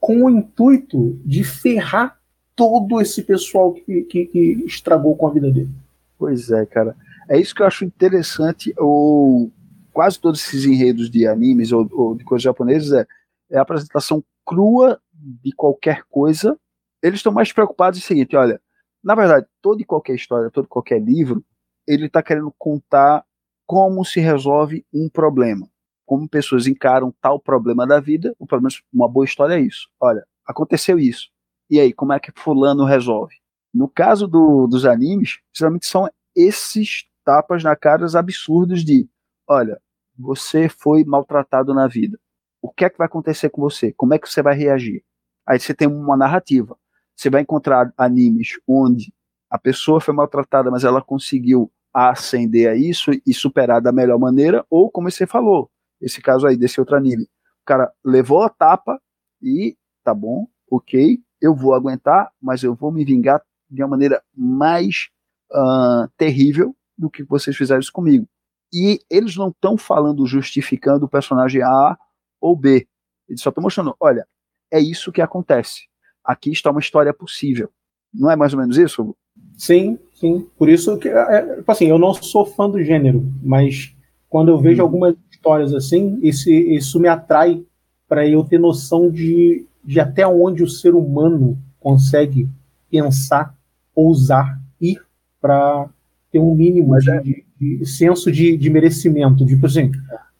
[0.00, 2.18] com o intuito de ferrar
[2.54, 5.70] todo esse pessoal que, que, que estragou com a vida dele.
[6.18, 6.96] Pois é, cara.
[7.28, 9.52] É isso que eu acho interessante, ou
[9.92, 13.06] quase todos esses enredos de animes ou, ou de coisas japonesas, é,
[13.50, 16.58] é a apresentação crua de qualquer coisa.
[17.02, 18.60] Eles estão mais preocupados em seguinte, olha,
[19.02, 21.44] na verdade, toda e qualquer história, todo e qualquer livro,
[21.86, 23.24] ele está querendo contar
[23.66, 25.68] como se resolve um problema,
[26.06, 28.34] como pessoas encaram tal problema da vida.
[28.38, 29.88] O problema, uma boa história é isso.
[30.00, 31.28] Olha, aconteceu isso.
[31.70, 33.34] E aí, como é que fulano resolve?
[33.72, 39.08] No caso do, dos animes, geralmente são esses tapas na cara absurdos de:
[39.48, 39.80] olha,
[40.16, 42.18] você foi maltratado na vida.
[42.62, 43.92] O que é que vai acontecer com você?
[43.92, 45.04] Como é que você vai reagir?
[45.46, 46.76] Aí você tem uma narrativa.
[47.14, 49.12] Você vai encontrar animes onde
[49.50, 54.66] a pessoa foi maltratada, mas ela conseguiu ascender a isso e superar da melhor maneira,
[54.68, 55.70] ou como você falou,
[56.00, 57.24] esse caso aí desse outro anime.
[57.62, 59.00] O cara levou a tapa
[59.40, 63.40] e tá bom, ok, eu vou aguentar, mas eu vou me vingar
[63.70, 65.08] de uma maneira mais
[65.52, 68.26] uh, terrível do que vocês fizeram isso comigo.
[68.72, 71.96] E eles não estão falando, justificando o personagem A
[72.40, 72.86] ou B.
[73.28, 74.26] Eles só estão mostrando, olha,
[74.70, 75.82] é isso que acontece.
[76.24, 77.70] Aqui está uma história possível.
[78.12, 79.14] Não é mais ou menos isso?
[79.56, 80.48] Sim, sim.
[80.56, 83.94] Por isso que, é, é tipo assim, eu não sou fã do gênero, mas
[84.28, 84.86] quando eu vejo hum.
[84.86, 87.64] algumas histórias assim, esse, isso me atrai
[88.08, 92.48] para eu ter noção de, de até onde o ser humano consegue
[92.90, 93.56] pensar,
[93.94, 95.00] ousar, ir
[95.40, 95.88] para
[96.34, 97.20] ter um mínimo de, é...
[97.20, 99.46] de, de, senso de, de merecimento.
[99.46, 99.92] Tipo assim,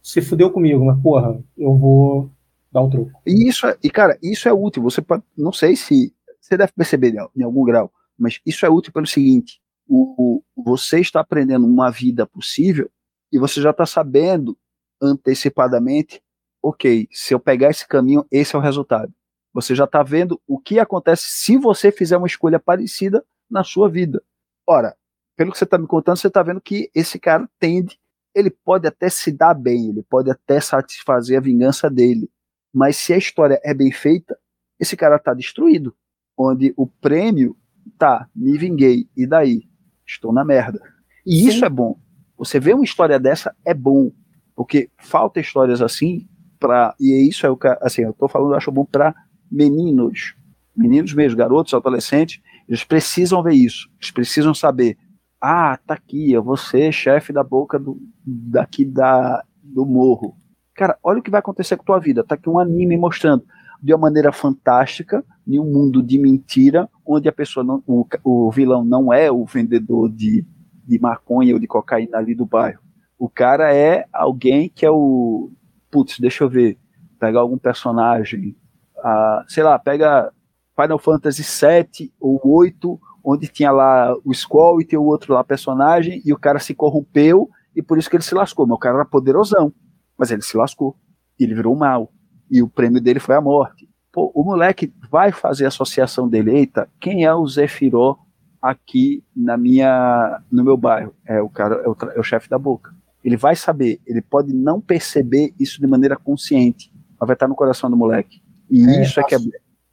[0.02, 2.32] você fudeu comigo, mas porra, eu vou
[2.72, 3.12] dar um troco.
[3.24, 4.82] E isso, é, e cara, isso é útil.
[4.82, 8.92] Você pode, não sei se você deve perceber em algum grau, mas isso é útil
[8.92, 12.90] pelo seguinte: o, o você está aprendendo uma vida possível
[13.32, 14.58] e você já está sabendo
[15.00, 16.20] antecipadamente,
[16.60, 19.12] ok, se eu pegar esse caminho, esse é o resultado.
[19.52, 23.88] Você já está vendo o que acontece se você fizer uma escolha parecida na sua
[23.88, 24.20] vida.
[24.66, 24.96] Ora,
[25.36, 27.98] pelo que você está me contando, você está vendo que esse cara tende,
[28.34, 32.30] ele pode até se dar bem, ele pode até satisfazer a vingança dele,
[32.72, 34.36] mas se a história é bem feita,
[34.78, 35.94] esse cara está destruído,
[36.36, 37.56] onde o prêmio
[37.98, 39.62] tá, me vinguei, e daí?
[40.06, 40.80] Estou na merda.
[41.24, 41.48] E Sim.
[41.48, 41.98] isso é bom.
[42.36, 44.10] Você vê uma história dessa é bom,
[44.54, 46.28] porque falta histórias assim
[46.58, 49.14] para e isso é o que assim, eu tô falando, eu acho bom para
[49.50, 50.34] meninos,
[50.76, 54.98] meninos mesmo, garotos, adolescentes, eles precisam ver isso, eles precisam saber
[55.46, 60.34] ah, tá aqui, eu vou ser chefe da boca do, daqui da do morro.
[60.74, 62.24] Cara, olha o que vai acontecer com tua vida.
[62.24, 63.44] Tá aqui um anime mostrando
[63.82, 68.50] de uma maneira fantástica, em um mundo de mentira, onde a pessoa não, o, o
[68.50, 70.46] vilão não é o vendedor de,
[70.86, 72.80] de maconha ou de cocaína ali do bairro.
[73.18, 75.50] O cara é alguém que é o.
[75.90, 76.78] Putz, deixa eu ver.
[77.20, 78.56] Pegar algum personagem.
[78.96, 80.32] Uh, sei lá, pega
[80.74, 85.42] Final Fantasy VII ou 8, onde tinha lá o Squall e tem o outro lá
[85.42, 88.66] personagem, e o cara se corrompeu, e por isso que ele se lascou.
[88.66, 89.72] Meu cara era poderosão,
[90.16, 90.94] mas ele se lascou.
[91.38, 92.12] Ele virou mal.
[92.50, 93.88] E o prêmio dele foi a morte.
[94.12, 96.52] Pô, o moleque vai fazer a associação dele.
[96.52, 98.16] Eita, quem é o Zefiró
[98.62, 101.12] aqui na minha, no meu bairro?
[101.26, 102.94] É o cara, é o, é o chefe da boca.
[103.24, 107.56] Ele vai saber, ele pode não perceber isso de maneira consciente, mas vai estar no
[107.56, 108.42] coração do moleque.
[108.70, 109.38] E é, isso é que é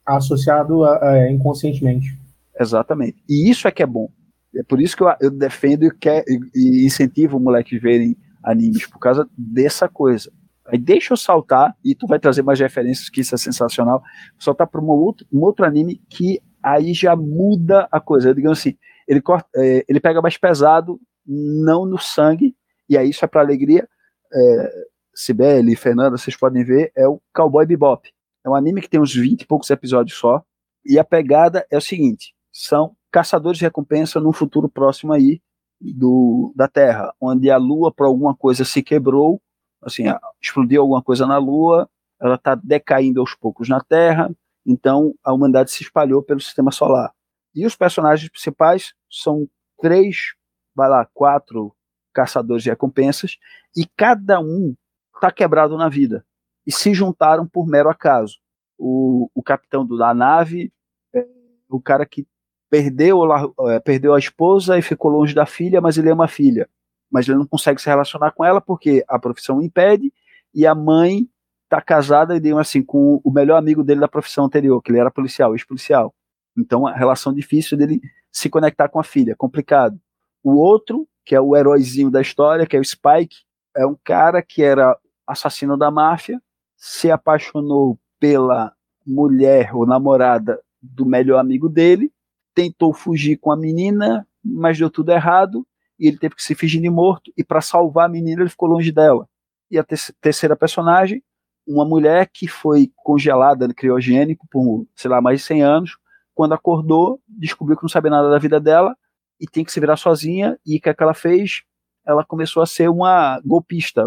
[0.06, 2.16] associado a, a, inconscientemente.
[2.58, 3.22] Exatamente.
[3.28, 4.10] E isso é que é bom.
[4.54, 6.24] É por isso que eu, eu defendo e, quer,
[6.54, 10.30] e incentivo o moleque a verem animes, por causa dessa coisa.
[10.66, 14.02] Aí deixa eu saltar, e tu vai trazer mais referências, que isso é sensacional.
[14.38, 18.28] Soltar para um outro, um outro anime que aí já muda a coisa.
[18.28, 18.76] Eu digo assim,
[19.08, 22.54] ele, corta, é, ele pega mais pesado, não no sangue,
[22.88, 23.88] e aí isso é para alegria.
[24.32, 24.72] É,
[25.14, 28.08] Sibeli, Fernanda, vocês podem ver, é o Cowboy Bebop.
[28.44, 30.42] É um anime que tem uns 20 e poucos episódios só.
[30.84, 35.40] E a pegada é o seguinte: são caçadores de recompensa num futuro próximo aí
[35.80, 39.40] do, da Terra, onde a Lua, por alguma coisa, se quebrou,
[39.82, 40.04] assim,
[40.40, 41.88] explodiu alguma coisa na Lua,
[42.20, 44.30] ela está decaindo aos poucos na Terra,
[44.64, 47.12] então a humanidade se espalhou pelo sistema solar.
[47.54, 49.48] E os personagens principais são
[49.80, 50.34] três,
[50.74, 51.74] vai lá, quatro
[52.12, 53.38] caçadores de recompensas,
[53.76, 54.76] e cada um
[55.14, 56.24] está quebrado na vida
[56.66, 58.38] e se juntaram por mero acaso.
[58.78, 60.72] O, o capitão da nave,
[61.14, 61.26] é,
[61.68, 62.26] o cara que
[62.72, 63.20] perdeu,
[63.68, 66.66] é, perdeu a esposa e ficou longe da filha, mas ele ama a filha.
[67.10, 70.10] Mas ele não consegue se relacionar com ela porque a profissão impede
[70.54, 71.28] e a mãe
[71.64, 75.10] está casada e assim com o melhor amigo dele da profissão anterior, que ele era
[75.10, 76.14] policial, ex-policial.
[76.56, 78.00] Então a relação difícil dele
[78.32, 80.00] se conectar com a filha, complicado.
[80.42, 83.36] O outro, que é o heróizinho da história, que é o Spike,
[83.76, 84.96] é um cara que era
[85.26, 86.40] assassino da máfia,
[86.74, 88.72] se apaixonou pela
[89.06, 92.10] mulher ou namorada do melhor amigo dele,
[92.54, 95.66] tentou fugir com a menina, mas deu tudo errado
[95.98, 98.68] e ele teve que se fingir de morto e para salvar a menina ele ficou
[98.68, 99.28] longe dela.
[99.70, 99.84] E a
[100.20, 101.22] terceira personagem,
[101.66, 105.96] uma mulher que foi congelada no criogênico por, sei lá, mais de 100 anos,
[106.34, 108.96] quando acordou, descobriu que não sabia nada da vida dela
[109.40, 111.62] e tem que se virar sozinha e o que, é que ela fez?
[112.06, 114.04] Ela começou a ser uma golpista,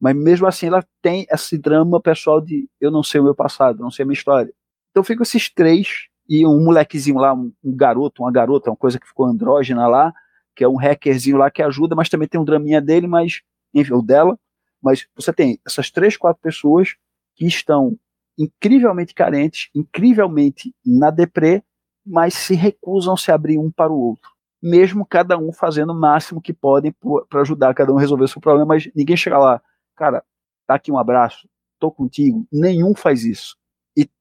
[0.00, 3.80] mas mesmo assim ela tem esse drama pessoal de eu não sei o meu passado,
[3.80, 4.52] não sei a minha história.
[4.90, 9.00] Então ficam esses três e um molequezinho lá, um, um, garoto, uma garota, uma coisa
[9.00, 10.14] que ficou andrógena lá,
[10.54, 13.40] que é um hackerzinho lá que ajuda, mas também tem um draminha dele, mas
[13.74, 14.38] enfim, o dela.
[14.80, 16.94] Mas você tem essas três, quatro pessoas
[17.34, 17.98] que estão
[18.38, 21.64] incrivelmente carentes, incrivelmente na deprê,
[22.06, 24.30] mas se recusam a se abrir um para o outro.
[24.62, 26.94] Mesmo cada um fazendo o máximo que podem
[27.28, 29.60] para ajudar cada um a resolver o seu problema, mas ninguém chega lá,
[29.96, 30.22] cara,
[30.64, 31.48] tá aqui um abraço,
[31.80, 32.46] tô contigo.
[32.52, 33.59] Nenhum faz isso.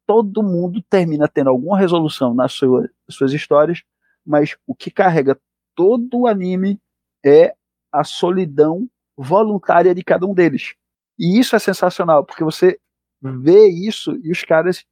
[0.09, 3.83] Todo mundo termina tendo alguma resolução nas suas, suas histórias,
[4.25, 5.39] mas o que carrega
[5.75, 6.81] todo o anime
[7.23, 7.53] é
[7.91, 10.73] a solidão voluntária de cada um deles.
[11.19, 12.79] E isso é sensacional, porque você
[13.21, 14.83] vê isso e os caras,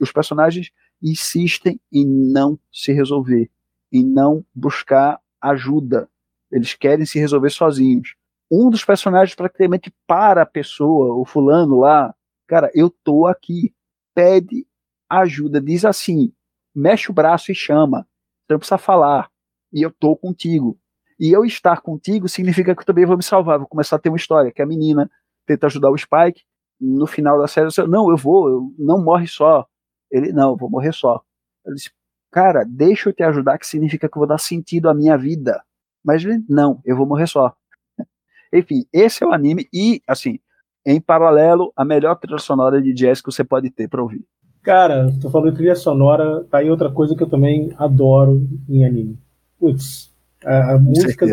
[0.00, 0.70] os personagens
[1.02, 3.50] insistem em não se resolver,
[3.90, 6.08] em não buscar ajuda.
[6.52, 8.14] Eles querem se resolver sozinhos
[8.54, 12.14] um dos personagens praticamente para a pessoa, o fulano lá,
[12.46, 13.74] cara, eu tô aqui,
[14.14, 14.66] pede
[15.08, 16.32] ajuda, diz assim,
[16.74, 18.06] mexe o braço e chama,
[18.46, 19.30] você não precisa falar,
[19.72, 20.78] e eu tô contigo.
[21.20, 24.08] E eu estar contigo significa que eu também vou me salvar, vou começar a ter
[24.08, 25.10] uma história, que a menina
[25.46, 26.42] tenta ajudar o Spike,
[26.82, 29.66] no final da série, eu, não, eu vou, eu, não morre só.
[30.10, 31.22] Ele, não, eu vou morrer só.
[31.64, 31.90] Ele disse,
[32.30, 35.62] cara, deixa eu te ajudar, que significa que eu vou dar sentido à minha vida.
[36.04, 37.54] Mas ele, não, eu vou morrer só.
[38.52, 40.40] Enfim, esse é o anime e, assim,
[40.84, 44.24] em paralelo, a melhor trilha sonora de jazz que você pode ter para ouvir.
[44.62, 48.84] Cara, tô falando de trilha sonora, tá aí outra coisa que eu também adoro em
[48.84, 49.18] anime.
[49.58, 50.10] Putz,
[50.44, 51.26] a, a música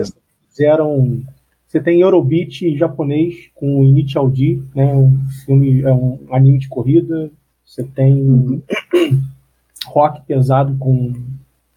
[0.50, 1.22] fizeram.
[1.68, 4.96] Você tem Eurobeat japonês com Initial D, né?
[4.96, 7.30] Um filme, é um anime de corrida.
[7.64, 8.62] Você tem uhum.
[9.86, 11.14] rock pesado com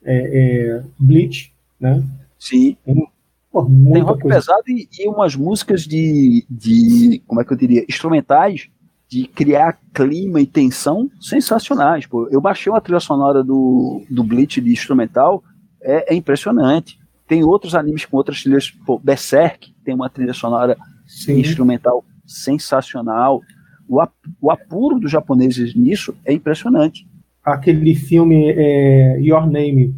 [0.03, 2.03] é, é, Bleach, né?
[2.39, 2.77] Sim.
[2.85, 3.07] Tem
[3.52, 4.38] Pô, tem rock coisa.
[4.38, 8.70] pesado e, e, umas músicas de, de, como é que eu diria, instrumentais,
[9.06, 12.06] de criar clima e tensão sensacionais.
[12.06, 12.26] Pô.
[12.30, 15.44] Eu baixei uma trilha sonora do, do Bleach de instrumental,
[15.82, 16.98] é, é impressionante.
[17.28, 21.38] Tem outros animes com outras trilhas, pô, Berserk tem uma trilha sonora Sim.
[21.38, 23.42] instrumental sensacional.
[23.86, 27.06] O, ap o apuro dos japoneses nisso é impressionante.
[27.44, 29.94] Aquele filme é, Your Name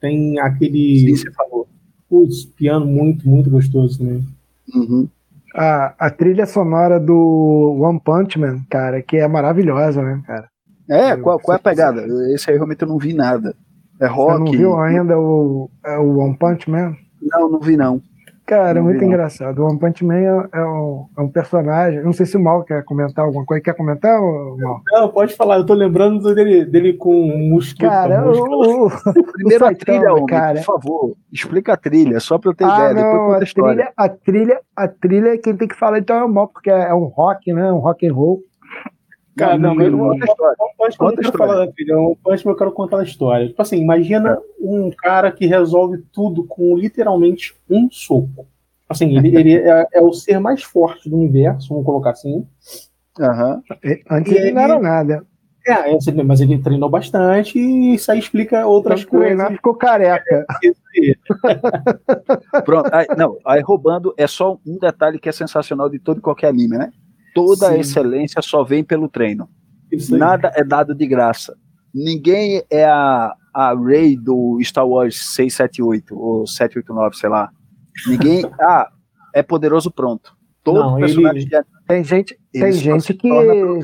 [0.00, 1.00] tem aquele.
[1.00, 1.65] Sim, você falou.
[2.08, 4.24] Putz, piano muito, muito gostoso também.
[4.74, 5.08] Uhum.
[5.54, 10.48] A, a trilha sonora do One Punch Man, cara, que é maravilhosa, né, cara?
[10.88, 12.06] É, qual, qual é a pegada?
[12.32, 13.54] Esse aí realmente eu não vi nada.
[14.00, 14.38] É rock.
[14.38, 16.94] Você não viu ainda o, é o One Punch Man?
[17.22, 18.00] Não, não vi não.
[18.46, 19.08] Cara, é muito não.
[19.08, 19.58] engraçado.
[19.60, 22.00] O One Punch Man é, é um, é um personagem.
[22.02, 23.60] Não sei se o Mal quer comentar alguma coisa.
[23.62, 24.80] Quer comentar, Mal?
[24.92, 27.88] Não, pode falar, eu tô lembrando dele, dele com um mosquito.
[27.88, 28.48] Cara, mosquito.
[28.48, 30.58] o, o, Primeiro a Saitama, trilha, homem, cara.
[30.60, 31.16] por favor.
[31.32, 32.94] Explica a trilha, só pra eu ter Ah, ideia.
[32.94, 33.74] Depois não, a a história.
[33.74, 36.70] trilha, a trilha, a trilha é quem tem que falar então é o Mal, porque
[36.70, 37.72] é um rock, né?
[37.72, 38.40] Um rock and roll.
[39.36, 40.56] Cara, não, mas não, não, conta a história.
[40.78, 41.52] Punch Man eu não quero história.
[41.54, 41.72] falar da
[42.44, 43.48] Man eu quero contar a história.
[43.48, 48.46] Tipo assim, imagina um cara que resolve tudo com literalmente um soco.
[48.88, 52.46] Assim, ele, ele é, é o ser mais forte do universo, vamos colocar assim.
[53.20, 53.62] Aham.
[53.84, 55.26] E- Antes E ele não era nada.
[55.68, 59.56] É, mas ele treinou bastante e isso aí explica outras treinar, coisas.
[59.56, 60.46] ficou careca.
[62.64, 62.88] Pronto.
[62.92, 66.48] Aí, não, aí roubando é só um detalhe que é sensacional de todo e qualquer
[66.48, 66.92] anime, né?
[67.36, 67.80] Toda a Sim.
[67.80, 69.48] excelência só vem pelo treino.
[70.10, 71.56] Nada é dado de graça.
[71.94, 77.50] Ninguém é a, a Rey do Star Wars 678 ou 789, sei lá.
[78.08, 78.44] Ninguém.
[78.60, 78.88] ah,
[79.34, 80.34] é poderoso pronto.
[80.64, 83.28] Todo Não, personagem ele- de anime, Tem gente, tem gente que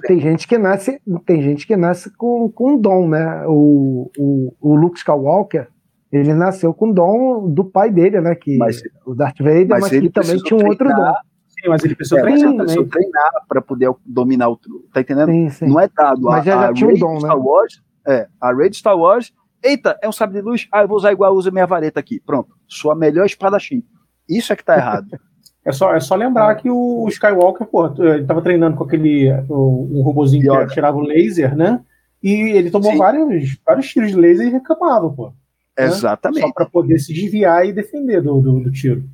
[0.07, 3.45] tem gente que nasce, tem gente que nasce com, com dom, né?
[3.47, 5.69] O, o, o Luke Skywalker,
[6.11, 8.35] ele nasceu com dom do pai dele, né?
[8.35, 11.15] Que Mas- o Darth Vader, mas mas, ele que também tinha um outro dom.
[11.63, 12.89] Sim, mas ele precisou É, treinar também.
[12.89, 14.89] treinar para poder dominar o truque.
[14.93, 15.29] Tá entendendo?
[15.31, 15.67] Sim, sim.
[15.67, 16.23] Não é dado.
[16.23, 17.21] Mas a, já- já a tinha um Rey dom, né?
[17.21, 19.33] Star Wars, é, a Raid Star Wars,
[19.63, 22.21] eita, é um sabre de luz, ah, eu vou usar igual, usa minha vareta aqui.
[22.21, 23.83] Pronto, sua melhor espadachim.
[24.29, 25.07] Isso é que tá errado.
[25.65, 29.89] É só, é só lembrar que o Skywalker, pô, ele tava treinando com aquele o-
[29.93, 30.65] um robozinho que Yoda.
[30.65, 31.81] atirava o laser, né?
[32.21, 32.99] E ele tomou Sim.
[32.99, 35.29] vários, vários tiros de laser e reclamava, pô.
[35.29, 35.85] Né?
[35.87, 36.41] Exatamente.
[36.41, 39.05] Só pra poder se desviar e defender do, do, do tiro.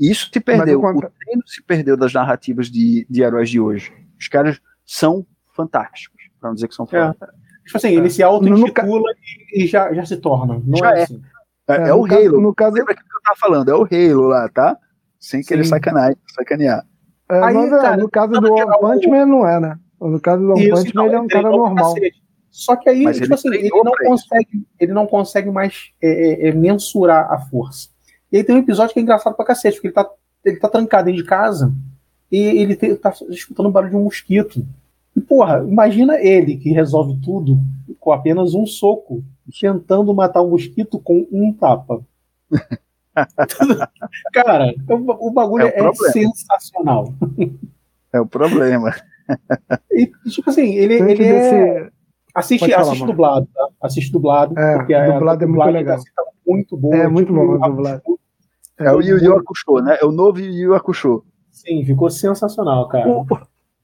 [0.00, 0.80] Isso te perdeu.
[0.80, 3.92] Mas o treino se perdeu das narrativas de, de heróis de hoje.
[4.18, 6.88] Os caras são fantásticos, pra não dizer que são É.
[7.12, 7.34] foda.
[7.66, 9.12] Tipo assim, ele se auto-intitula
[9.52, 10.60] e, e já, já se torna.
[10.64, 11.02] Não Já é, é.
[11.02, 11.22] assim.
[11.68, 12.40] É, É, é o caso- Halo.
[12.40, 13.68] no caso- Lembra aquilo que eu tava falando?
[13.68, 14.76] É o Halo lá, tá?
[15.20, 15.70] Sem querer Sim.
[15.70, 16.16] sacanear.
[16.34, 16.84] sacanear.
[17.30, 19.78] É, Aí, mas, é, cara, no caso do One é Punch Man não é, né?
[20.00, 21.94] No caso do One Punch então, Man, ele é um cara normal.
[21.94, 22.20] cacete.
[22.50, 24.04] Só que aí, Mas tipo ele assim, ele não isso.
[24.04, 27.90] consegue, ele não consegue mais é, é, é, mensurar a força.
[28.32, 30.08] E aí tem um episódio que é engraçado pra cacete, porque ele tá,
[30.44, 31.72] ele tá trancado dentro de casa
[32.30, 34.64] e ele te- tá escutando o barulho de um mosquito.
[35.16, 37.58] E, porra, imagina ele que resolve tudo
[37.98, 39.24] com apenas um soco,
[39.60, 42.00] tentando matar um mosquito com um tapa.
[44.32, 47.12] Cara, o, o bagulho É o é, sensacional.
[48.12, 48.94] É o problema.
[49.90, 51.92] E, tipo assim, ele, que ele é, descer-
[52.34, 53.12] Assiste, falar, assiste mano.
[53.12, 53.68] dublado, tá?
[53.82, 54.58] Assiste dublado.
[54.58, 55.98] É, porque a- dublado a é muito legal.
[55.98, 56.96] tá muito boa.
[56.96, 58.02] É, muito bom, a- dublado.
[58.80, 59.98] É o Yu Yu Hakusho, né?
[60.00, 61.22] É o novo Yu Yu Hakusho.
[61.50, 63.08] Sim, ficou sensacional, cara.
[63.08, 63.26] O,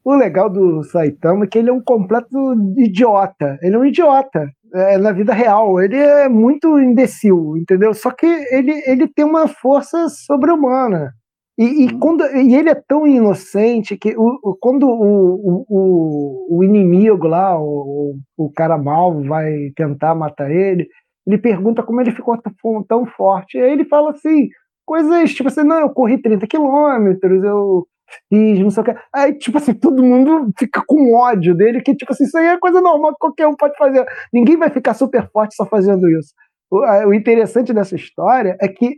[0.04, 3.58] o legal do Saitama é que ele é um completo idiota.
[3.60, 5.80] Ele é um idiota é, na vida real.
[5.80, 7.92] Ele é muito imbecil, entendeu?
[7.92, 11.12] Só que ele, ele tem uma força sobre-humana.
[11.58, 16.58] E, e, quando, e ele é tão inocente que o, o- quando o, o, o,
[16.58, 20.86] o inimigo lá, o, o cara mal, vai tentar matar ele,
[21.26, 23.56] ele pergunta como ele ficou tão, tão forte.
[23.56, 24.48] E aí ele fala assim,
[24.86, 27.86] coisas tipo assim, não, eu corri 30 quilômetros, eu
[28.32, 28.94] fiz não sei o que.
[29.12, 32.58] Aí, tipo assim, todo mundo fica com ódio dele, que, tipo assim, isso aí é
[32.58, 34.06] coisa normal que qualquer um pode fazer.
[34.32, 36.32] Ninguém vai ficar super forte só fazendo isso.
[36.70, 38.96] O, o interessante dessa história é que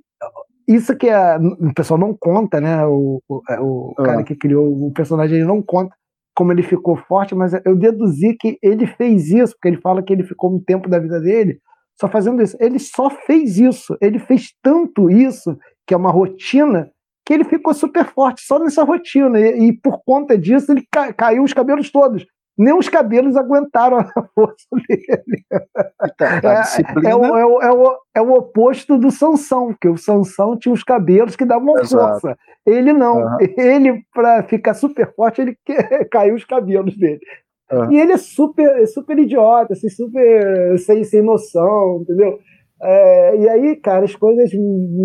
[0.68, 2.84] isso que a- o pessoal não conta, né?
[2.86, 4.02] O, o, é, o Ah.
[4.02, 5.94] cara que criou o personagem ele não conta
[6.36, 10.12] como ele ficou forte, mas eu deduzi que ele fez isso, porque ele fala que
[10.12, 11.58] ele ficou um tempo da vida dele
[11.98, 12.56] só fazendo isso.
[12.60, 13.96] Ele só fez isso.
[14.00, 15.58] Ele fez tanto isso,
[15.88, 16.90] que é uma rotina,
[17.24, 19.40] que ele ficou super forte só nessa rotina.
[19.40, 22.26] E, e por conta disso, ele ca- caiu os cabelos todos.
[22.56, 24.04] Nem os cabelos aguentaram a
[24.34, 25.44] força dele.
[26.44, 27.08] A disciplina.
[27.08, 30.72] É o, é, o, é, o, é o oposto do Sansão, porque o Sansão tinha
[30.72, 32.20] os cabelos que davam Exato.
[32.20, 32.36] força.
[32.66, 33.20] Ele não.
[33.20, 33.38] Aham.
[33.56, 35.56] Ele, para ficar super forte, ele
[36.10, 37.20] caiu os cabelos dele.
[37.70, 37.92] Aham.
[37.92, 42.38] E ele é super, super idiota, assim, super sem, sem noção, entendeu?
[42.80, 44.50] É, e aí, cara, as coisas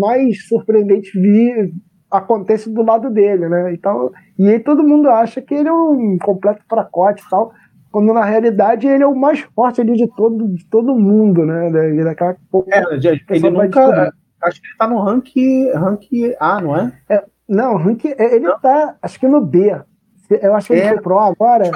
[0.00, 1.72] mais surpreendentes vi,
[2.10, 3.72] acontecem do lado dele, né?
[3.74, 7.52] Então, e aí todo mundo acha que ele é um completo fracote e tal,
[7.90, 11.70] quando na realidade ele é o mais forte ali de todo, de todo mundo, né?
[11.70, 12.36] Da- Daquela,
[12.68, 12.82] É,
[13.30, 14.12] ele nunca.
[14.42, 15.28] Acho que ele tá no rank,
[15.74, 16.02] rank
[16.38, 16.92] A, não é?
[17.48, 19.74] Não, rank, ele tá, acho que no B,
[20.30, 20.88] Eu acho que ele É.
[20.88, 21.70] foi pro agora.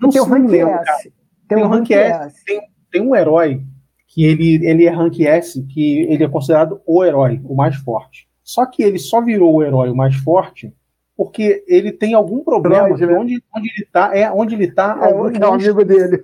[0.00, 1.02] Não tem o rank lembro, S.
[1.48, 2.26] Tem Tem o rank rank S.
[2.26, 2.44] S.
[2.44, 2.60] Tem,
[2.92, 3.62] tem um herói
[4.10, 8.28] que ele, ele é rank S, que ele é considerado o herói, o mais forte.
[8.42, 10.74] Só que ele só virou o herói o mais forte
[11.20, 13.12] porque ele tem algum problema Droid, né?
[13.12, 16.18] onde, onde ele tá, é onde ele tá, É, algum é amigo dele.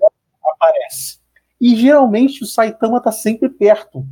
[0.55, 1.19] aparece.
[1.61, 4.07] E geralmente o Saitama tá sempre perto.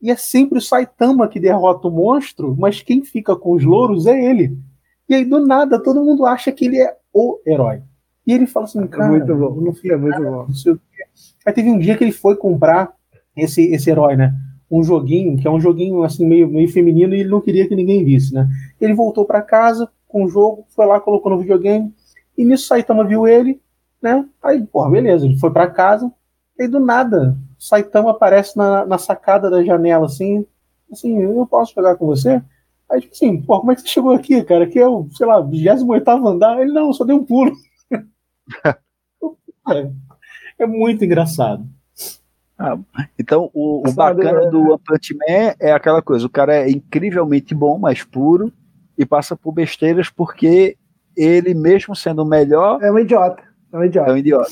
[0.00, 4.06] E é sempre o Saitama que derrota o monstro, mas quem fica com os louros
[4.06, 4.56] é ele.
[5.08, 7.82] E aí, do nada, todo mundo acha que ele é o herói.
[8.24, 9.60] E ele fala assim, cara, muito bom.
[9.60, 10.46] não fiz É muito nada, bom.
[11.44, 12.94] Aí teve um dia que ele foi comprar
[13.38, 14.34] esse, esse herói, né?
[14.70, 17.74] Um joguinho, que é um joguinho assim meio, meio feminino, e ele não queria que
[17.74, 18.48] ninguém visse, né?
[18.80, 21.92] Ele voltou para casa com o jogo, foi lá, colocou no videogame,
[22.36, 23.60] e nisso Saitama viu ele,
[24.00, 24.26] né?
[24.42, 26.10] Aí, porra, beleza, ele foi para casa,
[26.58, 30.46] e do nada, Saitama aparece na, na sacada da janela, assim,
[30.92, 32.42] assim, eu posso jogar com você?
[32.90, 34.64] Aí, tipo assim, pô, como é que você chegou aqui, cara?
[34.64, 36.60] Aqui é o, sei lá, 28 andar.
[36.60, 37.52] Ele, não, só dei um pulo.
[39.68, 39.90] é,
[40.58, 41.68] é muito engraçado.
[43.18, 46.70] Então, o, o bacana é- do One Punch Man é aquela coisa: o cara é
[46.70, 48.52] incrivelmente bom, mas puro,
[48.96, 50.76] e passa por besteiras porque
[51.16, 53.42] ele, mesmo sendo o melhor, É um idiota.
[53.72, 54.12] É um é idiota.
[54.12, 54.50] um idiota.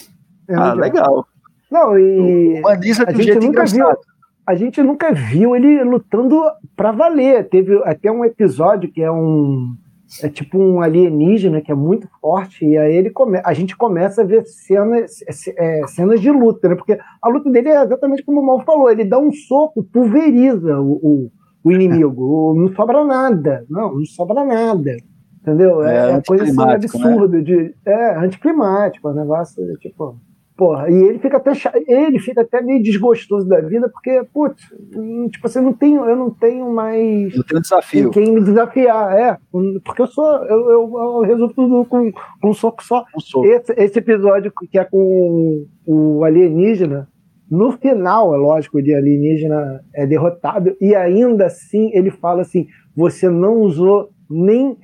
[0.49, 0.81] É um ah, idiota.
[0.81, 1.27] legal.
[1.71, 3.75] Não, e Humaniza a de um gente jeito nunca viu.
[3.75, 3.99] engraçado.
[4.47, 6.41] A gente nunca viu ele lutando
[6.77, 7.49] pra valer.
[7.49, 9.75] Teve até um episódio que é um.
[10.23, 14.23] É tipo um alienígena que é muito forte, e aí ele come, a gente começa
[14.23, 15.19] a ver cenas,
[15.57, 16.77] é, cenas de luta, né?
[16.77, 20.81] Porque a luta dele é exatamente como o Mal falou: ele dá um soco, pulveriza
[20.81, 21.31] o, o,
[21.65, 23.67] o inimigo, não sobra nada.
[23.69, 24.97] Não, não sobra nada.
[25.41, 25.83] Entendeu?
[25.85, 26.75] É, É, coisa assim, né?
[26.75, 27.43] absurda.
[27.43, 30.19] De, é, anticlimático, o negócio, tipo.
[30.57, 31.53] Porra, e ele fica até
[31.87, 34.63] ele fica até meio desgostoso da vida, porque, putz,
[34.97, 38.11] hum, tipo assim, eu não tenho, eu não tenho mais Não com desafio.
[38.11, 39.37] quem me desafiar, é.
[39.85, 42.11] Porque eu sou, eu, eu, eu resolvo tudo com,
[42.41, 43.05] com um soco só.
[43.15, 43.47] Um soco.
[43.47, 47.07] Esse, esse episódio que é com o alienígena,
[47.51, 52.67] no final, é lógico, o alienígena é derrotado, e ainda assim ele fala assim:
[52.97, 54.77] você não usou nem.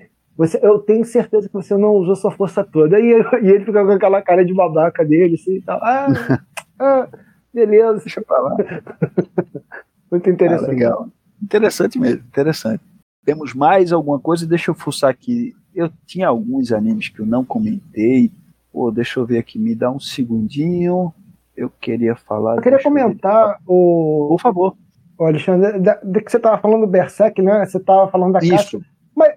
[0.42, 2.98] Você, eu tenho certeza que você não usou sua força toda.
[2.98, 3.04] E,
[3.42, 5.78] e ele fica com aquela cara de babaca dele, assim e tal.
[5.82, 6.06] Ah,
[6.80, 7.08] ah,
[7.54, 8.00] beleza.
[8.00, 8.56] Deixa pra lá.
[10.10, 10.68] Muito Ah, interessante.
[10.68, 11.08] legal.
[11.40, 12.82] Interessante mesmo, interessante.
[13.24, 14.46] Temos mais alguma coisa?
[14.46, 15.52] Deixa eu fuçar aqui.
[15.74, 18.30] Eu tinha alguns animes que eu não comentei.
[18.72, 21.12] Pô, deixa eu ver aqui, me dá um segundinho.
[21.56, 22.56] Eu queria falar.
[22.56, 24.76] Eu queria deixa eu comentar o, Por favor.
[25.16, 27.64] Ô, Alexandre, da que você estava falando do Berserk, né?
[27.64, 28.40] Você estava falando da.
[28.40, 28.82] Isso.
[29.14, 29.34] Mas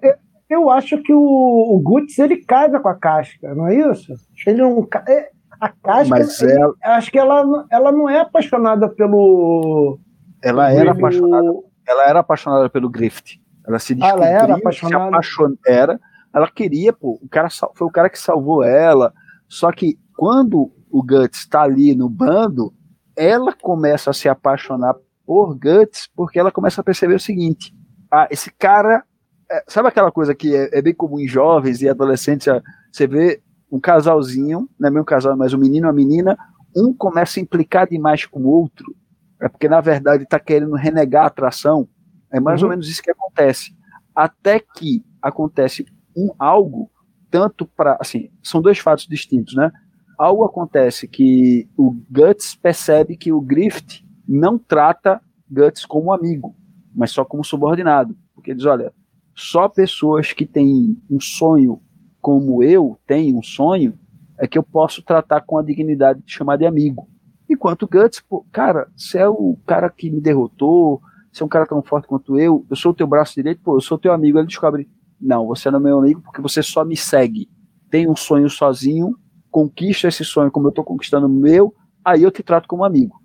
[0.50, 4.14] eu, acho que o, o Guts ele casa com a casca, não é isso?
[4.46, 4.84] Ele não.
[4.86, 6.10] ca- é, A casca.
[6.10, 10.00] Mas ele- ela, Acho que ela, não- ela não é apaixonada pelo.
[10.44, 11.54] ela era pelo- apaixonada.
[11.88, 13.40] Ela era apaixonada pelo Grift.
[13.68, 15.06] Ela se Ah, descobriu, ela era se apaixonada?
[15.08, 15.58] apaixonou.
[15.66, 16.00] Era.
[16.34, 17.20] Ela queria, pô.
[17.22, 19.14] O cara sal- foi o cara que salvou ela.
[19.48, 22.74] Só que quando o Guts está ali no bando,
[23.16, 24.96] ela começa a se apaixonar
[25.26, 27.74] por Guts porque ela começa a perceber o seguinte:
[28.12, 29.04] ah, esse cara.
[29.52, 32.48] É, sabe aquela coisa que é, é bem comum em jovens e adolescentes?
[32.48, 32.62] ah,
[32.92, 33.42] Você vê
[33.72, 36.38] um casalzinho, não é mesmo casal, mas um menino e uma menina,
[36.76, 38.96] um começa a implicar demais com o outro,
[39.42, 41.88] é porque na verdade está querendo renegar a atração.
[42.32, 42.68] É mais Uhum.
[42.68, 43.72] ou menos isso que acontece.
[44.16, 45.86] Até que acontece
[46.16, 46.90] um algo,
[47.30, 47.98] tanto para.
[48.00, 49.72] Assim, são dois fatos distintos, né?
[50.18, 56.56] Algo acontece que o Guts percebe que o Grift não trata Guts como amigo,
[56.96, 58.18] mas só como subordinado.
[58.34, 58.94] Porque ele diz: olha,
[59.36, 61.82] só pessoas que têm um sonho
[62.22, 64.00] como eu tenho um sonho
[64.40, 67.08] é que eu posso tratar com a dignidade de chamar de amigo.
[67.50, 71.02] Enquanto Guts, pô, cara, você é o cara que me derrotou,
[71.32, 73.76] você é um cara tão forte quanto eu, eu sou o teu braço direito, pô,
[73.76, 74.40] eu sou teu amigo.
[74.40, 74.90] Ele descobre:
[75.20, 77.50] não, você não é meu amigo porque você só me segue.
[77.90, 79.16] Tem um sonho sozinho,
[79.52, 83.22] conquista esse sonho como eu estou conquistando o meu, aí eu te trato como amigo.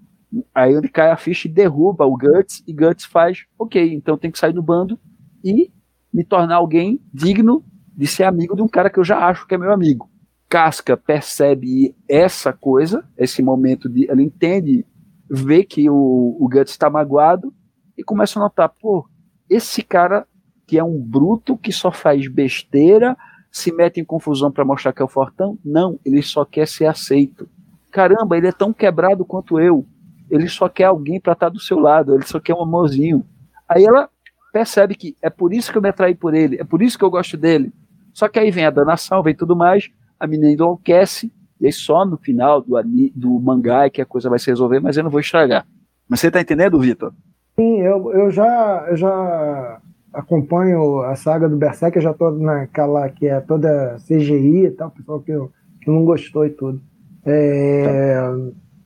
[0.55, 4.31] Aí ele cai a ficha e derruba o Guts, e Guts faz, ok, então tem
[4.31, 4.99] que sair do bando
[5.43, 5.73] e
[6.13, 7.65] me tornar alguém digno
[7.97, 10.11] de ser amigo de um cara que eu já acho que é meu amigo.
[10.49, 14.11] Casca percebe essa coisa, esse momento de.
[14.11, 14.85] Ela entende,
[15.31, 17.55] vê que o, o Guts está magoado
[17.97, 19.07] e começa a notar, pô,
[19.49, 20.27] esse cara
[20.67, 23.17] que é um bruto que só faz besteira,
[23.51, 25.59] se mete em confusão para mostrar que é o fortão?
[25.65, 27.49] Não, ele só quer ser aceito.
[27.91, 29.85] Caramba, ele é tão quebrado quanto eu.
[30.31, 33.27] Ele só quer alguém para estar do seu lado, ele só quer um amorzinho.
[33.69, 34.09] Aí ela
[34.53, 37.05] percebe que é por isso que eu me atraí por ele, é por isso que
[37.05, 37.73] eu gosto dele.
[38.13, 42.05] Só que aí vem a danação, vem tudo mais, a menina enlouquece, e aí só
[42.05, 42.75] no final do,
[43.15, 45.67] do mangá é que a coisa vai se resolver, mas eu não vou estragar.
[46.09, 47.13] Mas você tá entendendo, Vitor?
[47.55, 48.87] Sim, eu, eu já.
[48.89, 49.81] Eu já
[50.13, 54.91] acompanho a saga do Berserk, eu já tô naquela que é toda CGI e tal,
[54.91, 55.33] pessoal que,
[55.81, 56.81] que não gostou e tudo.
[57.25, 58.21] É,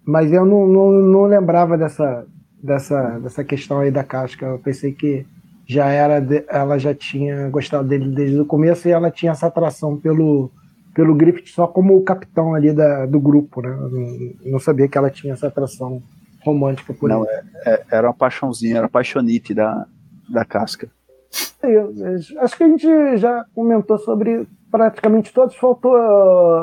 [0.05, 2.27] mas eu não, não, não lembrava dessa,
[2.63, 4.45] dessa, dessa questão aí da casca.
[4.45, 5.25] Eu pensei que
[5.67, 9.47] já era de, ela já tinha gostado dele desde o começo e ela tinha essa
[9.47, 10.51] atração pelo
[10.95, 13.71] pelo Griffith só como o capitão ali da, do grupo, né?
[13.71, 16.01] Não, não sabia que ela tinha essa atração
[16.45, 17.49] romântica por não, ele.
[17.67, 19.87] É, é, era uma paixãozinha, era paixonite da,
[20.29, 20.89] da casca.
[21.63, 21.93] Eu,
[22.41, 25.57] acho que a gente já comentou sobre praticamente todos.
[25.57, 25.97] Faltou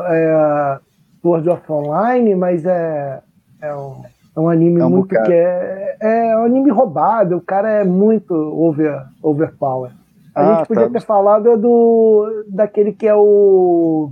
[0.05, 0.79] é,
[1.21, 3.21] Sword of Online, mas é,
[3.61, 4.03] é, um,
[4.35, 5.27] é um anime é um muito bocado.
[5.27, 7.37] que é, é um anime roubado.
[7.37, 9.91] O cara é muito over, overpower.
[10.33, 10.91] A ah, gente podia tá.
[10.91, 14.09] ter falado do daquele que é o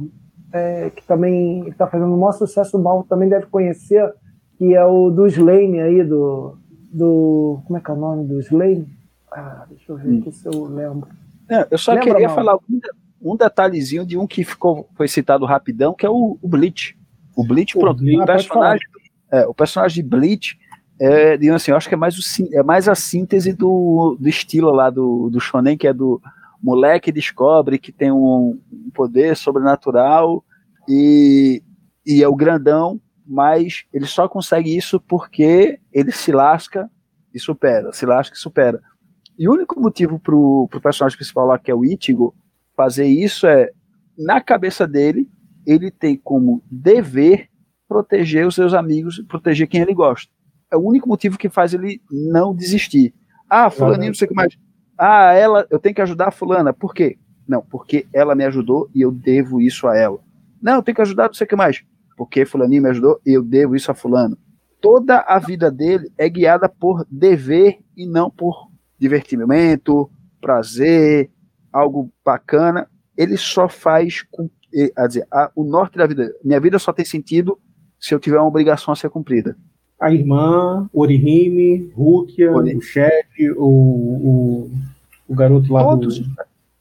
[0.52, 4.12] é, que também está fazendo um maior sucesso, o Mal também deve conhecer,
[4.58, 6.58] que é o do Slane aí, do,
[6.92, 7.62] do.
[7.66, 8.88] Como é que é o nome do Slane?
[9.32, 10.20] Ah, deixa eu ver hum.
[10.20, 11.08] aqui se eu lembro.
[11.50, 12.36] É, eu só Lembra, queria mal?
[12.36, 12.80] falar um,
[13.34, 16.98] um, detalhezinho de um que ficou, foi citado rapidão, que é o, o Bleach.
[17.36, 18.88] O Bleach, o, pronto, o, personagem,
[19.32, 20.58] é, o personagem de Bleach,
[21.02, 22.22] é, assim, eu acho que é mais, o,
[22.54, 26.22] é mais a síntese do, do estilo lá do, do Shonen, que é do
[26.62, 30.44] moleque descobre que tem um, um poder sobrenatural
[30.88, 31.64] e,
[32.06, 36.90] e é o grandão, mas ele só consegue isso porque ele se lasca
[37.34, 38.82] e supera, se lasca e supera.
[39.38, 42.36] E o único motivo pro, pro personagem principal lá, que é o Ichigo,
[42.76, 43.70] fazer isso é,
[44.18, 45.30] na cabeça dele,
[45.66, 47.49] ele tem como dever
[47.90, 50.32] proteger os seus amigos, proteger quem ele gosta.
[50.72, 53.12] É o único motivo que faz ele não desistir.
[53.50, 54.56] Ah, fulaninho, não sei o que mais.
[54.96, 56.72] Ah, ela, eu tenho que ajudar a fulana.
[56.72, 57.18] Por quê?
[57.48, 60.20] Não, porque ela me ajudou e eu devo isso a ela.
[60.62, 61.84] Não, eu tenho que ajudar não sei o que mais.
[62.16, 64.38] Porque fulaninho me ajudou e eu devo isso a fulano.
[64.80, 71.32] Toda a vida dele é guiada por dever e não por divertimento, prazer,
[71.74, 72.88] algo bacana.
[73.18, 74.48] Ele só faz com
[74.96, 76.32] a dizer, a, o norte da vida.
[76.44, 77.60] Minha vida só tem sentido
[78.00, 79.58] se eu tiver uma obrigação a ser cumprida.
[80.00, 82.76] A irmã, Orihime, Rukia, Ori.
[82.76, 84.72] o chefe, o, o,
[85.28, 86.34] o, garoto lá todos, do...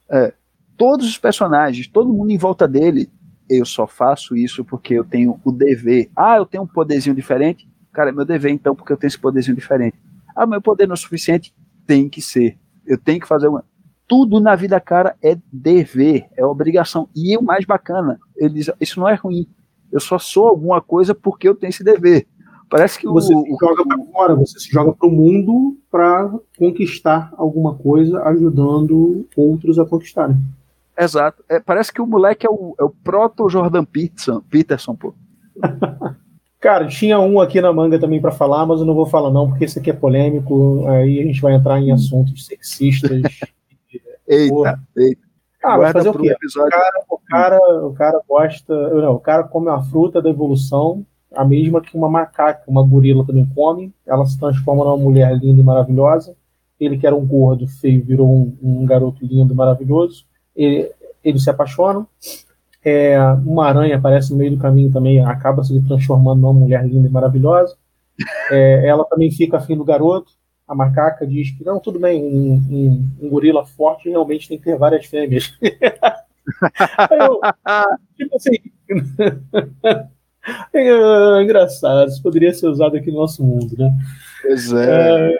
[0.08, 0.32] é,
[0.76, 3.10] todos os personagens, todo mundo em volta dele,
[3.50, 6.08] eu só faço isso porque eu tenho o dever.
[6.14, 7.68] Ah, eu tenho um poderzinho diferente?
[7.92, 9.96] Cara, é meu dever então, porque eu tenho esse poderzinho diferente.
[10.36, 11.52] Ah, meu poder não é suficiente?
[11.84, 12.56] Tem que ser.
[12.86, 13.64] Eu tenho que fazer uma
[14.08, 17.08] tudo na vida, cara, é dever, é obrigação.
[17.14, 19.46] E o mais bacana, ele diz, isso não é ruim.
[19.92, 22.26] Eu só sou alguma coisa porque eu tenho esse dever.
[22.70, 26.30] Parece que você o, se joga para fora, você se joga para o mundo para
[26.58, 30.36] conquistar alguma coisa, ajudando outros a conquistarem.
[30.96, 31.42] Exato.
[31.48, 35.14] É, parece que o moleque é o, é o proto Jordan Peterson, Peterson pô.
[36.60, 39.48] Cara, tinha um aqui na manga também para falar, mas eu não vou falar não,
[39.48, 40.84] porque esse aqui é polêmico.
[40.88, 43.22] Aí a gente vai entrar em assuntos sexistas.
[44.30, 45.27] Eita, eita.
[45.62, 46.34] Ah, vai fazer o quê?
[46.34, 48.94] O cara, o, cara, o cara gosta.
[48.94, 51.04] Não, o cara come a fruta da evolução,
[51.34, 53.92] a mesma que uma macaca, uma gorila também come.
[54.06, 56.36] Ela se transforma numa mulher linda e maravilhosa.
[56.78, 60.24] Ele, que era um gordo feio, virou um, um garoto lindo e maravilhoso.
[60.54, 60.90] Ele,
[61.24, 62.06] eles se apaixonam.
[62.84, 67.08] É, uma aranha aparece no meio do caminho também, acaba se transformando numa mulher linda
[67.08, 67.76] e maravilhosa.
[68.50, 70.37] É, ela também fica afim do garoto
[70.68, 74.64] a macaca diz que não, tudo bem, um, um, um gorila forte realmente tem que
[74.64, 75.56] ter várias fêmeas.
[77.10, 77.40] eu,
[78.16, 78.52] tipo assim.
[80.74, 83.90] é, engraçado, isso poderia ser usado aqui no nosso mundo, né?
[84.42, 85.34] Pois é.
[85.34, 85.38] é...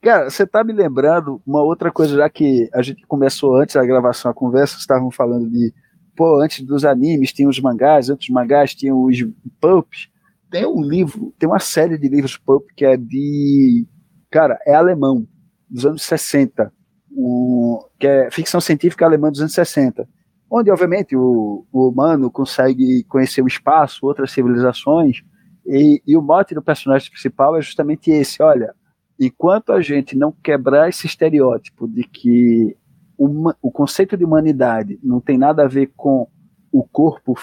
[0.00, 3.84] Cara, você tá me lembrando uma outra coisa, já que a gente começou antes da
[3.84, 5.72] gravação, a conversa, estavam falando de,
[6.14, 9.16] pô, antes dos animes tinha os mangás, antes dos mangás tinha os
[9.60, 10.08] pulps,
[10.54, 13.84] tem um livro, tem uma série de livros pulp que é de.
[14.30, 15.26] Cara, é alemão,
[15.68, 16.72] dos anos 60.
[17.10, 20.08] Um, que é ficção científica alemã dos anos 60.
[20.48, 25.22] Onde, obviamente, o, o humano consegue conhecer o espaço, outras civilizações.
[25.66, 28.72] E, e o mote do personagem principal é justamente esse: olha,
[29.18, 32.76] enquanto a gente não quebrar esse estereótipo de que
[33.18, 36.28] uma, o conceito de humanidade não tem nada a ver com
[36.70, 37.34] o corpo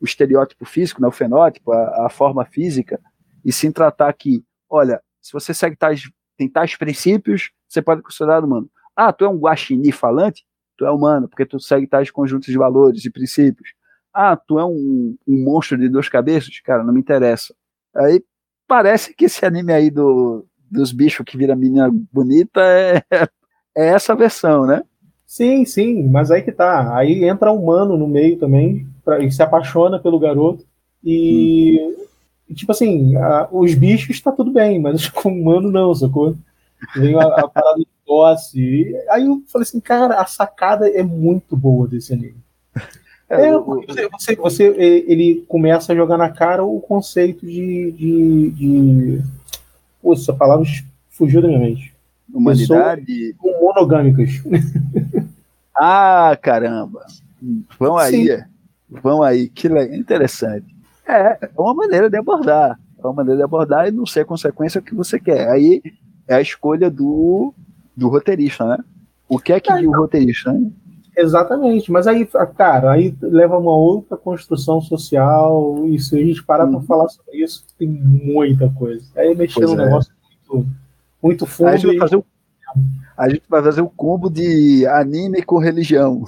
[0.00, 3.00] o estereótipo físico, né, o fenótipo, a, a forma física,
[3.44, 6.02] e sim tratar que, olha, se você segue tais,
[6.36, 8.68] tem tais princípios, você pode considerar humano.
[8.96, 10.44] Ah, tu é um guaxinim falante?
[10.76, 13.70] Tu é humano, porque tu segue tais conjuntos de valores e princípios.
[14.12, 16.60] Ah, tu é um, um monstro de duas cabeças?
[16.60, 17.54] Cara, não me interessa.
[17.94, 18.22] Aí
[18.66, 23.02] parece que esse anime aí do, dos bichos que vira menina bonita é,
[23.76, 24.82] é essa versão, né?
[25.26, 26.96] Sim, sim, mas aí que tá.
[26.96, 30.64] Aí entra humano no meio também, pra, e se apaixona pelo garoto.
[31.02, 31.78] E,
[32.50, 32.54] hum.
[32.54, 36.36] tipo assim, a, os bichos tá tudo bem, mas com o humano não, sacou?
[36.96, 38.94] Vem a, a parada tosse.
[39.10, 42.36] Aí eu falei assim, cara, a sacada é muito boa desse anime.
[43.28, 44.64] É, é você, você, você,
[45.08, 47.92] ele começa a jogar na cara o conceito de.
[47.92, 49.22] de, de...
[50.12, 50.66] Essa palavra
[51.08, 51.94] fugiu da minha mente.
[52.32, 53.34] Humanidade.
[53.40, 54.30] monogâmicas.
[55.76, 57.04] Ah, caramba.
[57.80, 58.28] Vão aí.
[58.28, 58.44] Sim.
[59.02, 59.48] Vão aí.
[59.48, 60.74] Que interessante.
[61.06, 62.78] É, é uma maneira de abordar.
[62.98, 65.48] É uma maneira de abordar e não ser a consequência que você quer.
[65.48, 65.82] Aí
[66.26, 67.52] é a escolha do,
[67.96, 68.78] do roteirista, né?
[69.28, 70.70] O que é que é, o roteirista, né?
[71.16, 76.66] Exatamente, mas aí, cara, aí leva uma outra construção social, e se a gente parar
[76.66, 76.82] para uhum.
[76.82, 79.06] falar sobre isso, tem muita coisa.
[79.16, 79.84] Aí mexer um é.
[79.84, 80.12] negócio
[80.52, 80.68] muito,
[81.22, 81.68] muito fundo.
[81.68, 82.24] A gente, vai fazer o,
[83.16, 86.24] a gente vai fazer o combo de anime com religião.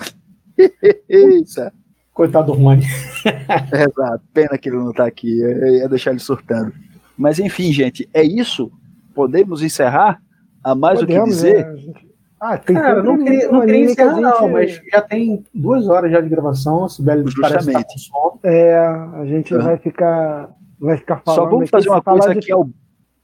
[1.08, 1.72] Eita.
[2.16, 2.82] Coitado do Rony.
[3.70, 6.72] Exato, pena que ele não está aqui, eu ia deixar ele surtando.
[7.14, 8.72] Mas enfim, gente, é isso.
[9.14, 10.18] Podemos encerrar?
[10.64, 11.66] Há mais Podemos, o que dizer?
[11.66, 11.92] É,
[12.40, 14.22] ah, tem Cara, não queria, não queria encerrar, gente...
[14.22, 18.40] não, mas já tem duas horas já de gravação, a Sibeli parece com sono.
[18.42, 19.62] É, a gente uhum.
[19.62, 20.48] vai ficar
[20.80, 21.42] vai ficar falando.
[21.42, 22.66] Só vamos fazer uma coisa aqui ao...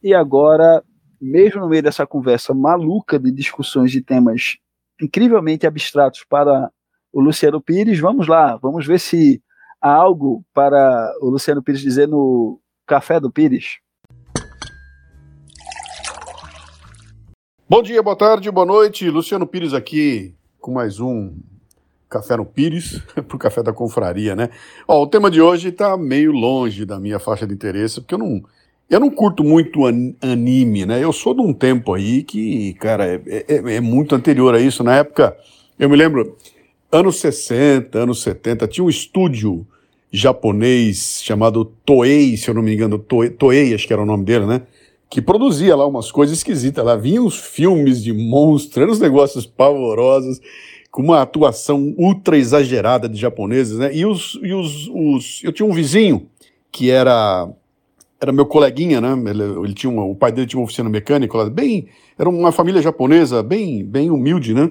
[0.03, 0.85] e agora,
[1.19, 4.59] mesmo no meio dessa conversa maluca de discussões de temas
[5.01, 6.71] incrivelmente abstratos para
[7.13, 9.43] o Luciano Pires, vamos lá, vamos ver se
[9.81, 13.79] há algo para o Luciano Pires dizer no Café do Pires.
[17.69, 19.09] Bom dia, boa tarde, boa noite.
[19.11, 21.35] Luciano Pires aqui com mais um
[22.09, 24.51] Café no Pires, para o Café da Confraria, né?
[24.87, 28.19] Ó, o tema de hoje está meio longe da minha faixa de interesse, porque eu
[28.19, 28.43] não,
[28.89, 31.03] eu não curto muito an anime, né?
[31.03, 34.85] Eu sou de um tempo aí que, cara, é, é, é, muito anterior a isso.
[34.85, 35.37] Na época,
[35.79, 36.37] eu me lembro,
[36.93, 39.67] anos 60, anos 70, tinha um estúdio
[40.13, 44.25] japonês chamado Toei, se eu não me engano, Toei, Toei acho que era o nome
[44.25, 44.63] dele, né?
[45.13, 46.83] que produzia lá umas coisas esquisitas.
[46.83, 50.41] Lá vinham uns filmes de monstros, eram uns negócios pavorosos,
[50.91, 53.95] com uma atuação ultra exagerada de japoneses, né?
[53.95, 56.27] E os, e os, os eu tinha um vizinho
[56.71, 57.47] que era
[58.19, 59.31] era meu coleguinha, né?
[59.31, 61.89] Ele, ele tinha uma, o pai dele tinha uma oficina mecânica lá, bem,
[62.19, 64.71] era uma família japonesa bem, bem humilde, né?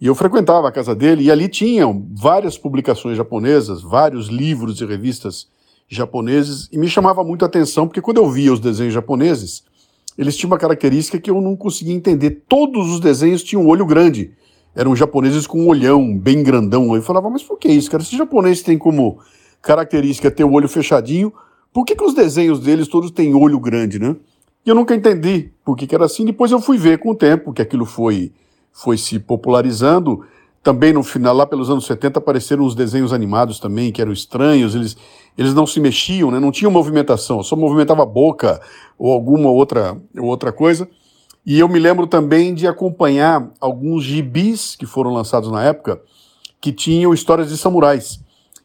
[0.00, 4.86] E eu frequentava a casa dele e ali tinham várias publicações japonesas, vários livros e
[4.86, 5.46] revistas
[5.86, 9.62] japoneses e me chamava muito a atenção porque quando eu via os desenhos japoneses,
[10.16, 12.44] eles tinham uma característica que eu não conseguia entender.
[12.48, 14.32] Todos os desenhos tinham um olho grande.
[14.74, 16.94] Eram japoneses com um olhão bem grandão.
[16.94, 18.02] Eu falava, mas por que isso, cara?
[18.02, 19.18] Se japonês tem como
[19.60, 21.32] característica ter o olho fechadinho,
[21.72, 24.16] por que, que os desenhos deles todos têm olho grande, né?
[24.64, 26.24] E eu nunca entendi por que, que era assim.
[26.24, 28.32] Depois eu fui ver com o tempo que aquilo foi,
[28.72, 30.24] foi se popularizando.
[30.62, 34.74] Também no final, lá pelos anos 70, apareceram os desenhos animados também, que eram estranhos,
[34.74, 34.96] eles,
[35.36, 36.38] eles não se mexiam, né?
[36.38, 38.60] não tinham movimentação, só movimentava a boca
[38.98, 40.88] ou alguma outra, outra coisa.
[41.44, 46.00] E eu me lembro também de acompanhar alguns gibis que foram lançados na época,
[46.60, 48.20] que tinham histórias de samurais.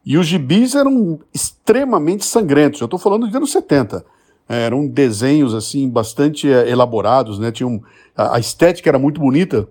[0.05, 4.05] E os gibis eram extremamente sangrentos, eu estou falando de anos 70.
[4.47, 7.51] Eram desenhos assim bastante eh, elaborados, né?
[7.51, 7.81] Tinham,
[8.15, 9.67] a, a estética era muito bonita,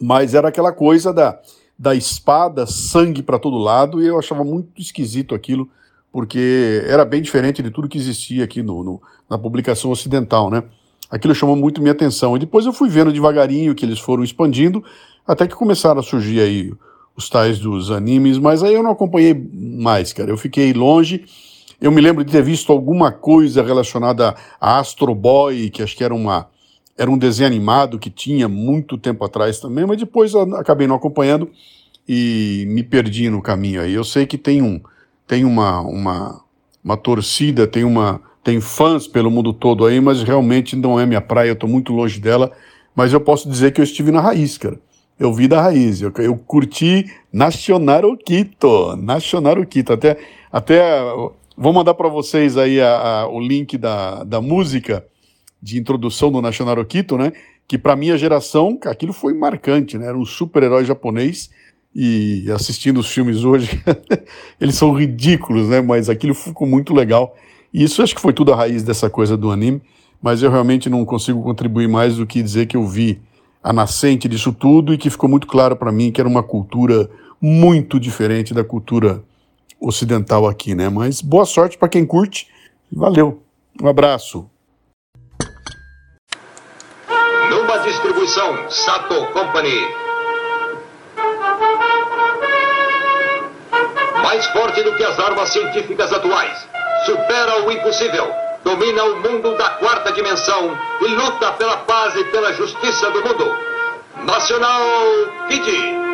[0.00, 1.38] mas era aquela coisa da,
[1.78, 5.68] da espada, sangue para todo lado, e eu achava muito esquisito aquilo,
[6.12, 10.62] porque era bem diferente de tudo que existia aqui no, no, na publicação ocidental, né?
[11.10, 12.36] Aquilo chamou muito minha atenção.
[12.36, 14.82] E depois eu fui vendo devagarinho que eles foram expandindo,
[15.26, 16.72] até que começaram a surgir aí
[17.16, 20.30] os tais dos animes, mas aí eu não acompanhei mais, cara.
[20.30, 21.24] Eu fiquei longe.
[21.80, 26.04] Eu me lembro de ter visto alguma coisa relacionada a Astro Boy, que acho que
[26.04, 26.48] era uma
[26.96, 31.50] era um desenho animado que tinha muito tempo atrás também, mas depois acabei não acompanhando
[32.08, 33.92] e me perdi no caminho aí.
[33.94, 34.80] Eu sei que tem um
[35.26, 36.40] tem uma, uma,
[36.82, 41.20] uma torcida, tem uma tem fãs pelo mundo todo aí, mas realmente não é minha
[41.20, 42.52] praia, eu estou muito longe dela,
[42.94, 44.78] mas eu posso dizer que eu estive na raiz, cara.
[45.18, 50.16] Eu vi da raiz, eu, eu curti Nacional Quito, Nacional Quito, até,
[50.52, 50.80] até
[51.56, 55.04] vou mandar para vocês aí a, a, o link da, da música,
[55.66, 57.32] de introdução do National Okito, né?
[57.66, 60.06] Que para minha geração, aquilo foi marcante, né?
[60.06, 61.50] Era um super-herói japonês
[61.92, 63.82] e assistindo os filmes hoje,
[64.60, 65.80] eles são ridículos, né?
[65.80, 67.34] Mas aquilo ficou muito legal.
[67.74, 69.82] E isso acho que foi tudo a raiz dessa coisa do anime,
[70.22, 73.20] mas eu realmente não consigo contribuir mais do que dizer que eu vi
[73.60, 77.10] a nascente disso tudo e que ficou muito claro para mim que era uma cultura
[77.42, 79.20] muito diferente da cultura
[79.80, 80.88] ocidental aqui, né?
[80.88, 82.46] Mas boa sorte para quem curte.
[82.92, 83.42] Valeu.
[83.82, 84.48] Um abraço.
[87.78, 89.94] Distribuição Sato Company.
[94.22, 96.68] Mais forte do que as armas científicas atuais.
[97.04, 98.32] Supera o impossível.
[98.64, 103.56] Domina o mundo da quarta dimensão e luta pela paz e pela justiça do mundo.
[104.24, 104.82] Nacional
[105.48, 106.05] Kid.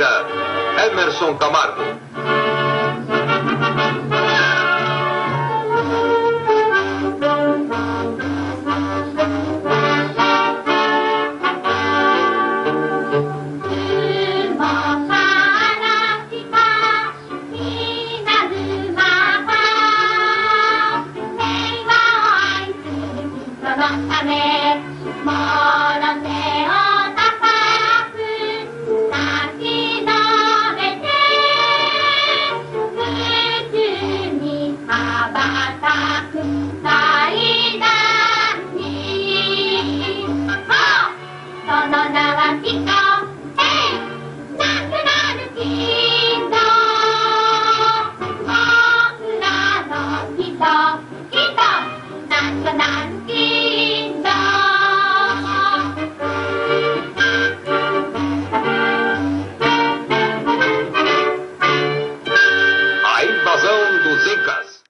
[0.00, 2.11] Emerson Camargo.